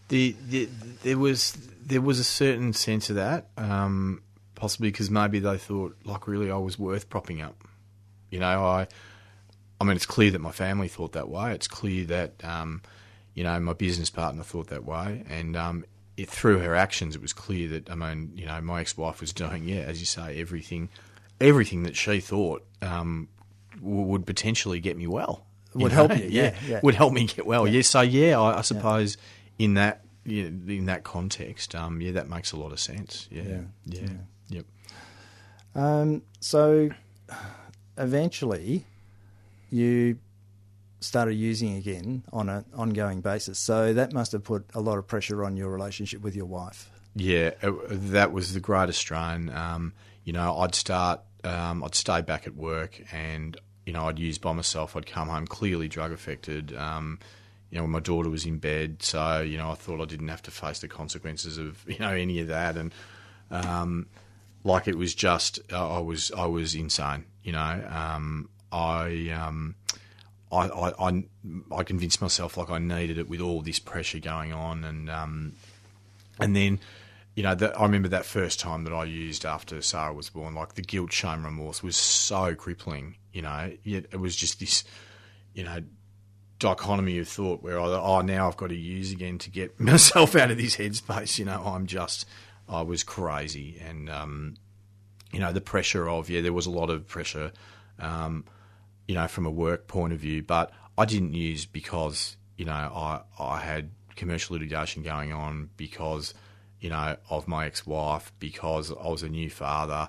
The, 0.09 0.35
the 0.49 0.69
there 1.03 1.19
was 1.19 1.53
there 1.85 2.01
was 2.01 2.19
a 2.19 2.25
certain 2.25 2.73
sense 2.73 3.11
of 3.11 3.17
that, 3.17 3.49
um, 3.57 4.23
possibly 4.55 4.91
because 4.91 5.11
maybe 5.11 5.39
they 5.39 5.59
thought 5.59 5.97
like 6.05 6.27
really 6.27 6.51
I 6.51 6.57
was 6.57 6.79
worth 6.79 7.09
propping 7.09 7.43
up. 7.43 7.65
You 8.31 8.41
know, 8.41 8.65
I 8.65 8.89
I 9.81 9.85
mean 9.85 9.97
it's 9.97 10.07
clear 10.07 10.31
that 10.33 10.41
my 10.41 10.53
family 10.53 10.89
thought 10.89 11.13
that 11.13 11.29
way. 11.29 11.53
It's 11.53 11.69
clear 11.69 12.07
that 12.07 12.43
um, 12.43 12.83
you 13.35 13.45
know 13.45 13.59
my 13.61 13.73
business 13.73 14.11
partner 14.11 14.43
thought 14.43 14.69
that 14.69 14.85
way, 14.85 15.25
and 15.29 15.57
um, 15.57 15.85
it, 16.23 16.29
through 16.29 16.59
her 16.61 16.75
actions, 16.75 17.15
it 17.17 17.23
was 17.23 17.33
clear 17.33 17.69
that 17.69 17.91
I 17.91 17.95
mean 17.95 18.33
you 18.37 18.47
know 18.47 18.61
my 18.61 18.81
ex-wife 18.81 19.21
was 19.21 19.33
doing 19.33 19.65
yeah, 19.65 19.81
as 19.81 20.01
you 20.01 20.07
say, 20.07 20.41
everything 20.41 20.89
everything 21.41 21.85
that 21.85 21.97
she 21.97 22.21
thought 22.21 22.65
um, 22.83 23.29
w- 23.77 24.03
would 24.03 24.27
potentially 24.27 24.81
get 24.81 24.97
me 24.97 25.07
well. 25.07 25.47
Would 25.75 25.93
help 25.93 26.17
you, 26.17 26.27
yeah, 26.29 26.55
yeah. 26.67 26.81
would 26.83 26.97
help 26.97 27.13
me 27.13 27.25
get 27.27 27.47
well. 27.47 27.67
Yeah, 27.67 27.83
so 27.83 28.01
yeah, 28.01 28.39
I, 28.41 28.59
I 28.59 28.61
suppose 28.63 29.17
in 29.59 29.75
that 29.75 30.03
yeah, 30.25 30.45
in 30.45 30.87
that 30.87 31.05
context, 31.05 31.75
um, 31.75 32.01
yeah, 32.01 32.13
that 32.13 32.29
makes 32.29 32.53
a 32.53 32.57
lot 32.57 32.73
of 32.73 32.81
sense. 32.81 33.29
Yeah, 33.31 33.43
Yeah, 33.43 33.61
yeah, 33.87 34.01
yeah. 34.01 34.09
yep. 34.49 34.65
Um, 35.75 36.23
so 36.41 36.91
eventually, 37.97 38.85
you 39.71 40.19
started 41.01 41.35
using 41.35 41.77
again 41.77 42.23
on 42.33 42.49
an 42.49 42.65
ongoing 42.75 43.21
basis. 43.21 43.59
So 43.59 43.93
that 43.95 44.13
must 44.13 44.33
have 44.33 44.45
put 44.45 44.67
a 44.75 44.81
lot 44.81 44.99
of 44.99 45.07
pressure 45.07 45.45
on 45.45 45.57
your 45.57 45.71
relationship 45.71 46.21
with 46.21 46.37
your 46.37 46.47
wife. 46.47 46.91
Yeah, 47.17 47.53
uh, 47.63 47.73
that 47.91 48.33
was 48.33 48.55
the 48.55 48.61
greatest 48.61 49.01
strain. 49.01 49.51
Um, 49.51 49.95
you 50.25 50.33
know, 50.33 50.59
I'd 50.59 50.75
start, 50.75 51.21
um, 51.43 51.83
I'd 51.83 51.95
stay 51.95 52.21
back 52.21 52.47
at 52.47 52.55
work, 52.55 53.03
and 53.13 53.57
you 53.85 53.93
know, 53.93 54.07
I'd 54.07 54.19
use 54.19 54.39
by 54.39 54.53
myself. 54.53 54.95
I'd 54.95 55.07
come 55.07 55.29
home 55.29 55.47
clearly 55.47 55.89
drug 55.89 56.13
affected. 56.13 56.77
Um, 56.77 57.19
you 57.71 57.79
know, 57.79 57.87
my 57.87 58.01
daughter 58.01 58.31
was 58.31 58.47
in 58.47 58.59
bed, 58.59 59.03
so 59.03 59.41
you 59.41 59.57
know, 59.57 59.71
I 59.71 59.75
thought 59.75 60.01
I 60.01 60.05
didn't 60.05 60.29
have 60.29 60.43
to 60.43 60.51
face 60.51 60.81
the 60.81 60.89
consequences 60.89 61.59
of 61.59 61.85
you 61.89 61.99
know 61.99 62.13
any 62.13 62.41
of 62.41 62.49
that, 62.49 62.77
and 62.77 62.95
um, 63.51 64.07
like 64.63 64.87
it 64.87 64.97
was 64.97 65.15
just 65.15 65.59
I 65.73 65.99
was 65.99 66.31
I 66.31 66.47
was 66.47 66.75
insane. 66.75 67.25
You 67.43 67.53
know, 67.53 67.89
um, 67.91 68.51
I. 68.71 69.31
I, 70.53 70.67
I, 70.67 71.09
I, 71.11 71.25
I 71.73 71.83
convinced 71.85 72.21
myself 72.21 72.57
like 72.57 72.71
I 72.71 72.79
needed 72.79 73.19
it 73.19 73.29
with 73.29 73.41
all 73.41 73.63
this 73.63 73.79
pressure 73.79 74.19
going 74.19 74.53
on, 74.53 74.85
and 74.85 75.09
um, 75.09 75.53
and 76.41 76.57
then, 76.57 76.81
you 77.35 77.43
know, 77.43 77.55
that, 77.55 77.79
I 77.79 77.83
remember 77.83 78.09
that 78.09 78.25
first 78.25 78.59
time 78.59 78.85
that 78.85 78.93
I 78.93 79.05
used 79.05 79.45
after 79.45 79.81
Sarah 79.83 80.13
was 80.13 80.31
born, 80.31 80.55
like 80.55 80.75
the 80.75 80.83
guilt, 80.83 81.13
shame, 81.13 81.45
remorse 81.45 81.83
was 81.83 81.97
so 81.97 82.55
crippling. 82.55 83.17
You 83.33 83.43
know, 83.43 83.73
yet 83.85 84.07
it 84.11 84.19
was 84.19 84.35
just 84.35 84.59
this, 84.59 84.83
you 85.55 85.63
know, 85.63 85.83
dichotomy 86.59 87.19
of 87.19 87.29
thought 87.29 87.63
where 87.63 87.81
I, 87.81 87.85
oh, 87.87 88.21
now 88.23 88.49
I've 88.49 88.57
got 88.57 88.71
to 88.71 88.77
use 88.77 89.13
again 89.13 89.39
to 89.39 89.51
get 89.51 89.79
myself 89.81 90.35
out 90.35 90.51
of 90.51 90.57
this 90.57 90.77
headspace. 90.77 91.39
You 91.39 91.45
know, 91.45 91.63
I'm 91.65 91.87
just, 91.87 92.27
I 92.69 92.83
was 92.83 93.05
crazy, 93.05 93.81
and 93.85 94.11
um, 94.11 94.57
you 95.33 95.39
know, 95.39 95.53
the 95.53 95.61
pressure 95.61 96.09
of 96.09 96.29
yeah, 96.29 96.41
there 96.41 96.53
was 96.53 96.67
a 96.67 96.71
lot 96.71 96.91
of 96.91 97.07
pressure. 97.07 97.53
Um, 97.99 98.45
you 99.11 99.17
know, 99.17 99.27
from 99.27 99.45
a 99.45 99.51
work 99.51 99.89
point 99.89 100.13
of 100.13 100.21
view. 100.21 100.41
But 100.41 100.71
I 100.97 101.05
didn't 101.05 101.35
use 101.35 101.67
because, 101.67 102.37
you 102.57 102.65
know, 102.65 102.73
I, 102.73 103.23
I 103.41 103.59
had 103.59 103.91
commercial 104.15 104.55
litigation 104.55 105.03
going 105.03 105.33
on 105.33 105.69
because, 105.77 106.33
you 106.79 106.91
know, 106.91 107.17
of 107.29 107.49
my 107.49 107.67
ex 107.67 107.85
wife, 107.85 108.31
because 108.39 108.93
I 108.93 109.09
was 109.09 109.25
a 109.25 109.29
new 109.29 109.51
father. 109.51 110.09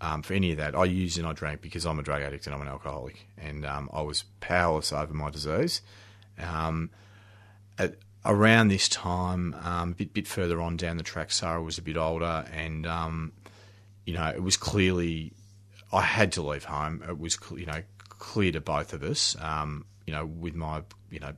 Um, 0.00 0.22
for 0.22 0.34
any 0.34 0.52
of 0.52 0.58
that, 0.58 0.76
I 0.76 0.84
used 0.84 1.18
and 1.18 1.26
I 1.26 1.32
drank 1.32 1.60
because 1.60 1.84
I'm 1.84 1.98
a 1.98 2.04
drug 2.04 2.22
addict 2.22 2.46
and 2.46 2.54
I'm 2.54 2.62
an 2.62 2.68
alcoholic, 2.68 3.26
and 3.36 3.66
um, 3.66 3.90
I 3.92 4.02
was 4.02 4.22
powerless 4.38 4.92
over 4.92 5.12
my 5.12 5.30
disease. 5.30 5.82
Um, 6.38 6.90
at, 7.80 7.96
around 8.24 8.68
this 8.68 8.88
time, 8.88 9.56
um, 9.64 9.90
a 9.90 9.94
bit 9.94 10.14
bit 10.14 10.28
further 10.28 10.60
on 10.60 10.76
down 10.76 10.98
the 10.98 11.02
track, 11.02 11.32
Sarah 11.32 11.60
was 11.60 11.78
a 11.78 11.82
bit 11.82 11.96
older, 11.96 12.44
and 12.52 12.86
um, 12.86 13.32
you 14.04 14.14
know, 14.14 14.28
it 14.28 14.44
was 14.44 14.56
clearly 14.56 15.32
I 15.92 16.02
had 16.02 16.30
to 16.32 16.42
leave 16.42 16.64
home. 16.64 17.02
It 17.08 17.18
was 17.18 17.38
you 17.50 17.66
know 17.66 17.82
clear 18.18 18.52
to 18.52 18.60
both 18.60 18.92
of 18.92 19.02
us. 19.02 19.36
Um, 19.40 19.86
you 20.06 20.12
know, 20.12 20.24
with 20.24 20.54
my 20.54 20.82
you 21.10 21.20
know 21.20 21.32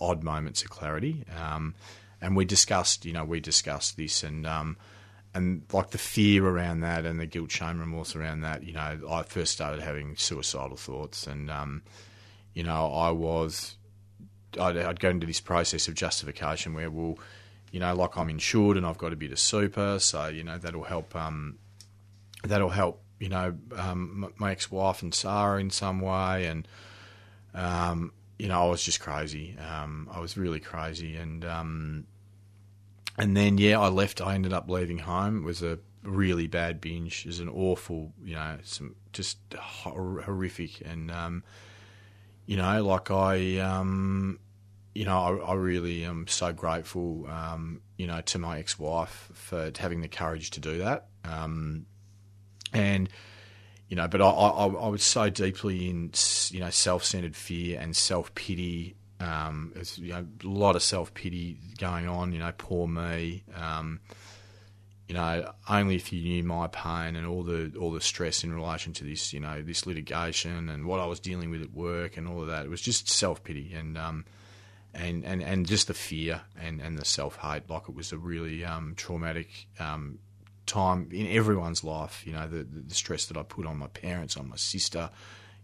odd 0.00 0.22
moments 0.22 0.62
of 0.62 0.70
clarity, 0.70 1.24
um, 1.36 1.74
and 2.20 2.36
we 2.36 2.44
discussed 2.44 3.04
you 3.04 3.12
know 3.12 3.24
we 3.24 3.40
discussed 3.40 3.96
this 3.96 4.22
and. 4.22 4.46
Um, 4.46 4.76
and 5.34 5.64
like 5.70 5.90
the 5.90 5.98
fear 5.98 6.46
around 6.46 6.80
that 6.80 7.04
and 7.04 7.20
the 7.20 7.26
guilt, 7.26 7.50
shame, 7.50 7.78
remorse 7.78 8.16
around 8.16 8.40
that, 8.40 8.62
you 8.62 8.72
know, 8.72 8.98
I 9.10 9.22
first 9.22 9.52
started 9.52 9.82
having 9.82 10.16
suicidal 10.16 10.78
thoughts, 10.78 11.26
and 11.26 11.50
um, 11.50 11.82
you 12.54 12.62
know, 12.62 12.90
I 12.90 13.10
was, 13.10 13.76
I'd, 14.58 14.78
I'd 14.78 14.98
go 14.98 15.10
into 15.10 15.26
this 15.26 15.42
process 15.42 15.88
of 15.88 15.94
justification 15.94 16.72
where, 16.72 16.90
well, 16.90 17.18
you 17.70 17.80
know, 17.80 17.94
like 17.94 18.16
I'm 18.16 18.30
insured 18.30 18.78
and 18.78 18.86
I've 18.86 18.96
got 18.96 19.12
a 19.12 19.16
bit 19.16 19.30
of 19.30 19.38
super, 19.38 19.98
so 19.98 20.28
you 20.28 20.42
know 20.42 20.56
that'll 20.56 20.84
help. 20.84 21.14
Um, 21.14 21.58
that'll 22.42 22.70
help. 22.70 23.02
You 23.18 23.30
know, 23.30 23.54
um, 23.76 24.32
my 24.36 24.52
ex-wife 24.52 25.02
and 25.02 25.14
Sarah 25.14 25.58
in 25.58 25.70
some 25.70 26.00
way, 26.00 26.46
and 26.46 26.68
um, 27.54 28.12
you 28.38 28.48
know, 28.48 28.66
I 28.66 28.68
was 28.68 28.82
just 28.82 29.00
crazy. 29.00 29.56
Um, 29.58 30.08
I 30.12 30.20
was 30.20 30.36
really 30.36 30.60
crazy, 30.60 31.16
and 31.16 31.44
um, 31.44 32.06
and 33.16 33.36
then 33.36 33.56
yeah, 33.56 33.80
I 33.80 33.88
left. 33.88 34.20
I 34.20 34.34
ended 34.34 34.52
up 34.52 34.68
leaving 34.68 34.98
home. 34.98 35.38
It 35.38 35.44
was 35.44 35.62
a 35.62 35.78
really 36.02 36.46
bad 36.46 36.80
binge. 36.80 37.24
It 37.24 37.28
was 37.28 37.40
an 37.40 37.48
awful, 37.48 38.12
you 38.22 38.34
know, 38.34 38.58
some 38.62 38.94
just 39.12 39.38
hor- 39.58 40.20
horrific, 40.20 40.82
and 40.84 41.10
um, 41.10 41.42
you 42.44 42.58
know, 42.58 42.84
like 42.84 43.10
I, 43.10 43.58
um, 43.58 44.38
you 44.94 45.06
know, 45.06 45.18
I, 45.18 45.52
I 45.52 45.54
really 45.54 46.04
am 46.04 46.26
so 46.26 46.52
grateful, 46.52 47.26
you 47.96 48.06
know, 48.06 48.20
to 48.20 48.38
my 48.38 48.58
ex-wife 48.58 49.30
for 49.32 49.72
having 49.78 50.02
the 50.02 50.08
courage 50.08 50.50
to 50.50 50.60
do 50.60 50.78
that. 50.78 51.06
And 52.72 53.08
you 53.88 53.96
know, 53.96 54.08
but 54.08 54.20
I, 54.20 54.28
I, 54.28 54.66
I 54.66 54.88
was 54.88 55.04
so 55.04 55.30
deeply 55.30 55.88
in, 55.88 56.10
you 56.50 56.60
know, 56.60 56.70
self-centered 56.70 57.36
fear 57.36 57.78
and 57.80 57.94
self-pity. 57.94 58.96
Um, 59.20 59.72
there's 59.74 59.96
you 59.98 60.12
know, 60.12 60.26
a 60.44 60.46
lot 60.46 60.74
of 60.76 60.82
self-pity 60.82 61.58
going 61.78 62.08
on. 62.08 62.32
You 62.32 62.40
know, 62.40 62.52
poor 62.56 62.88
me. 62.88 63.44
Um, 63.54 64.00
you 65.08 65.14
know, 65.14 65.52
only 65.68 65.94
if 65.94 66.12
you 66.12 66.20
knew 66.20 66.42
my 66.42 66.66
pain 66.66 67.14
and 67.14 67.26
all 67.26 67.44
the 67.44 67.72
all 67.80 67.92
the 67.92 68.00
stress 68.00 68.42
in 68.42 68.52
relation 68.52 68.92
to 68.94 69.04
this, 69.04 69.32
you 69.32 69.38
know, 69.38 69.62
this 69.62 69.86
litigation 69.86 70.68
and 70.68 70.84
what 70.84 70.98
I 70.98 71.06
was 71.06 71.20
dealing 71.20 71.50
with 71.50 71.62
at 71.62 71.72
work 71.72 72.16
and 72.16 72.26
all 72.26 72.40
of 72.40 72.48
that. 72.48 72.66
It 72.66 72.70
was 72.70 72.80
just 72.80 73.08
self-pity 73.08 73.72
and 73.72 73.96
um, 73.96 74.24
and, 74.92 75.24
and, 75.24 75.42
and 75.42 75.66
just 75.66 75.88
the 75.88 75.94
fear 75.94 76.40
and, 76.60 76.80
and 76.80 76.98
the 76.98 77.04
self-hate. 77.04 77.68
Like 77.68 77.88
it 77.88 77.94
was 77.94 78.12
a 78.12 78.18
really 78.18 78.64
um, 78.64 78.94
traumatic 78.96 79.68
um, 79.78 80.18
time 80.66 81.08
in 81.12 81.26
everyone's 81.28 81.84
life. 81.84 82.26
You 82.26 82.32
know, 82.32 82.46
the, 82.46 82.64
the 82.64 82.94
stress 82.94 83.26
that 83.26 83.36
I 83.36 83.42
put 83.42 83.66
on 83.66 83.78
my 83.78 83.88
parents, 83.88 84.36
on 84.36 84.48
my 84.48 84.56
sister. 84.56 85.10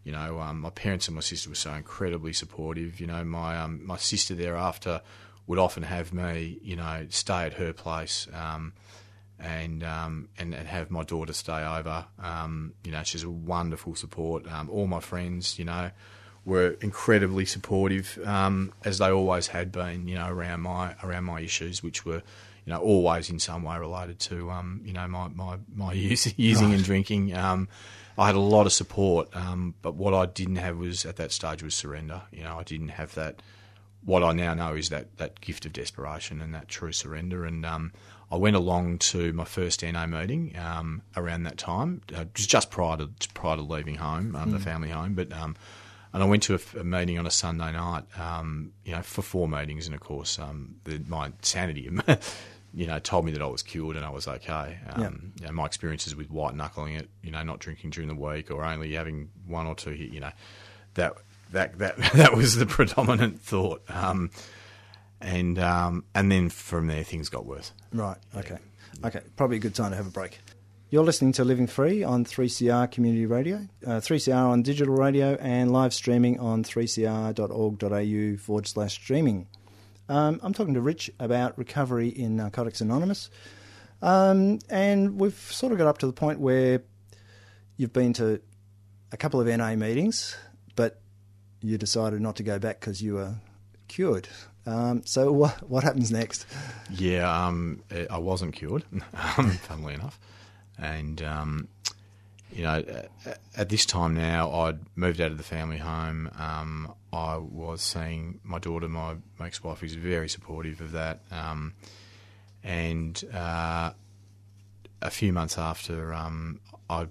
You 0.04 0.12
know, 0.12 0.40
um, 0.40 0.60
my 0.60 0.70
parents 0.70 1.06
and 1.06 1.14
my 1.14 1.20
sister 1.20 1.48
were 1.48 1.54
so 1.54 1.72
incredibly 1.74 2.32
supportive. 2.32 3.00
You 3.00 3.06
know, 3.06 3.24
my 3.24 3.58
um, 3.58 3.84
my 3.86 3.96
sister 3.96 4.34
thereafter 4.34 5.00
would 5.46 5.58
often 5.58 5.82
have 5.82 6.12
me, 6.12 6.58
you 6.62 6.76
know, 6.76 7.06
stay 7.10 7.44
at 7.44 7.54
her 7.54 7.72
place. 7.72 8.26
Um, 8.32 8.72
and 9.42 9.82
um, 9.82 10.28
and 10.38 10.54
and 10.54 10.68
have 10.68 10.90
my 10.90 11.02
daughter 11.02 11.32
stay 11.32 11.64
over. 11.64 12.06
Um, 12.18 12.74
you 12.84 12.92
know, 12.92 13.02
she's 13.02 13.24
a 13.24 13.30
wonderful 13.30 13.94
support. 13.94 14.46
Um, 14.50 14.70
all 14.70 14.86
my 14.86 15.00
friends, 15.00 15.58
you 15.58 15.64
know, 15.64 15.90
were 16.44 16.76
incredibly 16.80 17.44
supportive, 17.44 18.18
um, 18.24 18.72
as 18.84 18.98
they 18.98 19.10
always 19.10 19.48
had 19.48 19.72
been. 19.72 20.06
You 20.06 20.14
know, 20.16 20.28
around 20.28 20.60
my 20.60 20.94
around 21.02 21.24
my 21.24 21.40
issues, 21.40 21.82
which 21.82 22.06
were 22.06 22.22
you 22.64 22.72
know, 22.72 22.80
always 22.80 23.30
in 23.30 23.38
some 23.38 23.62
way 23.62 23.76
related 23.78 24.18
to, 24.20 24.50
um, 24.50 24.80
you 24.84 24.92
know, 24.92 25.06
my, 25.08 25.28
my, 25.28 25.56
my 25.74 25.92
use, 25.92 26.32
using 26.38 26.68
right. 26.68 26.76
and 26.76 26.84
drinking. 26.84 27.34
Um, 27.34 27.68
I 28.16 28.26
had 28.26 28.34
a 28.34 28.40
lot 28.40 28.66
of 28.66 28.72
support, 28.72 29.34
um, 29.34 29.74
but 29.82 29.94
what 29.94 30.14
I 30.14 30.26
didn't 30.26 30.56
have 30.56 30.76
was 30.76 31.04
at 31.04 31.16
that 31.16 31.32
stage 31.32 31.62
was 31.62 31.74
surrender. 31.74 32.22
You 32.30 32.44
know, 32.44 32.58
I 32.58 32.62
didn't 32.62 32.90
have 32.90 33.14
that. 33.14 33.42
What 34.04 34.22
I 34.22 34.32
now 34.32 34.52
know 34.54 34.74
is 34.74 34.88
that 34.88 35.16
that 35.18 35.40
gift 35.40 35.64
of 35.64 35.72
desperation 35.72 36.40
and 36.40 36.54
that 36.54 36.68
true 36.68 36.92
surrender. 36.92 37.44
And 37.44 37.64
um, 37.64 37.92
I 38.30 38.36
went 38.36 38.56
along 38.56 38.98
to 38.98 39.32
my 39.32 39.44
first 39.44 39.82
NA 39.82 40.06
meeting 40.06 40.56
um, 40.58 41.02
around 41.16 41.44
that 41.44 41.56
time, 41.56 42.02
uh, 42.14 42.24
just 42.34 42.70
prior 42.70 42.96
to 42.96 43.10
prior 43.32 43.56
to 43.56 43.62
leaving 43.62 43.96
home, 43.96 44.32
mm. 44.32 44.50
the 44.50 44.58
hmm. 44.58 44.62
family 44.62 44.88
home. 44.90 45.14
But 45.14 45.32
um, 45.32 45.56
and 46.12 46.22
I 46.22 46.26
went 46.26 46.42
to 46.44 46.54
a, 46.54 46.80
a, 46.80 46.84
meeting 46.84 47.18
on 47.18 47.26
a 47.26 47.30
Sunday 47.30 47.72
night, 47.72 48.04
um, 48.18 48.72
you 48.84 48.92
know, 48.92 49.02
for 49.02 49.22
four 49.22 49.48
meetings, 49.48 49.86
and 49.86 49.94
of 49.94 50.00
course, 50.00 50.38
um, 50.38 50.76
the, 50.84 51.02
my 51.08 51.32
sanity 51.40 51.88
you 52.74 52.86
know, 52.86 52.98
told 52.98 53.24
me 53.24 53.32
that 53.32 53.42
I 53.42 53.46
was 53.46 53.62
cured 53.62 53.96
and 53.96 54.04
I 54.04 54.10
was 54.10 54.26
okay. 54.26 54.78
Um, 54.90 55.32
you 55.40 55.46
know, 55.46 55.52
my 55.52 55.66
experiences 55.66 56.16
with 56.16 56.30
white 56.30 56.54
knuckling 56.54 56.94
it, 56.94 57.08
you 57.22 57.30
know, 57.30 57.42
not 57.42 57.58
drinking 57.58 57.90
during 57.90 58.08
the 58.08 58.14
week 58.14 58.50
or 58.50 58.64
only 58.64 58.94
having 58.94 59.30
one 59.46 59.66
or 59.66 59.74
two, 59.74 59.94
you 59.94 60.20
know, 60.20 60.30
that 60.94 61.14
that 61.52 61.78
that 61.78 61.96
that 62.14 62.34
was 62.34 62.56
the 62.56 62.66
predominant 62.66 63.40
thought. 63.40 63.82
Um, 63.88 64.30
and 65.20 65.58
um, 65.58 66.04
and 66.14 66.30
then 66.32 66.48
from 66.48 66.86
there 66.86 67.04
things 67.04 67.28
got 67.28 67.46
worse. 67.46 67.72
Right. 67.92 68.16
Okay. 68.36 68.58
Yeah. 69.00 69.06
Okay. 69.08 69.20
Probably 69.36 69.58
a 69.58 69.60
good 69.60 69.74
time 69.74 69.90
to 69.90 69.96
have 69.96 70.06
a 70.06 70.10
break. 70.10 70.38
You're 70.90 71.04
listening 71.04 71.32
to 71.32 71.44
Living 71.44 71.66
Free 71.66 72.02
on 72.02 72.26
3CR 72.26 72.90
Community 72.90 73.24
Radio, 73.24 73.66
uh, 73.86 74.00
3CR 74.00 74.50
on 74.50 74.60
digital 74.60 74.94
radio, 74.94 75.38
and 75.40 75.72
live 75.72 75.94
streaming 75.94 76.38
on 76.38 76.64
3cr.org.au 76.64 78.36
forward 78.36 78.66
slash 78.66 78.92
streaming. 78.92 79.46
Um, 80.08 80.40
I'm 80.42 80.52
talking 80.52 80.74
to 80.74 80.80
Rich 80.80 81.10
about 81.18 81.56
recovery 81.56 82.08
in 82.08 82.36
Narcotics 82.36 82.80
Anonymous. 82.80 83.30
Um, 84.00 84.58
and 84.68 85.18
we've 85.20 85.34
sort 85.34 85.72
of 85.72 85.78
got 85.78 85.86
up 85.86 85.98
to 85.98 86.06
the 86.06 86.12
point 86.12 86.40
where 86.40 86.82
you've 87.76 87.92
been 87.92 88.12
to 88.14 88.40
a 89.12 89.16
couple 89.16 89.40
of 89.40 89.46
NA 89.46 89.76
meetings, 89.76 90.36
but 90.74 91.00
you 91.60 91.78
decided 91.78 92.20
not 92.20 92.36
to 92.36 92.42
go 92.42 92.58
back 92.58 92.80
because 92.80 93.02
you 93.02 93.14
were 93.14 93.34
cured. 93.88 94.28
Um, 94.66 95.02
so 95.04 95.30
what, 95.32 95.68
what 95.68 95.84
happens 95.84 96.10
next? 96.10 96.46
Yeah, 96.90 97.46
um, 97.46 97.82
I 98.10 98.18
wasn't 98.18 98.54
cured, 98.54 98.84
funnily 99.62 99.94
enough. 99.94 100.18
And 100.78 101.22
um, 101.22 101.68
you 102.54 102.62
know, 102.62 102.84
at 103.56 103.68
this 103.68 103.86
time 103.86 104.14
now, 104.14 104.50
I'd 104.52 104.78
moved 104.96 105.20
out 105.20 105.30
of 105.30 105.38
the 105.38 105.44
family 105.44 105.78
home. 105.78 106.30
Um, 106.38 106.94
I 107.12 107.36
was 107.36 107.82
seeing 107.82 108.40
my 108.42 108.58
daughter, 108.58 108.88
my, 108.88 109.16
ex-wife, 109.40 109.80
who's 109.80 109.94
very 109.94 110.28
supportive 110.28 110.80
of 110.80 110.92
that. 110.92 111.20
Um, 111.30 111.74
and 112.62 113.22
uh, 113.32 113.92
a 115.00 115.10
few 115.10 115.32
months 115.32 115.58
after 115.58 116.14
um, 116.14 116.60
I 116.88 117.08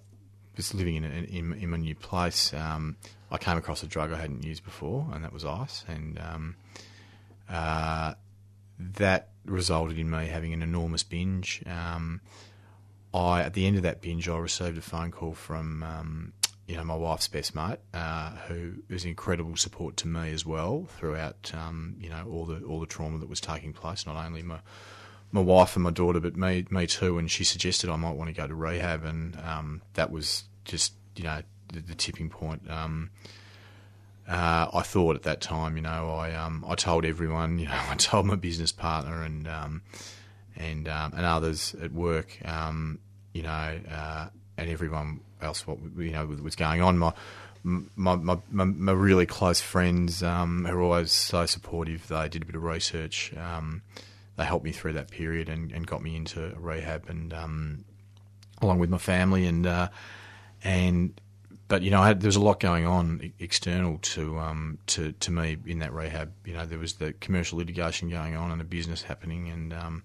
was 0.55 0.73
living 0.73 0.95
in, 0.95 1.05
in, 1.05 1.53
in 1.53 1.69
my 1.69 1.77
new 1.77 1.95
place, 1.95 2.53
um, 2.53 2.95
I 3.31 3.37
came 3.37 3.57
across 3.57 3.83
a 3.83 3.87
drug 3.87 4.13
I 4.13 4.17
hadn't 4.17 4.43
used 4.43 4.63
before, 4.63 5.07
and 5.13 5.23
that 5.23 5.33
was 5.33 5.45
ice. 5.45 5.85
And 5.87 6.19
um, 6.19 6.55
uh, 7.49 8.13
that 8.79 9.29
resulted 9.45 9.97
in 9.97 10.09
me 10.09 10.27
having 10.27 10.53
an 10.53 10.61
enormous 10.61 11.03
binge. 11.03 11.63
Um, 11.65 12.21
I 13.13 13.41
at 13.41 13.53
the 13.53 13.65
end 13.65 13.77
of 13.77 13.83
that 13.83 14.01
binge, 14.01 14.27
I 14.29 14.37
received 14.37 14.77
a 14.77 14.81
phone 14.81 15.11
call 15.11 15.33
from 15.33 15.83
um, 15.83 16.33
you 16.67 16.77
know 16.77 16.83
my 16.83 16.95
wife's 16.95 17.27
best 17.27 17.53
mate, 17.55 17.79
uh, 17.93 18.31
who 18.47 18.73
was 18.89 19.03
incredible 19.03 19.57
support 19.57 19.97
to 19.97 20.07
me 20.07 20.31
as 20.31 20.45
well 20.45 20.87
throughout 20.97 21.51
um, 21.53 21.95
you 21.99 22.09
know 22.09 22.25
all 22.31 22.45
the 22.45 22.63
all 22.63 22.79
the 22.79 22.85
trauma 22.85 23.19
that 23.19 23.29
was 23.29 23.41
taking 23.41 23.73
place. 23.73 24.05
Not 24.05 24.15
only 24.15 24.41
my 24.41 24.59
my 25.31 25.41
wife 25.41 25.75
and 25.75 25.83
my 25.83 25.91
daughter, 25.91 26.19
but 26.19 26.35
me 26.35 26.65
me 26.69 26.87
too. 26.87 27.17
And 27.17 27.29
she 27.29 27.43
suggested 27.43 27.89
I 27.89 27.97
might 27.97 28.15
want 28.15 28.29
to 28.29 28.33
go 28.33 28.47
to 28.47 28.55
rehab, 28.55 29.03
and 29.03 29.37
um, 29.45 29.81
that 29.95 30.11
was 30.11 30.45
just 30.63 30.93
you 31.15 31.23
know 31.23 31.41
the, 31.73 31.81
the 31.81 31.95
tipping 31.95 32.29
point. 32.29 32.69
Um, 32.69 33.09
uh, 34.27 34.69
I 34.73 34.81
thought 34.81 35.17
at 35.17 35.23
that 35.23 35.41
time, 35.41 35.75
you 35.75 35.81
know, 35.81 36.11
I 36.11 36.33
um, 36.33 36.63
I 36.65 36.75
told 36.75 37.03
everyone, 37.03 37.59
you 37.59 37.65
know, 37.65 37.81
I 37.89 37.95
told 37.95 38.25
my 38.25 38.35
business 38.35 38.71
partner 38.71 39.23
and 39.23 39.47
um, 39.47 39.81
and 40.55 40.87
um, 40.87 41.13
and 41.15 41.25
others 41.25 41.75
at 41.81 41.91
work, 41.91 42.37
um, 42.45 42.99
you 43.33 43.43
know, 43.43 43.79
uh, 43.91 44.27
and 44.57 44.69
everyone 44.69 45.21
else 45.41 45.65
what 45.65 45.79
you 45.97 46.11
know 46.11 46.25
was 46.25 46.55
going 46.55 46.81
on. 46.81 46.97
My 46.97 47.13
my, 47.63 48.15
my, 48.15 48.39
my, 48.49 48.91
really 48.91 49.27
close 49.27 49.61
friends 49.61 50.23
um, 50.23 50.65
are 50.65 50.81
always 50.81 51.11
so 51.11 51.45
supportive. 51.45 52.07
They 52.07 52.27
did 52.27 52.41
a 52.41 52.45
bit 52.45 52.55
of 52.55 52.63
research. 52.63 53.33
Um, 53.37 53.83
they 54.35 54.45
helped 54.45 54.65
me 54.65 54.71
through 54.71 54.93
that 54.93 55.11
period 55.11 55.47
and, 55.47 55.71
and 55.71 55.85
got 55.85 56.01
me 56.01 56.15
into 56.15 56.55
rehab 56.57 57.07
and 57.07 57.33
um, 57.33 57.85
along 58.61 58.79
with 58.79 58.89
my 58.89 58.97
family 58.97 59.45
and 59.45 59.67
uh, 59.67 59.89
and 60.63 61.19
but 61.67 61.81
you 61.81 61.91
know 61.91 62.01
had, 62.01 62.21
there 62.21 62.27
was 62.27 62.35
a 62.35 62.41
lot 62.41 62.59
going 62.59 62.85
on 62.85 63.31
external 63.39 63.97
to 63.99 64.39
um, 64.39 64.77
to 64.87 65.11
to 65.13 65.31
me 65.31 65.57
in 65.65 65.79
that 65.79 65.93
rehab. 65.93 66.31
You 66.45 66.53
know 66.53 66.65
there 66.65 66.79
was 66.79 66.93
the 66.93 67.13
commercial 67.13 67.59
litigation 67.59 68.09
going 68.09 68.35
on 68.35 68.51
and 68.51 68.61
a 68.61 68.65
business 68.65 69.03
happening 69.03 69.49
and 69.49 69.73
um, 69.73 70.03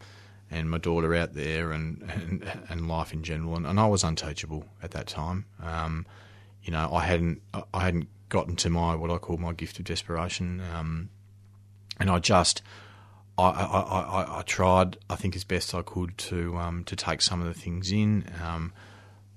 and 0.51 0.70
my 0.70 0.78
daughter 0.78 1.14
out 1.14 1.34
there 1.34 1.72
and, 1.72 2.03
and, 2.09 2.53
and 2.68 2.88
life 2.88 3.12
in 3.12 3.22
general. 3.22 3.57
And, 3.57 3.66
and, 3.66 3.80
I 3.80 3.86
was 3.86 4.05
unteachable 4.05 4.64
at 4.82 4.92
that 4.92 5.07
time. 5.07 5.47
Um, 5.62 6.07
you 6.62 6.72
know, 6.72 6.92
I 6.92 7.05
hadn't 7.05 7.42
I 7.72 7.80
hadn't 7.80 8.09
gotten 8.28 8.57
to 8.57 8.70
my 8.70 8.94
what 8.94 9.11
I 9.11 9.18
call 9.18 9.36
my 9.36 9.53
gift 9.53 9.78
of 9.78 9.84
desperation, 9.84 10.61
um, 10.74 11.11
and 12.01 12.11
I 12.11 12.18
just 12.18 12.61
I, 13.38 13.51
I, 13.51 13.80
I, 13.80 14.38
I, 14.38 14.42
tried 14.42 14.97
I 15.09 15.14
think 15.14 15.36
as 15.36 15.44
best 15.44 15.74
I 15.74 15.82
could 15.82 16.18
to 16.18 16.57
um, 16.57 16.82
to 16.84 16.97
take 16.97 17.22
some 17.22 17.40
of 17.40 17.47
the 17.47 17.55
things 17.55 17.92
in, 17.92 18.28
um, 18.42 18.72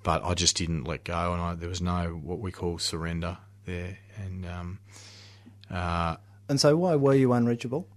but 0.04 0.24
I 0.24 0.34
just 0.34 0.58
didn't 0.58 0.86
let 0.86 1.04
go, 1.04 1.34
and 1.34 1.60
there 1.60 1.70
was 1.70 1.82
no 1.82 2.20
what 2.24 2.40
we 2.40 2.52
call 2.52 2.80
surrender 2.80 3.38
there, 3.66 4.00
and 4.18 4.46
um, 4.48 4.80
uh, 5.70 6.16
and 6.48 6.60
so 6.60 6.76
why 6.78 6.96
were 6.96 7.14
you 7.14 7.32
unreachable? 7.34 7.88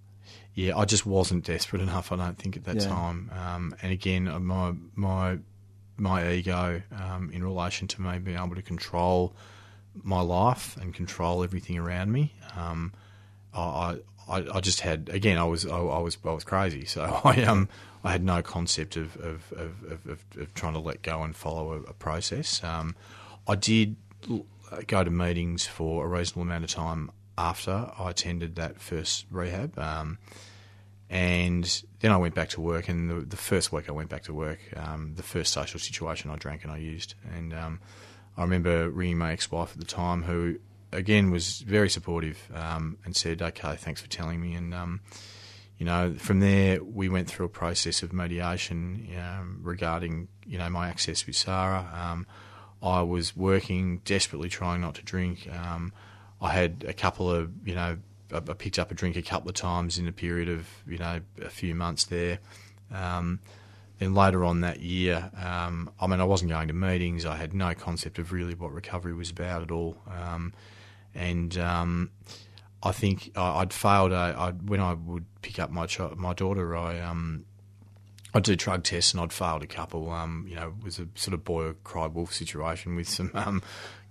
Yeah, 0.55 0.77
I 0.77 0.85
just 0.85 1.05
wasn't 1.05 1.45
desperate 1.45 1.81
enough. 1.81 2.11
I 2.11 2.15
don't 2.15 2.37
think 2.37 2.55
at 2.55 2.65
that 2.65 2.75
yeah. 2.75 2.87
time. 2.87 3.31
Um, 3.33 3.75
and 3.81 3.91
again, 3.91 4.27
uh, 4.27 4.39
my 4.39 4.73
my 4.95 5.39
my 5.97 6.31
ego 6.31 6.81
um, 6.95 7.31
in 7.31 7.43
relation 7.43 7.87
to 7.87 8.01
me 8.01 8.19
being 8.19 8.37
able 8.37 8.55
to 8.55 8.61
control 8.61 9.33
my 10.01 10.21
life 10.21 10.77
and 10.77 10.93
control 10.93 11.43
everything 11.43 11.77
around 11.77 12.11
me. 12.11 12.33
Um, 12.55 12.93
I, 13.53 13.97
I 14.29 14.45
I 14.53 14.59
just 14.59 14.81
had 14.81 15.09
again 15.09 15.37
I 15.37 15.43
was 15.43 15.65
I, 15.65 15.77
I, 15.77 15.99
was 15.99 16.17
I 16.23 16.31
was 16.31 16.43
crazy. 16.43 16.85
So 16.85 17.21
I 17.23 17.43
um 17.43 17.67
I 18.03 18.11
had 18.11 18.23
no 18.23 18.41
concept 18.43 18.95
of 18.95 19.17
of, 19.17 19.51
of, 19.53 19.85
of, 19.85 20.25
of 20.37 20.53
trying 20.53 20.73
to 20.73 20.79
let 20.79 21.01
go 21.01 21.23
and 21.23 21.35
follow 21.35 21.73
a, 21.73 21.77
a 21.81 21.93
process. 21.93 22.63
Um, 22.63 22.95
I 23.47 23.55
did 23.55 23.95
go 24.87 25.03
to 25.03 25.11
meetings 25.11 25.65
for 25.65 26.05
a 26.05 26.07
reasonable 26.07 26.43
amount 26.43 26.63
of 26.63 26.69
time 26.69 27.11
after 27.37 27.91
I 27.97 28.09
attended 28.09 28.55
that 28.55 28.79
first 28.79 29.25
rehab. 29.31 29.77
Um, 29.77 30.17
and 31.09 31.83
then 31.99 32.11
I 32.11 32.17
went 32.17 32.33
back 32.33 32.49
to 32.49 32.61
work, 32.61 32.89
and 32.89 33.09
the, 33.09 33.25
the 33.25 33.37
first 33.37 33.71
week 33.71 33.87
I 33.87 33.91
went 33.91 34.09
back 34.09 34.23
to 34.23 34.33
work, 34.33 34.59
um, 34.75 35.13
the 35.15 35.23
first 35.23 35.53
social 35.53 35.79
situation 35.79 36.31
I 36.31 36.37
drank 36.37 36.63
and 36.63 36.71
I 36.71 36.77
used. 36.77 37.13
And 37.35 37.53
um, 37.53 37.79
I 38.35 38.41
remember 38.41 38.89
ringing 38.89 39.19
my 39.19 39.31
ex 39.31 39.51
wife 39.51 39.71
at 39.73 39.79
the 39.79 39.85
time, 39.85 40.23
who 40.23 40.59
again 40.91 41.31
was 41.31 41.59
very 41.59 41.89
supportive 41.89 42.49
um, 42.53 42.97
and 43.05 43.15
said, 43.15 43.41
Okay, 43.41 43.75
thanks 43.75 44.01
for 44.01 44.09
telling 44.09 44.41
me. 44.41 44.53
And, 44.55 44.73
um, 44.73 45.01
you 45.77 45.85
know, 45.85 46.15
from 46.17 46.39
there 46.39 46.83
we 46.83 47.09
went 47.09 47.27
through 47.27 47.45
a 47.45 47.49
process 47.49 48.01
of 48.01 48.11
mediation 48.13 49.07
um, 49.17 49.59
regarding, 49.61 50.29
you 50.45 50.57
know, 50.57 50.69
my 50.69 50.87
access 50.87 51.27
with 51.27 51.35
Sarah. 51.35 51.91
Um, 51.93 52.25
I 52.81 53.01
was 53.01 53.35
working, 53.35 53.99
desperately 53.99 54.49
trying 54.49 54.81
not 54.81 54.95
to 54.95 55.03
drink. 55.03 55.47
I 56.43 56.51
had 56.51 56.85
a 56.87 56.93
couple 56.93 57.31
of, 57.31 57.49
you 57.65 57.73
know, 57.73 57.97
I, 58.33 58.39
picked 58.39 58.77
up 58.77 58.91
a 58.91 58.93
drink 58.93 59.15
a 59.15 59.21
couple 59.21 59.47
of 59.47 59.55
times 59.55 59.97
in 59.97 60.07
a 60.09 60.11
period 60.11 60.49
of, 60.49 60.67
you 60.85 60.97
know, 60.97 61.21
a 61.41 61.49
few 61.49 61.73
months 61.73 62.03
there. 62.03 62.39
Um, 62.91 63.39
then 63.99 64.13
later 64.13 64.43
on 64.43 64.61
that 64.61 64.81
year, 64.81 65.31
um, 65.41 65.89
I 66.01 66.07
mean, 66.07 66.19
I 66.19 66.25
wasn't 66.25 66.51
going 66.51 66.67
to 66.67 66.73
meetings. 66.73 67.25
I 67.25 67.37
had 67.37 67.53
no 67.53 67.73
concept 67.73 68.19
of 68.19 68.33
really 68.33 68.55
what 68.55 68.73
recovery 68.73 69.13
was 69.13 69.29
about 69.29 69.61
at 69.61 69.71
all. 69.71 69.95
Um, 70.07 70.53
and 71.15 71.57
um, 71.57 72.11
I 72.81 72.91
think 72.91 73.31
I, 73.37 73.59
would 73.59 73.71
failed. 73.71 74.11
I, 74.11 74.47
I'd, 74.47 74.67
when 74.67 74.81
I 74.81 74.93
would 74.93 75.25
pick 75.41 75.59
up 75.59 75.71
my 75.71 75.87
my 76.17 76.33
daughter, 76.33 76.75
I 76.75 76.99
um, 76.99 77.45
I'd 78.33 78.43
do 78.43 78.55
drug 78.55 78.83
tests 78.83 79.13
and 79.13 79.21
I'd 79.21 79.31
failed 79.31 79.63
a 79.63 79.67
couple. 79.67 80.09
Um, 80.11 80.45
you 80.49 80.55
know, 80.55 80.73
it 80.77 80.83
was 80.83 80.99
a 80.99 81.07
sort 81.15 81.35
of 81.35 81.45
boy 81.45 81.73
cried 81.83 82.13
wolf 82.13 82.33
situation 82.33 82.95
with 82.95 83.07
some 83.07 83.31
um, 83.33 83.61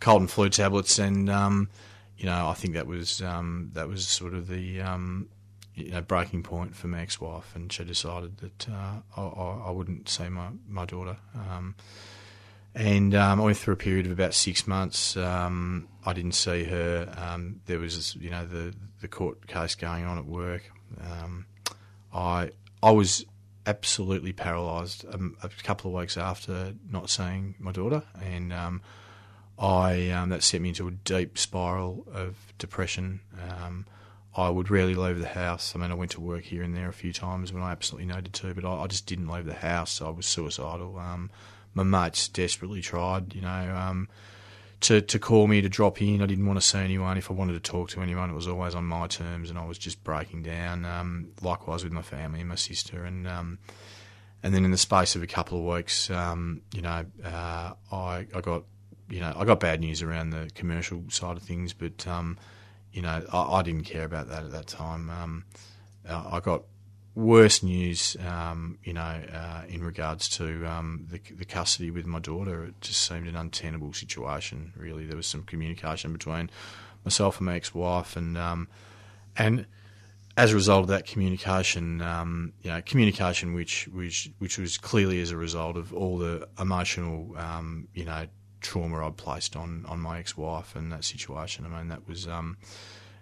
cold 0.00 0.22
and 0.22 0.30
flu 0.30 0.48
tablets 0.48 0.98
and 0.98 1.28
um, 1.28 1.68
you 2.16 2.26
know, 2.26 2.48
I 2.48 2.54
think 2.54 2.74
that 2.74 2.86
was 2.86 3.22
um, 3.22 3.70
that 3.74 3.88
was 3.88 4.06
sort 4.06 4.34
of 4.34 4.48
the 4.48 4.80
um, 4.80 5.28
you 5.74 5.90
know 5.90 6.02
breaking 6.02 6.42
point 6.42 6.76
for 6.76 6.88
my 6.88 7.00
ex-wife, 7.00 7.54
and 7.54 7.72
she 7.72 7.84
decided 7.84 8.38
that 8.38 8.68
uh, 8.68 9.00
I, 9.16 9.22
I, 9.22 9.70
wouldn't 9.70 10.08
see 10.08 10.28
my 10.28 10.48
my 10.68 10.84
daughter. 10.84 11.16
Um, 11.34 11.74
and 12.74 13.14
um, 13.14 13.40
I 13.40 13.44
went 13.44 13.56
through 13.58 13.74
a 13.74 13.78
period 13.78 14.06
of 14.06 14.12
about 14.12 14.32
six 14.32 14.66
months. 14.66 15.16
Um, 15.16 15.88
I 16.06 16.12
didn't 16.14 16.32
see 16.32 16.64
her. 16.64 17.12
Um, 17.18 17.60
there 17.66 17.78
was, 17.78 18.16
you 18.16 18.30
know, 18.30 18.46
the 18.46 18.74
the 19.00 19.08
court 19.08 19.46
case 19.46 19.74
going 19.74 20.04
on 20.04 20.18
at 20.18 20.24
work. 20.26 20.70
I 22.14 22.50
I 22.82 22.90
was 22.90 23.24
absolutely 23.66 24.32
paralysed 24.32 25.04
um, 25.12 25.36
a 25.42 25.48
couple 25.48 25.90
of 25.90 26.00
weeks 26.00 26.16
after 26.16 26.74
not 26.90 27.10
seeing 27.10 27.54
my 27.58 27.72
daughter, 27.72 28.02
and 28.20 28.52
um, 29.59 29.68
I 29.68 30.26
that 30.28 30.42
sent 30.42 30.62
me 30.62 30.70
into 30.70 30.88
a 30.88 30.90
deep 30.90 31.38
spiral 31.38 32.07
of 32.12 32.53
depression. 32.59 33.20
I 34.34 34.48
would 34.48 34.70
rarely 34.70 34.94
leave 34.94 35.18
the 35.18 35.28
house. 35.28 35.74
I 35.76 35.78
mean, 35.78 35.90
I 35.90 35.94
went 35.94 36.12
to 36.12 36.20
work 36.22 36.44
here 36.44 36.62
and 36.62 36.74
there 36.74 36.88
a 36.88 36.92
few 36.94 37.12
times 37.12 37.53
when 37.53 37.62
I 37.62 37.70
absolutely 37.70 38.14
needed 38.14 38.32
to, 38.32 38.55
but 38.55 38.64
I, 38.64 38.84
I 38.84 38.86
just 38.86 39.05
didn't 39.07 39.28
leave 39.28 39.44
the 39.44 39.53
house. 39.53 40.00
I 40.00 40.09
was 40.09 40.24
suicidal 40.24 40.98
my 41.74 41.82
mates 41.82 42.28
desperately 42.28 42.80
tried, 42.80 43.34
you 43.34 43.40
know, 43.40 43.74
um, 43.76 44.09
to 44.80 45.00
to 45.00 45.18
call 45.18 45.46
me 45.46 45.61
to 45.61 45.68
drop 45.68 46.03
in. 46.03 46.22
I 46.22 46.26
didn't 46.26 46.46
want 46.46 46.61
to 46.61 46.66
see 46.66 46.78
anyone. 46.78 47.16
If 47.16 47.30
I 47.30 47.34
wanted 47.34 47.53
to 47.55 47.61
talk 47.61 47.90
to 47.90 48.03
anyone, 48.03 48.30
it 48.30 48.34
was 48.34 48.48
always 48.48 48.74
on 48.74 48.84
my 48.84 49.07
terms, 49.07 49.48
and 49.48 49.59
I 49.59 49.64
was 49.64 49.78
just 49.78 50.03
breaking 50.05 50.42
down. 50.42 50.84
Um, 50.84 51.28
likewise 51.40 51.84
with 51.84 51.92
my 51.92 52.03
family 52.03 52.40
and 52.40 52.48
my 52.48 52.57
sister, 52.57 53.05
and 53.05 53.26
um, 53.26 53.59
and 54.42 54.55
then 54.55 54.64
in 54.64 54.70
the 54.70 54.78
space 54.78 55.14
of 55.14 55.22
a 55.22 55.26
couple 55.26 55.59
of 55.59 55.76
weeks, 55.76 56.11
um, 56.11 56.62
you 56.74 56.82
know, 56.82 57.05
uh, 57.24 57.72
I 57.90 58.26
I 58.34 58.40
got 58.40 58.64
you 59.12 59.20
know 59.20 59.32
I 59.36 59.44
got 59.44 59.60
bad 59.60 59.80
news 59.80 60.02
around 60.02 60.30
the 60.30 60.50
commercial 60.54 61.04
side 61.08 61.36
of 61.36 61.42
things, 61.42 61.74
but 61.74 62.06
um, 62.06 62.38
you 62.92 63.02
know 63.02 63.24
I, 63.30 63.58
I, 63.58 63.62
didn't 63.62 63.84
care 63.84 64.04
about 64.04 64.28
that 64.28 64.44
at 64.44 64.50
that 64.52 64.66
time. 64.66 65.10
Um, 65.10 65.44
uh, 66.08 66.30
I 66.32 66.40
got 66.40 66.62
worse 67.14 67.62
news, 67.62 68.16
um, 68.26 68.78
you 68.82 68.94
know, 68.94 69.02
uh, 69.02 69.62
in 69.68 69.84
regards 69.84 70.30
to 70.30 70.66
um, 70.66 71.06
the, 71.10 71.20
the, 71.34 71.44
custody 71.44 71.90
with 71.90 72.06
my 72.06 72.18
daughter. 72.18 72.64
It 72.64 72.80
just 72.80 73.02
seemed 73.02 73.28
an 73.28 73.36
untenable 73.36 73.92
situation. 73.92 74.72
Really, 74.76 75.04
there 75.04 75.16
was 75.16 75.26
some 75.26 75.42
communication 75.42 76.14
between 76.14 76.48
myself 77.04 77.36
and 77.38 77.46
my 77.46 77.56
ex-wife, 77.56 78.16
and 78.16 78.38
um, 78.38 78.66
and 79.36 79.66
as 80.38 80.52
a 80.52 80.54
result 80.54 80.84
of 80.84 80.88
that 80.88 81.06
communication, 81.06 82.00
um, 82.00 82.54
you 82.62 82.70
know, 82.70 82.80
communication 82.80 83.52
which 83.52 83.88
which 83.88 84.30
which 84.38 84.56
was 84.56 84.78
clearly 84.78 85.20
as 85.20 85.32
a 85.32 85.36
result 85.36 85.76
of 85.76 85.92
all 85.92 86.16
the 86.16 86.48
emotional, 86.58 87.36
um, 87.36 87.88
you 87.92 88.06
know, 88.06 88.26
trauma 88.62 89.06
I'd 89.06 89.16
placed 89.16 89.56
on 89.56 89.84
on 89.88 90.00
my 90.00 90.18
ex-wife 90.18 90.74
and 90.74 90.92
that 90.92 91.04
situation. 91.04 91.66
I 91.66 91.68
mean, 91.68 91.88
that 91.88 92.08
was 92.08 92.26
um, 92.26 92.56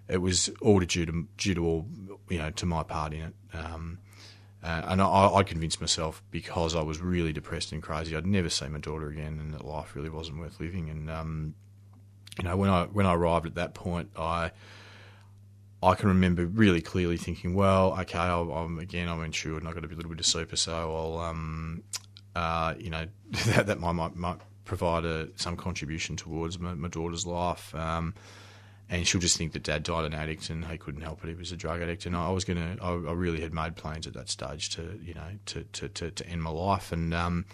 it 0.08 0.18
was 0.18 0.50
all 0.60 0.80
due 0.80 1.06
to 1.06 1.28
due 1.36 1.54
to 1.54 1.64
all 1.64 1.86
you 2.28 2.38
know 2.38 2.50
to 2.50 2.66
my 2.66 2.82
part 2.82 3.12
in 3.12 3.22
it. 3.22 3.34
Um, 3.54 3.98
uh, 4.62 4.82
and 4.88 5.00
I, 5.00 5.36
I, 5.36 5.42
convinced 5.42 5.80
myself 5.80 6.22
because 6.30 6.74
I 6.74 6.82
was 6.82 7.00
really 7.00 7.32
depressed 7.32 7.72
and 7.72 7.82
crazy, 7.82 8.14
I'd 8.14 8.26
never 8.26 8.50
see 8.50 8.68
my 8.68 8.78
daughter 8.78 9.08
again, 9.08 9.38
and 9.40 9.54
that 9.54 9.64
life 9.64 9.96
really 9.96 10.10
wasn't 10.10 10.38
worth 10.38 10.60
living. 10.60 10.90
And 10.90 11.10
um, 11.10 11.54
you 12.36 12.44
know, 12.44 12.56
when 12.58 12.68
I 12.68 12.84
when 12.84 13.06
I 13.06 13.14
arrived 13.14 13.46
at 13.46 13.54
that 13.54 13.72
point, 13.72 14.10
I 14.18 14.50
I 15.82 15.94
can 15.94 16.08
remember 16.08 16.44
really 16.44 16.82
clearly 16.82 17.16
thinking, 17.16 17.54
well, 17.54 17.98
okay, 18.00 18.18
i 18.18 18.38
am 18.38 18.78
again 18.78 19.08
I'm 19.08 19.24
insured 19.24 19.62
and 19.62 19.68
I've 19.68 19.74
got 19.74 19.80
to 19.80 19.88
be 19.88 19.94
a 19.94 19.96
little 19.96 20.10
bit 20.10 20.20
of 20.20 20.26
super, 20.26 20.56
so 20.56 20.94
I'll 20.94 21.18
um, 21.20 21.82
uh, 22.36 22.74
you 22.78 22.90
know 22.90 23.06
that 23.46 23.66
that 23.66 23.80
might 23.80 24.14
might 24.14 24.40
provide 24.70 25.04
a, 25.04 25.28
some 25.34 25.56
contribution 25.56 26.14
towards 26.14 26.60
my, 26.60 26.72
my 26.74 26.86
daughter's 26.86 27.26
life. 27.26 27.74
Um, 27.74 28.14
and 28.88 29.06
she'll 29.06 29.20
just 29.20 29.36
think 29.36 29.52
that 29.52 29.64
dad 29.64 29.82
died 29.82 30.04
an 30.04 30.14
addict 30.14 30.48
and 30.48 30.64
he 30.64 30.78
couldn't 30.78 31.02
help 31.02 31.24
it. 31.24 31.28
He 31.28 31.34
was 31.34 31.50
a 31.50 31.56
drug 31.56 31.82
addict, 31.82 32.06
and 32.06 32.16
I 32.16 32.30
was 32.30 32.44
gonna. 32.44 32.76
I, 32.80 32.90
I 32.90 33.12
really 33.12 33.40
had 33.40 33.52
made 33.52 33.76
plans 33.76 34.06
at 34.06 34.14
that 34.14 34.28
stage 34.28 34.70
to, 34.70 34.98
you 35.04 35.14
know, 35.14 35.28
to 35.46 35.64
to, 35.64 35.88
to, 35.88 36.10
to 36.10 36.26
end 36.26 36.42
my 36.42 36.50
life, 36.50 36.90
and 36.90 37.12
um, 37.14 37.44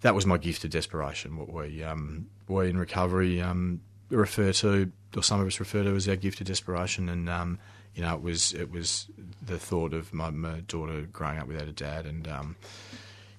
that 0.00 0.14
was 0.14 0.26
my 0.26 0.36
gift 0.36 0.64
of 0.64 0.70
desperation. 0.70 1.36
What 1.36 1.52
we 1.52 1.82
um, 1.84 2.26
we 2.48 2.70
in 2.70 2.76
recovery 2.76 3.40
um, 3.40 3.82
refer 4.10 4.52
to, 4.52 4.90
or 5.16 5.22
some 5.22 5.40
of 5.40 5.46
us 5.46 5.60
refer 5.60 5.84
to 5.84 5.94
as 5.94 6.08
our 6.08 6.16
gift 6.16 6.40
of 6.40 6.48
desperation, 6.48 7.08
and 7.08 7.28
um, 7.28 7.58
you 7.94 8.02
know, 8.02 8.14
it 8.14 8.22
was 8.22 8.52
it 8.52 8.70
was 8.72 9.06
the 9.46 9.58
thought 9.58 9.92
of 9.92 10.12
my, 10.12 10.30
my 10.30 10.60
daughter 10.66 11.02
growing 11.12 11.38
up 11.38 11.46
without 11.46 11.68
a 11.68 11.72
dad, 11.72 12.06
and 12.06 12.26
um, 12.26 12.56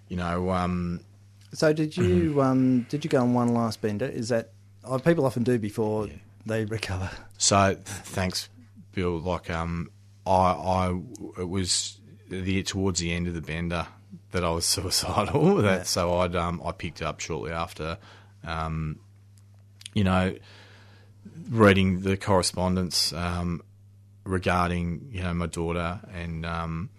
you 0.07 0.15
know. 0.15 0.51
So 1.55 1.73
did 1.73 1.97
you 1.97 2.41
um, 2.41 2.85
did 2.89 3.03
you 3.03 3.09
go 3.09 3.21
on 3.21 3.33
one 3.33 3.53
last 3.53 3.81
bender? 3.81 4.05
Is 4.05 4.29
that 4.29 4.51
oh, 4.83 4.99
people 4.99 5.25
often 5.25 5.43
do 5.43 5.57
before 5.57 6.07
yeah 6.07 6.13
they 6.45 6.65
recover. 6.65 7.09
So 7.37 7.77
thanks, 7.83 8.49
Bill. 8.91 9.19
Like 9.19 9.49
um, 9.49 9.89
I, 10.25 10.31
I 10.31 11.01
it 11.39 11.49
was 11.49 11.99
the 12.29 12.63
towards 12.63 12.99
the 12.99 13.11
end 13.11 13.27
of 13.27 13.33
the 13.33 13.41
bender 13.41 13.87
that 14.31 14.43
I 14.43 14.49
was 14.51 14.65
suicidal. 14.65 15.55
that 15.57 15.63
yeah. 15.63 15.83
so 15.83 16.19
I'd 16.19 16.35
um, 16.35 16.61
I 16.63 16.71
picked 16.71 17.01
up 17.01 17.19
shortly 17.19 17.51
after. 17.51 17.97
Um, 18.43 18.99
you 19.93 20.03
know, 20.03 20.35
reading 21.49 22.01
the 22.01 22.17
correspondence 22.17 23.11
um, 23.13 23.63
regarding 24.23 25.09
you 25.11 25.23
know 25.23 25.33
my 25.33 25.47
daughter 25.47 25.99
and 26.13 26.45
um, 26.45 26.89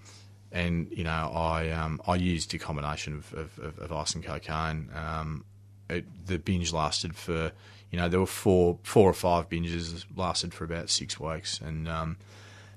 and 0.57 0.90
you 0.90 1.04
know 1.04 1.32
I 1.34 1.70
um, 1.70 2.00
I 2.07 2.16
used 2.16 2.54
a 2.54 2.59
combination 2.59 3.14
of, 3.14 3.59
of, 3.59 3.78
of 3.78 3.92
ice 3.92 4.14
and 4.14 4.24
cocaine. 4.24 4.90
Um, 4.94 5.44
it, 5.88 6.04
the 6.26 6.38
binge 6.38 6.72
lasted 6.72 7.14
for 7.14 7.52
you 7.90 7.98
know, 7.98 8.09
there 8.09 8.20
were 8.20 8.26
four, 8.26 8.78
four 8.82 9.09
or 9.09 9.14
five 9.14 9.48
binges 9.48 10.04
lasted 10.16 10.52
for 10.52 10.64
about 10.64 10.90
six 10.90 11.20
weeks, 11.20 11.61
and 11.61 11.88
um, 11.88 12.16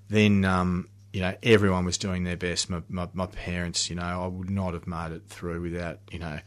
then 0.08 0.46
um, 0.46 0.88
you 1.12 1.22
know 1.22 1.36
everyone 1.42 1.86
was 1.86 1.98
doing 1.98 2.24
their 2.24 2.38
best. 2.38 2.70
My, 2.70 2.82
my, 2.88 3.08
my, 3.14 3.26
parents, 3.26 3.90
you 3.90 3.96
know, 3.96 4.04
I 4.04 4.28
would 4.28 4.50
not 4.50 4.74
have 4.74 4.88
made 4.88 5.12
it 5.12 5.24
through 5.28 5.62
without 5.62 6.00
you 6.12 6.20
know 6.20 6.40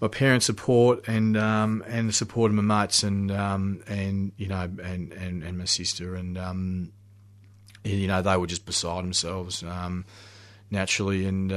my 0.00 0.08
parents' 0.08 0.46
support 0.46 1.06
and 1.06 1.36
um, 1.36 1.84
and 1.86 2.08
the 2.08 2.12
support 2.12 2.50
of 2.50 2.56
my 2.56 2.82
mates 2.82 3.04
and 3.04 3.30
um, 3.30 3.82
and 3.86 4.32
you 4.36 4.48
know 4.48 4.62
and, 4.62 5.12
and, 5.12 5.42
and 5.42 5.56
my 5.56 5.64
sister 5.64 6.16
and 6.16 6.36
um, 6.36 6.92
you 7.84 8.08
know 8.08 8.22
they 8.22 8.36
were 8.36 8.46
just 8.46 8.66
beside 8.66 9.04
themselves 9.04 9.62
um, 9.62 10.04
naturally 10.70 11.26
and 11.26 11.52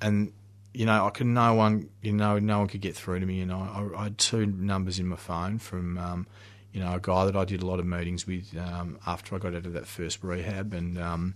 and 0.00 0.32
you 0.72 0.86
know, 0.86 1.06
I 1.06 1.10
could 1.10 1.26
no 1.26 1.54
one, 1.54 1.88
you 2.00 2.12
know, 2.12 2.38
no 2.38 2.60
one 2.60 2.68
could 2.68 2.80
get 2.80 2.94
through 2.94 3.20
to 3.20 3.26
me. 3.26 3.40
And 3.40 3.52
I, 3.52 3.88
I 3.96 4.04
had 4.04 4.18
two 4.18 4.46
numbers 4.46 4.98
in 4.98 5.06
my 5.08 5.16
phone 5.16 5.58
from, 5.58 5.98
um, 5.98 6.26
you 6.72 6.80
know, 6.80 6.94
a 6.94 7.00
guy 7.00 7.24
that 7.24 7.36
I 7.36 7.44
did 7.44 7.62
a 7.62 7.66
lot 7.66 7.80
of 7.80 7.86
meetings 7.86 8.26
with 8.26 8.56
um, 8.56 8.98
after 9.06 9.34
I 9.34 9.38
got 9.38 9.54
out 9.54 9.66
of 9.66 9.72
that 9.72 9.86
first 9.86 10.22
rehab, 10.22 10.72
and 10.72 10.98
um, 10.98 11.34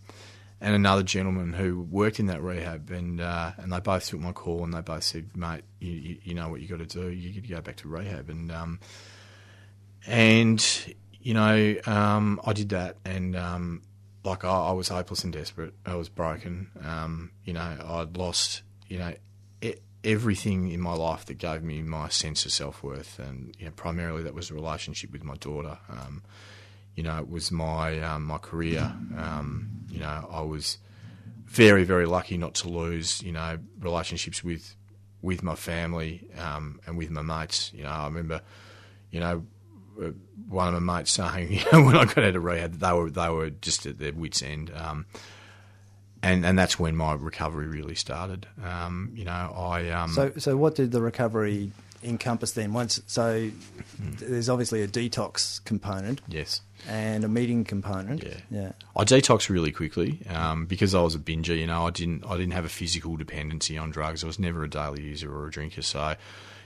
and 0.61 0.77
another 0.77 1.03
gentleman 1.03 1.53
who 1.53 1.81
worked 1.81 2.21
in 2.21 2.27
that 2.27 2.41
rehab, 2.41 2.91
and 2.91 3.21
uh, 3.21 3.53
and 3.57 3.73
they 3.73 3.81
both 3.81 4.07
took 4.07 4.21
my 4.21 4.31
call, 4.31 4.63
and 4.63 4.73
they 4.73 4.81
both 4.81 5.03
said, 5.03 5.37
"Mate, 5.37 5.63
you, 5.81 5.91
you, 5.91 6.19
you 6.23 6.35
know 6.35 6.49
what 6.49 6.61
you 6.61 6.69
got 6.69 6.79
to 6.79 6.87
do. 6.87 7.11
You 7.11 7.33
got 7.33 7.43
to 7.43 7.55
go 7.55 7.61
back 7.61 7.77
to 7.79 7.89
rehab." 7.89 8.31
And 8.31 8.53
um, 8.53 8.79
and 10.07 10.95
you 11.21 11.35
know, 11.35 11.75
um, 11.87 12.41
I 12.45 12.53
did 12.53 12.69
that, 12.69 12.99
and 13.05 13.35
um, 13.35 13.83
like 14.25 14.45
I, 14.45 14.69
I, 14.69 14.73
was 14.73 14.89
hopeless 14.89 15.23
and 15.23 15.33
desperate. 15.33 15.75
I 15.85 15.97
was 15.97 16.09
broken. 16.09 16.71
you 17.45 17.53
know, 17.53 17.61
I'd 17.61 18.17
lost 18.17 18.63
you 18.89 18.99
know, 18.99 19.13
everything 20.05 20.71
in 20.71 20.81
my 20.81 20.95
life 20.95 21.25
that 21.27 21.39
gave 21.39 21.63
me 21.63 21.83
my 21.83 22.09
sense 22.09 22.45
of 22.45 22.53
self 22.53 22.83
worth, 22.83 23.19
and 23.19 23.55
you 23.59 23.67
know, 23.67 23.73
primarily 23.73 24.23
that 24.23 24.35
was 24.35 24.51
a 24.51 24.55
relationship 24.55 25.13
with 25.13 25.25
my 25.25 25.35
daughter. 25.37 25.79
Um, 25.89 26.23
you 26.95 27.03
know, 27.03 27.19
it 27.19 27.29
was 27.29 27.51
my 27.51 28.01
um, 28.01 28.25
my 28.25 28.39
career. 28.39 28.95
Um, 29.17 29.71
you 29.89 30.01
know, 30.01 30.29
I 30.31 30.43
was 30.43 30.79
very 31.47 31.85
very 31.85 32.07
lucky 32.07 32.37
not 32.37 32.55
to 32.57 32.69
lose. 32.69 33.23
You 33.23 33.33
know, 33.33 33.59
relationships 33.81 34.45
with 34.45 34.77
with 35.23 35.43
my 35.43 35.55
family 35.55 36.29
um, 36.39 36.81
and 36.87 36.97
with 36.97 37.11
my 37.11 37.23
mates. 37.23 37.73
You 37.75 37.85
know, 37.85 37.91
I 37.91 38.05
remember, 38.07 38.43
you 39.11 39.21
know, 39.21 39.45
one 40.49 40.75
of 40.75 40.83
my 40.83 40.99
mates 40.99 41.13
saying, 41.13 41.53
you 41.53 41.63
know, 41.73 41.85
when 41.85 41.97
I 41.97 42.05
got 42.05 42.19
out 42.19 42.37
of 42.37 42.45
rehab, 42.45 42.75
they 42.75 42.93
were 42.93 43.11
they 43.11 43.29
were 43.29 43.51
just 43.51 43.87
at 43.87 43.99
their 43.99 44.13
wits' 44.13 44.43
end. 44.43 44.71
Um, 44.75 45.07
and 46.25 46.45
and 46.47 46.59
that's 46.59 46.79
when 46.79 46.97
my 46.97 47.13
recovery 47.13 47.67
really 47.67 47.95
started. 47.95 48.47
Um, 48.65 49.13
you 49.15 49.25
know, 49.25 49.31
I 49.57 49.91
um, 49.91 50.11
so 50.11 50.33
so 50.39 50.57
what 50.57 50.75
did 50.75 50.91
the 50.91 51.03
recovery 51.03 51.71
encompass 52.03 52.53
then? 52.53 52.73
Once 52.73 53.01
so, 53.07 53.51
mm. 54.01 54.19
there's 54.19 54.49
obviously 54.49 54.83
a 54.83 54.89
detox 54.89 55.63
component. 55.65 56.21
Yes. 56.29 56.61
And 56.89 57.25
a 57.25 57.29
meeting 57.29 57.65
component. 57.65 58.23
Yeah. 58.23 58.37
Yeah. 58.51 58.73
I 58.95 59.05
detoxed 59.05 59.49
really 59.49 59.73
quickly 59.73 60.21
um, 60.29 60.67
because 60.67 60.95
I 60.95 61.01
was 61.01 61.15
a 61.15 61.19
binger. 61.19 61.59
You 61.59 61.67
know, 61.67 61.87
I 61.87 61.91
didn't 61.91 62.25
I 62.27 62.37
didn't 62.37 62.53
have 62.53 62.65
a 62.65 62.71
physical 62.71 63.17
dependency 63.17 63.77
on 63.77 63.91
drugs. 63.91 64.25
I 64.25 64.27
was 64.27 64.39
never 64.39 64.65
a 64.65 64.71
daily 64.71 65.03
user 65.03 65.35
or 65.35 65.47
a 65.47 65.51
drinker. 65.51 65.83
So, 65.83 66.15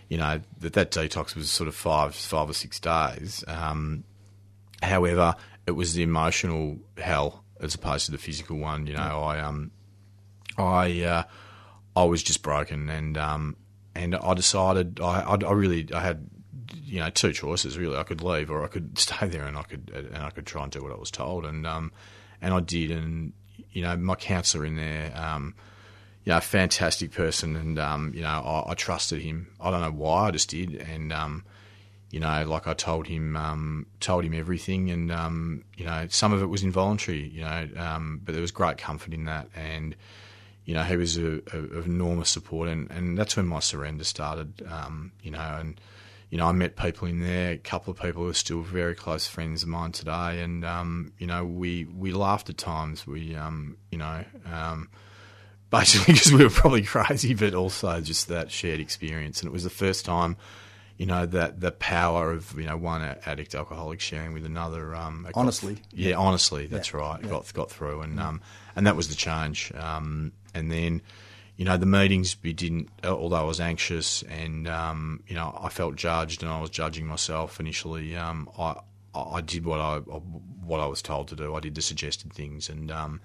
you 0.09 0.17
know, 0.17 0.41
that 0.61 0.73
that 0.75 0.91
detox 0.91 1.35
was 1.35 1.51
sort 1.51 1.69
of 1.69 1.75
five 1.75 2.15
five 2.15 2.49
or 2.49 2.55
six 2.55 2.81
days. 2.81 3.45
Um, 3.47 4.05
however, 4.83 5.35
it 5.67 5.73
was 5.73 5.95
the 5.95 6.03
emotional 6.03 6.79
hell 6.97 7.45
as 7.61 7.75
opposed 7.75 8.07
to 8.07 8.13
the 8.13 8.19
physical 8.19 8.57
one. 8.57 8.87
You 8.87 8.95
know, 8.95 9.23
I 9.23 9.41
um, 9.41 9.71
I 10.57 11.03
uh, 11.03 11.23
I 11.97 12.05
was 12.05 12.23
just 12.23 12.43
broken, 12.43 12.89
and 12.89 13.19
um, 13.19 13.57
and 13.95 14.15
I 14.15 14.35
decided 14.35 15.01
I, 15.01 15.21
I, 15.21 15.35
I 15.35 15.53
really 15.53 15.89
I 15.93 16.01
had 16.01 16.29
you 16.85 17.01
know 17.01 17.11
two 17.11 17.33
choices 17.33 17.77
really. 17.77 17.97
I 17.97 18.03
could 18.03 18.23
leave 18.23 18.51
or 18.51 18.65
I 18.65 18.69
could 18.69 18.99
stay 18.99 19.29
there, 19.29 19.45
and 19.45 19.57
I 19.57 19.63
could 19.63 19.91
and 19.95 20.23
I 20.23 20.31
could 20.31 20.47
try 20.47 20.63
and 20.63 20.73
do 20.73 20.83
what 20.83 20.93
I 20.93 20.97
was 20.97 21.11
told, 21.11 21.45
and 21.45 21.67
um, 21.67 21.93
and 22.41 22.55
I 22.55 22.61
did, 22.61 22.91
and 22.91 23.33
you 23.73 23.83
know, 23.83 23.97
my 23.97 24.15
counsellor 24.15 24.65
in 24.65 24.77
there, 24.77 25.13
um, 25.17 25.55
you 26.29 26.35
know, 26.35 26.41
fantastic 26.41 27.11
person, 27.11 27.57
and 27.57 27.79
um, 27.79 28.13
you 28.15 28.21
know, 28.21 28.29
I, 28.29 28.73
I, 28.73 28.75
trusted 28.75 29.23
him. 29.23 29.49
I 29.59 29.71
don't 29.71 29.81
know 29.81 29.91
why, 29.91 30.29
I 30.29 30.31
just 30.31 30.51
did, 30.51 30.75
and 30.75 31.11
um, 31.11 31.43
you 32.11 32.21
know, 32.21 32.45
like 32.47 32.67
I 32.67 32.75
told 32.75 33.07
him, 33.07 33.35
um, 33.35 33.87
told 34.01 34.25
him 34.25 34.35
everything, 34.35 34.91
and 34.91 35.11
um, 35.11 35.65
you 35.79 35.87
know, 35.87 36.07
some 36.11 36.35
of 36.35 36.43
it 36.43 36.47
was 36.49 36.63
involuntary, 36.63 37.27
you 37.29 37.41
know, 37.41 37.67
um, 37.79 38.21
but 38.23 38.33
there 38.33 38.43
was 38.43 38.51
great 38.51 38.77
comfort 38.77 39.15
in 39.15 39.25
that, 39.25 39.49
and 39.57 39.97
you 40.67 40.75
know, 40.75 40.83
he 40.83 40.97
was 40.97 41.17
a, 41.17 41.41
a, 41.51 41.81
enormous 41.81 42.29
support, 42.29 42.69
and, 42.69 42.91
and 42.91 43.17
that's 43.17 43.35
when 43.35 43.47
my 43.47 43.61
surrender 43.61 44.05
started, 44.05 44.63
um, 44.71 45.13
you 45.23 45.31
know, 45.31 45.57
and 45.59 45.81
you 46.29 46.37
know, 46.37 46.47
I 46.47 46.53
met 46.53 46.77
people 46.77 47.09
in 47.09 47.21
there, 47.21 47.53
a 47.53 47.57
couple 47.57 47.91
of 47.91 47.99
people 47.99 48.25
who 48.25 48.29
are 48.29 48.35
still 48.35 48.61
very 48.61 48.95
close 48.95 49.27
friends 49.27 49.63
of 49.63 49.71
mine 49.71 49.93
today, 49.93 50.43
and 50.43 50.63
um, 50.63 51.11
you 51.17 51.27
know, 51.27 51.47
we 51.47 51.87
we 51.87 52.13
laughed 52.13 52.51
at 52.51 52.59
times, 52.59 53.07
we, 53.07 53.35
um, 53.35 53.79
you 53.91 53.97
know 53.97 54.27
basically 55.71 56.15
because 56.15 56.33
we 56.33 56.45
were 56.45 56.51
probably 56.51 56.83
crazy, 56.85 57.35
but 57.35 57.55
also 57.55 58.01
just 58.01 58.29
that 58.29 58.51
shared 58.51 58.81
experience. 58.81 59.41
And 59.41 59.49
it 59.49 59.53
was 59.53 59.65
the 59.65 59.71
first 59.71 60.05
time, 60.05 60.37
you 60.97 61.07
know, 61.07 61.27
that 61.27 61.61
the 61.61 61.73
power 61.73 62.33
of 62.33 62.59
you 62.59 62.67
know 62.67 62.77
one 62.77 63.03
addict 63.03 63.55
alcoholic 63.55 64.01
sharing 64.01 64.33
with 64.33 64.45
another. 64.45 64.95
Um, 64.95 65.29
honestly, 65.35 65.75
got, 65.75 65.85
yeah, 65.93 66.15
honestly, 66.17 66.67
that's 66.67 66.93
yeah. 66.93 67.01
right. 67.01 67.21
Yeah. 67.23 67.31
Got 67.31 67.53
got 67.55 67.71
through, 67.71 68.03
and 68.03 68.19
um, 68.19 68.41
and 68.75 68.87
that 68.87 68.97
was 68.97 69.09
the 69.09 69.17
change. 69.17 69.73
Um, 69.75 70.33
and 70.55 70.71
then. 70.71 71.03
You 71.57 71.65
know 71.65 71.77
the 71.77 71.87
meetings. 71.87 72.37
We 72.41 72.53
didn't. 72.53 72.89
Although 73.03 73.35
I 73.35 73.43
was 73.43 73.59
anxious, 73.59 74.23
and 74.23 74.69
um, 74.69 75.25
you 75.27 75.35
know 75.35 75.59
I 75.61 75.71
felt 75.71 75.97
judged, 75.97 76.45
and 76.45 76.53
I 76.53 76.61
was 76.61 76.71
judging 76.71 77.05
myself 77.05 77.59
initially. 77.59 78.15
Um, 78.17 78.49
I 78.57 78.77
I 79.13 79.41
did 79.41 79.65
what 79.65 79.81
I 79.81 79.97
what 79.99 80.79
I 80.79 80.87
was 80.87 81.03
told 81.03 81.27
to 81.29 81.35
do. 81.35 81.57
I 81.57 81.59
did 81.59 81.75
the 81.75 81.83
suggested 81.83 82.33
things, 82.33 82.69
and 82.69 82.93
um, 82.93 83.21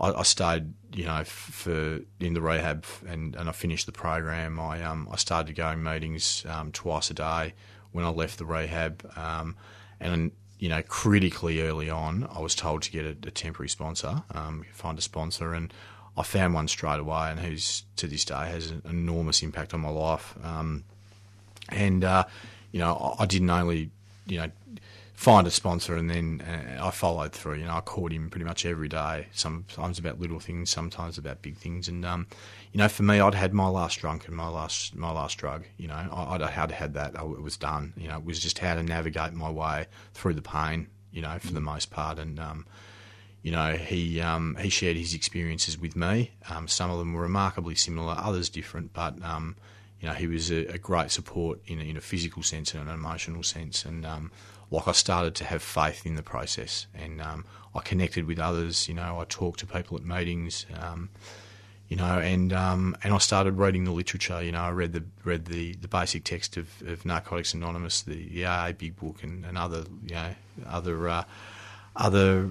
I, 0.00 0.12
I 0.12 0.22
stayed, 0.22 0.72
you 0.94 1.04
know, 1.04 1.24
for 1.24 2.00
in 2.20 2.34
the 2.34 2.40
rehab 2.40 2.84
and, 3.06 3.34
and 3.36 3.48
I 3.48 3.52
finished 3.52 3.86
the 3.86 3.92
program. 3.92 4.60
I 4.60 4.82
um, 4.82 5.08
I 5.10 5.16
started 5.16 5.54
going 5.56 5.82
meetings 5.82 6.44
um, 6.48 6.72
twice 6.72 7.10
a 7.10 7.14
day 7.14 7.54
when 7.92 8.04
I 8.04 8.08
left 8.08 8.38
the 8.38 8.44
rehab, 8.44 9.10
um, 9.16 9.56
and 10.00 10.32
you 10.58 10.68
know, 10.68 10.82
critically 10.82 11.60
early 11.62 11.90
on, 11.90 12.28
I 12.34 12.40
was 12.40 12.54
told 12.54 12.82
to 12.82 12.90
get 12.90 13.04
a, 13.04 13.28
a 13.28 13.30
temporary 13.30 13.68
sponsor, 13.68 14.22
um, 14.32 14.64
find 14.72 14.98
a 14.98 15.02
sponsor, 15.02 15.52
and 15.52 15.72
I 16.16 16.22
found 16.22 16.54
one 16.54 16.68
straight 16.68 16.98
away, 16.98 17.30
and 17.30 17.40
who's 17.40 17.84
to 17.96 18.06
this 18.06 18.24
day 18.24 18.46
has 18.48 18.70
an 18.70 18.82
enormous 18.88 19.42
impact 19.42 19.74
on 19.74 19.80
my 19.80 19.90
life. 19.90 20.34
Um, 20.42 20.84
and 21.68 22.04
uh, 22.04 22.24
you 22.72 22.80
know, 22.80 23.16
I, 23.18 23.22
I 23.22 23.26
didn't 23.26 23.50
only 23.50 23.90
you 24.26 24.38
know 24.38 24.50
find 25.16 25.46
a 25.46 25.50
sponsor, 25.50 25.96
and 25.96 26.08
then 26.10 26.42
uh, 26.42 26.86
I 26.86 26.90
followed 26.90 27.32
through. 27.32 27.54
You 27.54 27.64
know, 27.64 27.74
I 27.74 27.80
called 27.80 28.12
him 28.12 28.30
pretty 28.30 28.44
much 28.44 28.64
every 28.66 28.88
day. 28.88 29.26
Sometimes 29.32 29.98
about 29.98 30.20
little 30.20 30.38
things, 30.38 30.70
sometimes 30.70 31.18
about 31.18 31.42
big 31.42 31.56
things. 31.56 31.88
And 31.88 32.04
um, 32.04 32.26
you 32.72 32.78
know, 32.78 32.88
for 32.88 33.02
me, 33.02 33.18
I'd 33.18 33.34
had 33.34 33.54
my 33.54 33.68
last 33.68 33.98
drunk 33.98 34.28
and 34.28 34.36
my 34.36 34.48
last 34.48 34.94
my 34.94 35.10
last 35.10 35.38
drug. 35.38 35.64
You 35.78 35.88
know, 35.88 35.94
I, 35.94 36.32
would 36.32 36.42
had 36.42 36.70
had 36.70 36.94
that. 36.94 37.14
It 37.14 37.42
was 37.42 37.56
done. 37.56 37.94
You 37.96 38.08
know, 38.08 38.18
it 38.18 38.24
was 38.24 38.38
just 38.38 38.58
how 38.58 38.74
to 38.74 38.82
navigate 38.82 39.32
my 39.32 39.50
way 39.50 39.86
through 40.12 40.34
the 40.34 40.42
pain. 40.42 40.88
You 41.10 41.22
know, 41.22 41.38
for 41.38 41.52
the 41.52 41.60
most 41.60 41.90
part, 41.90 42.18
and 42.18 42.38
um, 42.38 42.66
you 43.42 43.52
know, 43.52 43.72
he 43.72 44.20
um, 44.20 44.56
he 44.60 44.68
shared 44.68 44.96
his 44.98 45.14
experiences 45.14 45.78
with 45.78 45.96
me. 45.96 46.32
Um, 46.50 46.68
some 46.68 46.90
of 46.90 46.98
them 46.98 47.14
were 47.14 47.22
remarkably 47.22 47.74
similar, 47.74 48.14
others 48.18 48.50
different, 48.50 48.92
but 48.92 49.22
um, 49.24 49.56
you 50.00 50.08
know, 50.08 50.14
he 50.14 50.26
was 50.26 50.50
a, 50.50 50.66
a 50.66 50.78
great 50.78 51.10
support 51.10 51.60
in 51.66 51.80
a, 51.80 51.84
in 51.84 51.96
a 51.96 52.00
physical 52.00 52.42
sense 52.42 52.74
and 52.74 52.88
an 52.88 52.94
emotional 52.94 53.42
sense, 53.42 53.84
and 53.84 54.04
um, 54.04 54.30
like 54.70 54.88
I 54.88 54.92
started 54.92 55.34
to 55.36 55.44
have 55.44 55.62
faith 55.62 56.04
in 56.06 56.16
the 56.16 56.22
process, 56.22 56.86
and 56.94 57.20
um, 57.20 57.44
I 57.74 57.80
connected 57.80 58.26
with 58.26 58.38
others. 58.38 58.88
You 58.88 58.94
know, 58.94 59.20
I 59.20 59.24
talked 59.24 59.60
to 59.60 59.66
people 59.66 59.96
at 59.96 60.04
meetings. 60.04 60.66
Um, 60.78 61.10
you 61.88 61.96
know, 61.96 62.18
and 62.18 62.52
um, 62.52 62.96
and 63.04 63.14
I 63.14 63.18
started 63.18 63.58
reading 63.58 63.84
the 63.84 63.92
literature. 63.92 64.42
You 64.42 64.52
know, 64.52 64.62
I 64.62 64.70
read 64.70 64.92
the 64.92 65.04
read 65.22 65.44
the, 65.46 65.74
the 65.74 65.86
basic 65.86 66.24
text 66.24 66.56
of, 66.56 66.68
of 66.86 67.04
Narcotics 67.04 67.54
Anonymous, 67.54 68.02
the, 68.02 68.28
the 68.28 68.44
AA 68.44 68.72
Big 68.72 68.96
Book, 68.96 69.22
and, 69.22 69.44
and 69.44 69.56
other 69.56 69.84
you 70.04 70.14
know 70.14 70.34
other 70.66 71.08
uh, 71.08 71.24
other 71.94 72.50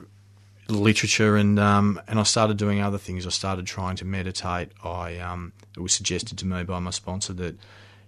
literature, 0.67 1.35
and 1.35 1.59
um, 1.59 2.01
and 2.07 2.19
I 2.19 2.23
started 2.23 2.57
doing 2.57 2.81
other 2.81 2.97
things. 2.97 3.25
I 3.25 3.29
started 3.29 3.65
trying 3.65 3.95
to 3.97 4.05
meditate. 4.05 4.71
I 4.83 5.17
um, 5.19 5.53
it 5.75 5.79
was 5.79 5.93
suggested 5.93 6.37
to 6.39 6.45
me 6.45 6.63
by 6.63 6.79
my 6.79 6.91
sponsor 6.91 7.33
that 7.33 7.57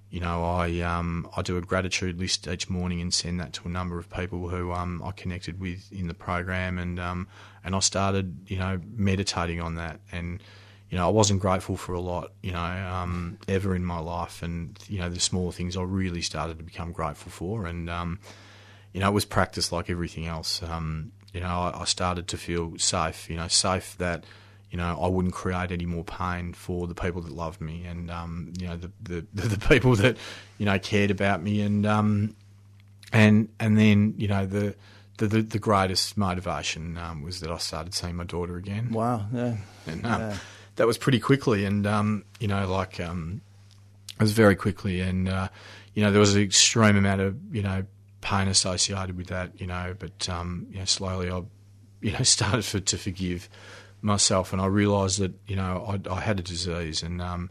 you 0.10 0.22
know, 0.22 0.43
I 0.43 0.80
um, 0.82 1.30
I 1.36 1.41
do 1.41 1.58
a 1.58 1.62
gratitude 1.62 2.20
list 2.20 2.47
each 2.47 2.70
morning 2.70 3.01
and 3.01 3.14
send 3.14 3.39
that 3.39 3.53
to 3.53 3.68
a 3.68 3.72
number 3.72 3.99
of 3.99 4.10
people 4.10 4.47
who 4.47 4.72
um, 4.72 5.01
I 5.03 5.12
connected 5.12 5.60
with 5.60 5.91
in 5.91 6.08
the 6.08 6.14
program, 6.14 6.78
and 6.78 6.99
um, 6.99 7.28
and 7.64 7.76
I 7.76 7.80
started, 7.80 8.38
you 8.47 8.58
know, 8.58 8.80
meditating 8.95 9.60
on 9.60 9.76
that, 9.76 9.99
and 10.12 10.41
you 10.89 10.97
know, 10.97 11.05
I 11.05 11.12
wasn't 11.12 11.41
grateful 11.41 11.76
for 11.76 11.91
a 11.91 11.99
lot, 11.99 12.32
you 12.41 12.53
know, 12.53 12.60
um, 12.60 13.38
ever 13.49 13.76
in 13.76 13.84
my 13.84 13.99
life, 13.99 14.41
and 14.41 14.80
you 14.88 14.99
know, 14.99 15.10
the 15.10 15.20
smaller 15.20 15.51
things 15.51 15.76
I 15.76 15.82
really 15.82 16.22
started 16.22 16.58
to 16.60 16.64
become 16.64 16.93
grateful 16.93 17.32
for, 17.32 17.66
and 17.66 17.89
you 18.93 19.01
know, 19.01 19.10
it 19.10 19.14
was 19.14 19.26
practice 19.26 19.74
like 19.74 19.89
everything 19.89 20.26
else. 20.26 20.64
Um, 20.64 21.12
you 21.38 21.43
know, 21.43 21.47
I, 21.47 21.81
I 21.81 21.85
started 21.85 22.27
to 22.29 22.38
feel 22.38 22.77
safe, 22.79 23.29
you 23.29 23.38
know, 23.38 23.47
safe 23.47 23.95
that 23.99 24.23
you 24.71 24.77
know, 24.77 24.99
I 25.01 25.07
wouldn't 25.07 25.33
create 25.33 25.71
any 25.71 25.85
more 25.85 26.03
pain 26.03 26.53
for 26.53 26.88
the 26.88 26.95
people 26.95 27.21
that 27.21 27.31
loved 27.31 27.61
me 27.61 27.85
and, 27.85 28.11
um, 28.11 28.51
you 28.59 28.67
know, 28.67 28.75
the, 28.75 28.91
the, 29.01 29.25
the, 29.47 29.67
people 29.69 29.95
that, 29.95 30.17
you 30.57 30.65
know, 30.65 30.77
cared 30.77 31.09
about 31.09 31.41
me. 31.41 31.61
And, 31.61 31.85
um, 31.85 32.35
and, 33.13 33.47
and 33.59 33.77
then, 33.77 34.15
you 34.17 34.27
know, 34.27 34.45
the, 34.45 34.75
the, 35.17 35.41
the, 35.41 35.59
greatest 35.59 36.17
motivation 36.17 36.97
um, 36.97 37.21
was 37.21 37.39
that 37.39 37.49
I 37.49 37.57
started 37.59 37.93
seeing 37.93 38.15
my 38.15 38.25
daughter 38.25 38.57
again. 38.57 38.91
Wow. 38.91 39.25
Yeah. 39.33 39.55
And 39.88 40.05
um, 40.05 40.21
yeah. 40.21 40.38
that 40.75 40.85
was 40.85 40.97
pretty 40.97 41.21
quickly. 41.21 41.63
And, 41.63 41.88
um, 41.88 42.25
you 42.41 42.49
know, 42.49 42.69
like, 42.69 42.99
um, 42.99 43.39
it 44.19 44.23
was 44.23 44.33
very 44.33 44.55
quickly. 44.57 44.99
And, 44.99 45.29
uh, 45.29 45.47
you 45.93 46.03
know, 46.03 46.11
there 46.11 46.19
was 46.19 46.35
an 46.35 46.41
extreme 46.41 46.97
amount 46.97 47.21
of, 47.21 47.55
you 47.55 47.63
know, 47.63 47.85
pain 48.28 48.47
associated 48.49 49.15
with 49.15 49.28
that, 49.28 49.59
you 49.59 49.67
know, 49.67 49.95
but, 49.97 50.28
um, 50.28 50.67
you 50.69 50.80
know, 50.80 50.86
slowly 50.86 51.32
I, 51.32 51.43
you 52.01 52.11
know, 52.11 52.23
started 52.23 52.65
for, 52.65 52.80
to 52.80 52.97
forgive 52.97 53.47
myself, 54.01 54.53
and 54.53 54.61
I 54.61 54.65
realised 54.65 55.19
that 55.19 55.34
you 55.47 55.55
know 55.55 55.86
I, 55.88 56.13
I, 56.13 56.21
had 56.21 56.39
a 56.39 56.43
disease, 56.43 57.03
and 57.03 57.21
um, 57.21 57.49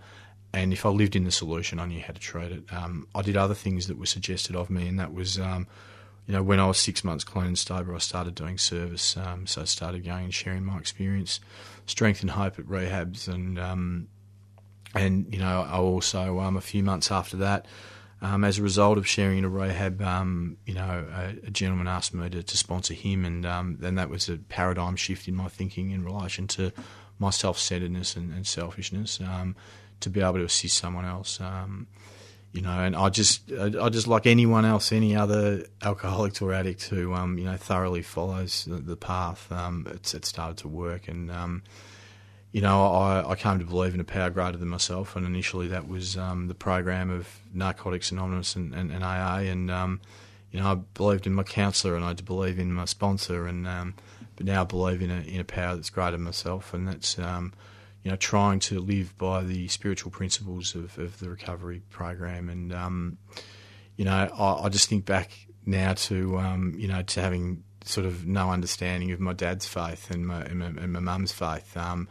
and 0.52 0.72
if 0.72 0.86
I 0.86 0.90
lived 0.90 1.16
in 1.16 1.24
the 1.24 1.30
solution, 1.30 1.78
I 1.78 1.86
knew 1.86 2.00
how 2.00 2.12
to 2.12 2.20
treat 2.20 2.52
it. 2.52 2.64
Um, 2.72 3.06
I 3.14 3.22
did 3.22 3.36
other 3.36 3.54
things 3.54 3.88
that 3.88 3.98
were 3.98 4.06
suggested 4.06 4.56
of 4.56 4.70
me, 4.70 4.88
and 4.88 4.98
that 4.98 5.12
was. 5.12 5.38
Um, 5.38 5.66
you 6.26 6.34
know, 6.34 6.42
when 6.42 6.58
I 6.58 6.66
was 6.66 6.78
six 6.78 7.04
months 7.04 7.22
clean 7.22 7.46
and 7.46 7.56
sober, 7.56 7.94
I 7.94 7.98
started 7.98 8.34
doing 8.34 8.58
service. 8.58 9.16
Um, 9.16 9.46
so 9.46 9.62
I 9.62 9.64
started 9.64 10.04
going 10.04 10.24
and 10.24 10.34
sharing 10.34 10.64
my 10.64 10.76
experience, 10.76 11.38
strength 11.86 12.20
and 12.20 12.32
hope 12.32 12.58
at 12.58 12.64
rehabs, 12.64 13.28
and 13.28 13.60
um, 13.60 14.08
and 14.92 15.32
you 15.32 15.38
know, 15.38 15.62
I 15.62 15.76
also 15.76 16.40
um, 16.40 16.56
a 16.56 16.60
few 16.60 16.82
months 16.82 17.12
after 17.12 17.36
that, 17.36 17.66
um, 18.22 18.44
as 18.44 18.58
a 18.58 18.62
result 18.62 18.96
of 18.96 19.06
sharing 19.06 19.38
in 19.38 19.44
a 19.44 19.48
rehab, 19.48 20.00
um, 20.00 20.56
you 20.64 20.74
know, 20.74 21.06
a, 21.12 21.46
a, 21.46 21.50
gentleman 21.50 21.86
asked 21.86 22.14
me 22.14 22.28
to, 22.30 22.42
to 22.42 22.56
sponsor 22.56 22.94
him, 22.94 23.24
and 23.24 23.44
um, 23.44 23.76
then 23.78 23.96
that 23.96 24.08
was 24.08 24.28
a 24.28 24.38
paradigm 24.38 24.96
shift 24.96 25.28
in 25.28 25.34
my 25.34 25.48
thinking 25.48 25.90
in 25.90 26.02
relation 26.02 26.46
to 26.48 26.72
my 27.18 27.30
self-centeredness 27.30 28.16
and, 28.16 28.32
and 28.32 28.46
selfishness 28.46 29.20
um, 29.20 29.54
to 30.00 30.08
be 30.08 30.20
able 30.20 30.34
to 30.34 30.44
assist 30.44 30.78
someone 30.78 31.04
else. 31.04 31.40
Um, 31.40 31.88
you 32.52 32.62
know, 32.62 32.80
and 32.80 32.96
I 32.96 33.10
just, 33.10 33.52
I, 33.52 33.72
I, 33.82 33.88
just 33.90 34.06
like 34.06 34.26
anyone 34.26 34.64
else, 34.64 34.92
any 34.92 35.14
other 35.14 35.66
alcoholic 35.82 36.40
or 36.40 36.54
addict 36.54 36.84
who, 36.84 37.12
um, 37.12 37.36
you 37.36 37.44
know, 37.44 37.56
thoroughly 37.56 38.00
follows 38.00 38.64
the, 38.64 38.76
the 38.76 38.96
path. 38.96 39.48
it's 39.88 40.14
it 40.14 40.24
started 40.24 40.56
to 40.58 40.68
work, 40.68 41.06
and 41.08 41.30
you 42.56 42.62
know, 42.62 42.86
I, 42.86 43.32
I 43.32 43.34
came 43.34 43.58
to 43.58 43.66
believe 43.66 43.92
in 43.92 44.00
a 44.00 44.04
power 44.04 44.30
greater 44.30 44.56
than 44.56 44.68
myself, 44.68 45.14
and 45.14 45.26
initially 45.26 45.68
that 45.68 45.88
was 45.88 46.16
um, 46.16 46.48
the 46.48 46.54
program 46.54 47.10
of 47.10 47.28
Narcotics 47.52 48.10
Anonymous 48.10 48.56
and, 48.56 48.74
and, 48.74 48.90
and 48.90 49.04
AA, 49.04 49.40
and 49.40 49.70
um, 49.70 50.00
you 50.50 50.58
know, 50.58 50.72
I 50.72 50.74
believed 50.94 51.26
in 51.26 51.34
my 51.34 51.42
counsellor 51.42 51.96
and 51.96 52.02
I 52.02 52.14
believe 52.14 52.58
in 52.58 52.72
my 52.72 52.86
sponsor, 52.86 53.46
and 53.46 53.68
um, 53.68 53.92
but 54.36 54.46
now 54.46 54.62
I 54.62 54.64
believe 54.64 55.02
in 55.02 55.10
a 55.10 55.20
in 55.20 55.38
a 55.38 55.44
power 55.44 55.74
that's 55.74 55.90
greater 55.90 56.12
than 56.12 56.22
myself, 56.22 56.72
and 56.72 56.88
that's 56.88 57.18
um, 57.18 57.52
you 58.02 58.10
know 58.10 58.16
trying 58.16 58.60
to 58.60 58.80
live 58.80 59.18
by 59.18 59.42
the 59.42 59.68
spiritual 59.68 60.10
principles 60.10 60.74
of, 60.74 60.98
of 60.98 61.18
the 61.18 61.28
recovery 61.28 61.82
program, 61.90 62.48
and 62.48 62.72
um, 62.72 63.18
you 63.96 64.06
know, 64.06 64.12
I, 64.12 64.64
I, 64.64 64.68
just 64.70 64.88
think 64.88 65.04
back 65.04 65.30
now 65.66 65.92
to 65.92 66.38
um, 66.38 66.74
you 66.78 66.88
know 66.88 67.02
to 67.02 67.20
having 67.20 67.64
sort 67.84 68.06
of 68.06 68.26
no 68.26 68.50
understanding 68.50 69.12
of 69.12 69.20
my 69.20 69.34
dad's 69.34 69.66
faith 69.66 70.10
and 70.10 70.26
my 70.26 70.40
and 70.40 70.58
my, 70.60 70.66
and 70.68 70.94
my 70.94 71.00
mum's 71.00 71.32
faith. 71.32 71.76
Um, 71.76 72.08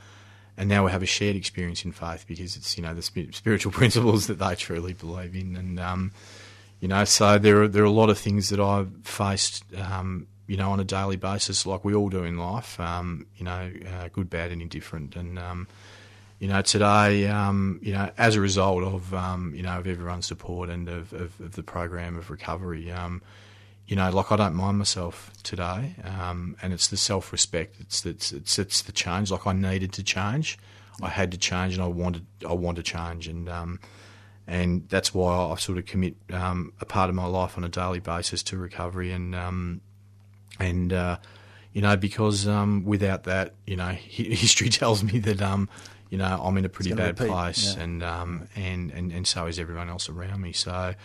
and 0.58 0.70
now 0.70 0.86
we 0.86 0.92
have 0.92 1.04
a 1.04 1.08
shared 1.08 1.36
experience 1.36 1.84
in 1.84 1.92
faith 1.92 2.26
because 2.28 2.56
it's 2.56 2.78
you 2.78 2.84
know 2.84 2.94
the 2.94 3.02
spiritual 3.02 3.72
principles 3.74 4.28
that 4.28 4.40
they 4.40 4.56
truly 4.56 4.94
believe 4.94 5.36
in, 5.36 5.56
and 5.56 5.80
um, 5.80 6.12
you 6.80 6.88
know 6.88 7.04
so 7.06 7.38
there 7.38 7.64
are 7.64 7.68
there 7.68 7.84
are 7.84 7.88
a 7.88 7.92
lot 7.92 8.10
of 8.10 8.18
things 8.18 8.50
that 8.50 8.60
I've 8.60 8.90
faced 9.04 9.64
um, 9.76 10.28
you 10.48 10.58
know 10.58 10.72
on 10.72 10.80
a 10.80 10.84
daily 10.84 11.18
basis, 11.18 11.66
like 11.66 11.84
we 11.84 11.94
all 11.94 12.10
do 12.10 12.24
in 12.24 12.38
life, 12.38 12.80
um, 12.80 13.26
you 13.38 13.46
know, 13.46 13.72
uh, 13.98 14.10
good, 14.12 14.30
bad, 14.30 14.52
and 14.52 14.62
indifferent, 14.62 15.16
and 15.16 15.40
um, 15.40 15.68
you 16.40 16.48
know 16.48 16.62
today, 16.62 17.28
um, 17.28 17.80
you 17.82 17.94
know, 17.94 18.10
as 18.18 18.36
a 18.36 18.42
result 18.42 18.84
of 18.84 19.14
um, 19.14 19.54
you 19.56 19.64
know 19.64 19.80
of 19.80 19.88
everyone's 19.88 20.26
support 20.26 20.70
and 20.70 20.88
of, 20.88 21.14
of, 21.14 21.40
of 21.40 21.54
the 21.54 21.64
program 21.64 22.18
of 22.18 22.30
recovery 22.30 22.92
you 23.88 23.96
know, 23.96 24.10
like 24.10 24.32
I 24.32 24.36
don't 24.36 24.56
mind 24.56 24.80
myself 24.80 25.32
today, 25.44 25.96
um, 26.04 26.56
and 26.62 26.74
it's 26.74 26.88
the 26.88 26.98
self 26.98 27.32
respect. 27.32 27.76
It's, 27.80 28.06
it's 28.06 28.32
it's 28.32 28.58
it's 28.58 28.82
the 28.82 28.92
change. 28.92 29.32
Like 29.32 29.46
I 29.46 29.54
needed 29.54 29.94
to 29.94 30.04
change, 30.04 30.58
I 31.02 31.10
had 31.10 31.32
to 31.32 31.38
change, 31.38 31.76
and 31.76 31.84
I 31.84 31.88
wanted 31.88 32.26
I 32.48 32.54
want 32.54 32.78
to 32.78 32.84
change, 32.84 33.28
and 33.28 33.48
um, 33.48 33.80
and 34.48 34.88
that's 34.90 35.14
why 35.14 35.52
I 35.52 35.56
sort 35.56 35.78
of 35.78 35.86
commit 35.86 36.16
um, 36.32 36.74
a 36.82 36.86
part 36.86 37.10
of 37.10 37.16
my 37.16 37.26
life 37.26 37.58
on 37.58 37.64
a 37.64 37.70
daily 37.70 38.00
basis 38.00 38.42
to 38.44 38.58
recovery, 38.58 39.12
and 39.12 39.36
um, 39.36 39.82
and 40.60 40.92
uh, 40.92 41.18
you 41.72 41.82
know 41.82 41.96
because 41.96 42.48
um, 42.48 42.86
without 42.86 43.26
that, 43.26 43.54
you 43.68 43.76
know, 43.76 43.90
history 43.90 44.70
tells 44.70 45.04
me 45.04 45.20
that 45.20 45.44
um, 45.44 45.70
you 46.10 46.18
know 46.18 46.42
I'm 46.44 46.58
in 46.58 46.66
a 46.66 46.70
pretty 46.70 46.94
bad 46.94 47.20
repeat, 47.20 47.32
place, 47.32 47.76
yeah. 47.76 47.84
and 47.84 48.04
um, 48.04 48.48
and 48.56 48.90
and 48.92 49.12
and 49.12 49.28
so 49.28 49.46
is 49.46 49.60
everyone 49.60 49.90
else 49.90 50.10
around 50.10 50.42
me. 50.42 50.54
So 50.54 50.96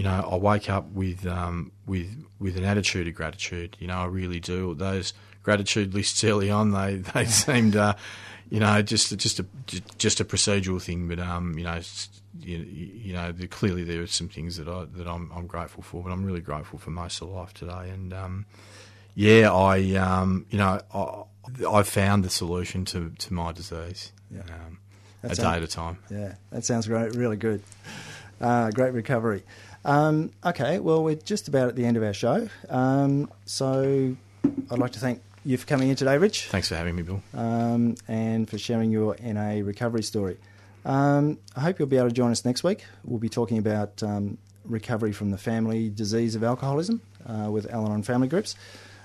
you 0.00 0.04
know, 0.04 0.26
I 0.32 0.36
wake 0.36 0.70
up 0.70 0.90
with 0.92 1.26
um, 1.26 1.72
with 1.84 2.24
with 2.38 2.56
an 2.56 2.64
attitude 2.64 3.06
of 3.06 3.14
gratitude. 3.14 3.76
You 3.80 3.88
know, 3.88 3.98
I 3.98 4.06
really 4.06 4.40
do. 4.40 4.74
Those 4.74 5.12
gratitude 5.42 5.92
lists 5.92 6.24
early 6.24 6.50
on, 6.50 6.70
they 6.70 6.96
they 6.96 7.26
seemed, 7.26 7.76
uh, 7.76 7.96
you 8.48 8.60
know, 8.60 8.80
just 8.80 9.14
just 9.18 9.40
a 9.40 9.46
just 9.98 10.18
a 10.18 10.24
procedural 10.24 10.80
thing. 10.80 11.06
But 11.06 11.18
um, 11.18 11.58
you 11.58 11.64
know, 11.64 11.78
you, 12.38 12.56
you 12.56 13.12
know, 13.12 13.30
there, 13.30 13.46
clearly 13.46 13.84
there 13.84 14.00
are 14.00 14.06
some 14.06 14.30
things 14.30 14.56
that 14.56 14.68
I 14.68 14.86
that 14.96 15.06
I'm 15.06 15.30
I'm 15.34 15.46
grateful 15.46 15.82
for. 15.82 16.02
But 16.02 16.12
I'm 16.12 16.24
really 16.24 16.40
grateful 16.40 16.78
for 16.78 16.88
most 16.88 17.20
of 17.20 17.28
life 17.28 17.52
today. 17.52 17.90
And 17.90 18.14
um, 18.14 18.46
yeah, 19.14 19.52
I 19.52 19.96
um, 19.96 20.46
you 20.48 20.56
know, 20.56 20.80
I, 20.94 21.24
I've 21.68 21.88
found 21.88 22.24
the 22.24 22.30
solution 22.30 22.86
to 22.86 23.10
to 23.18 23.34
my 23.34 23.52
disease. 23.52 24.12
Yeah. 24.34 24.44
Um, 24.44 24.78
a 25.22 25.28
That 25.28 25.36
day 25.36 25.44
at 25.44 25.62
a 25.62 25.66
time. 25.66 25.98
Yeah, 26.10 26.36
that 26.52 26.64
sounds 26.64 26.86
great. 26.86 27.14
Really 27.14 27.36
good. 27.36 27.62
Uh, 28.40 28.70
great 28.70 28.94
recovery. 28.94 29.42
Um, 29.84 30.30
okay, 30.44 30.78
well, 30.78 31.02
we're 31.02 31.14
just 31.16 31.48
about 31.48 31.68
at 31.68 31.76
the 31.76 31.84
end 31.86 31.96
of 31.96 32.02
our 32.02 32.12
show. 32.12 32.48
Um, 32.68 33.30
so 33.46 34.16
I'd 34.70 34.78
like 34.78 34.92
to 34.92 35.00
thank 35.00 35.22
you 35.44 35.56
for 35.56 35.66
coming 35.66 35.88
in 35.88 35.96
today, 35.96 36.18
Rich, 36.18 36.48
Thanks 36.48 36.68
for 36.68 36.76
having 36.76 36.94
me, 36.96 37.02
Bill. 37.02 37.22
um, 37.34 37.94
and 38.08 38.48
for 38.48 38.58
sharing 38.58 38.90
your 38.90 39.16
NA 39.22 39.60
recovery 39.64 40.02
story. 40.02 40.36
Um, 40.84 41.38
I 41.56 41.60
hope 41.60 41.78
you'll 41.78 41.88
be 41.88 41.96
able 41.96 42.08
to 42.08 42.14
join 42.14 42.30
us 42.30 42.44
next 42.44 42.62
week. 42.62 42.84
We'll 43.04 43.18
be 43.18 43.28
talking 43.30 43.58
about 43.58 44.02
um, 44.02 44.36
recovery 44.64 45.12
from 45.12 45.30
the 45.30 45.38
family 45.38 45.88
disease 45.88 46.34
of 46.34 46.44
alcoholism 46.44 47.00
uh, 47.26 47.50
with 47.50 47.70
Al 47.72 47.86
Anon 47.86 48.02
Family 48.02 48.28
Groups. 48.28 48.54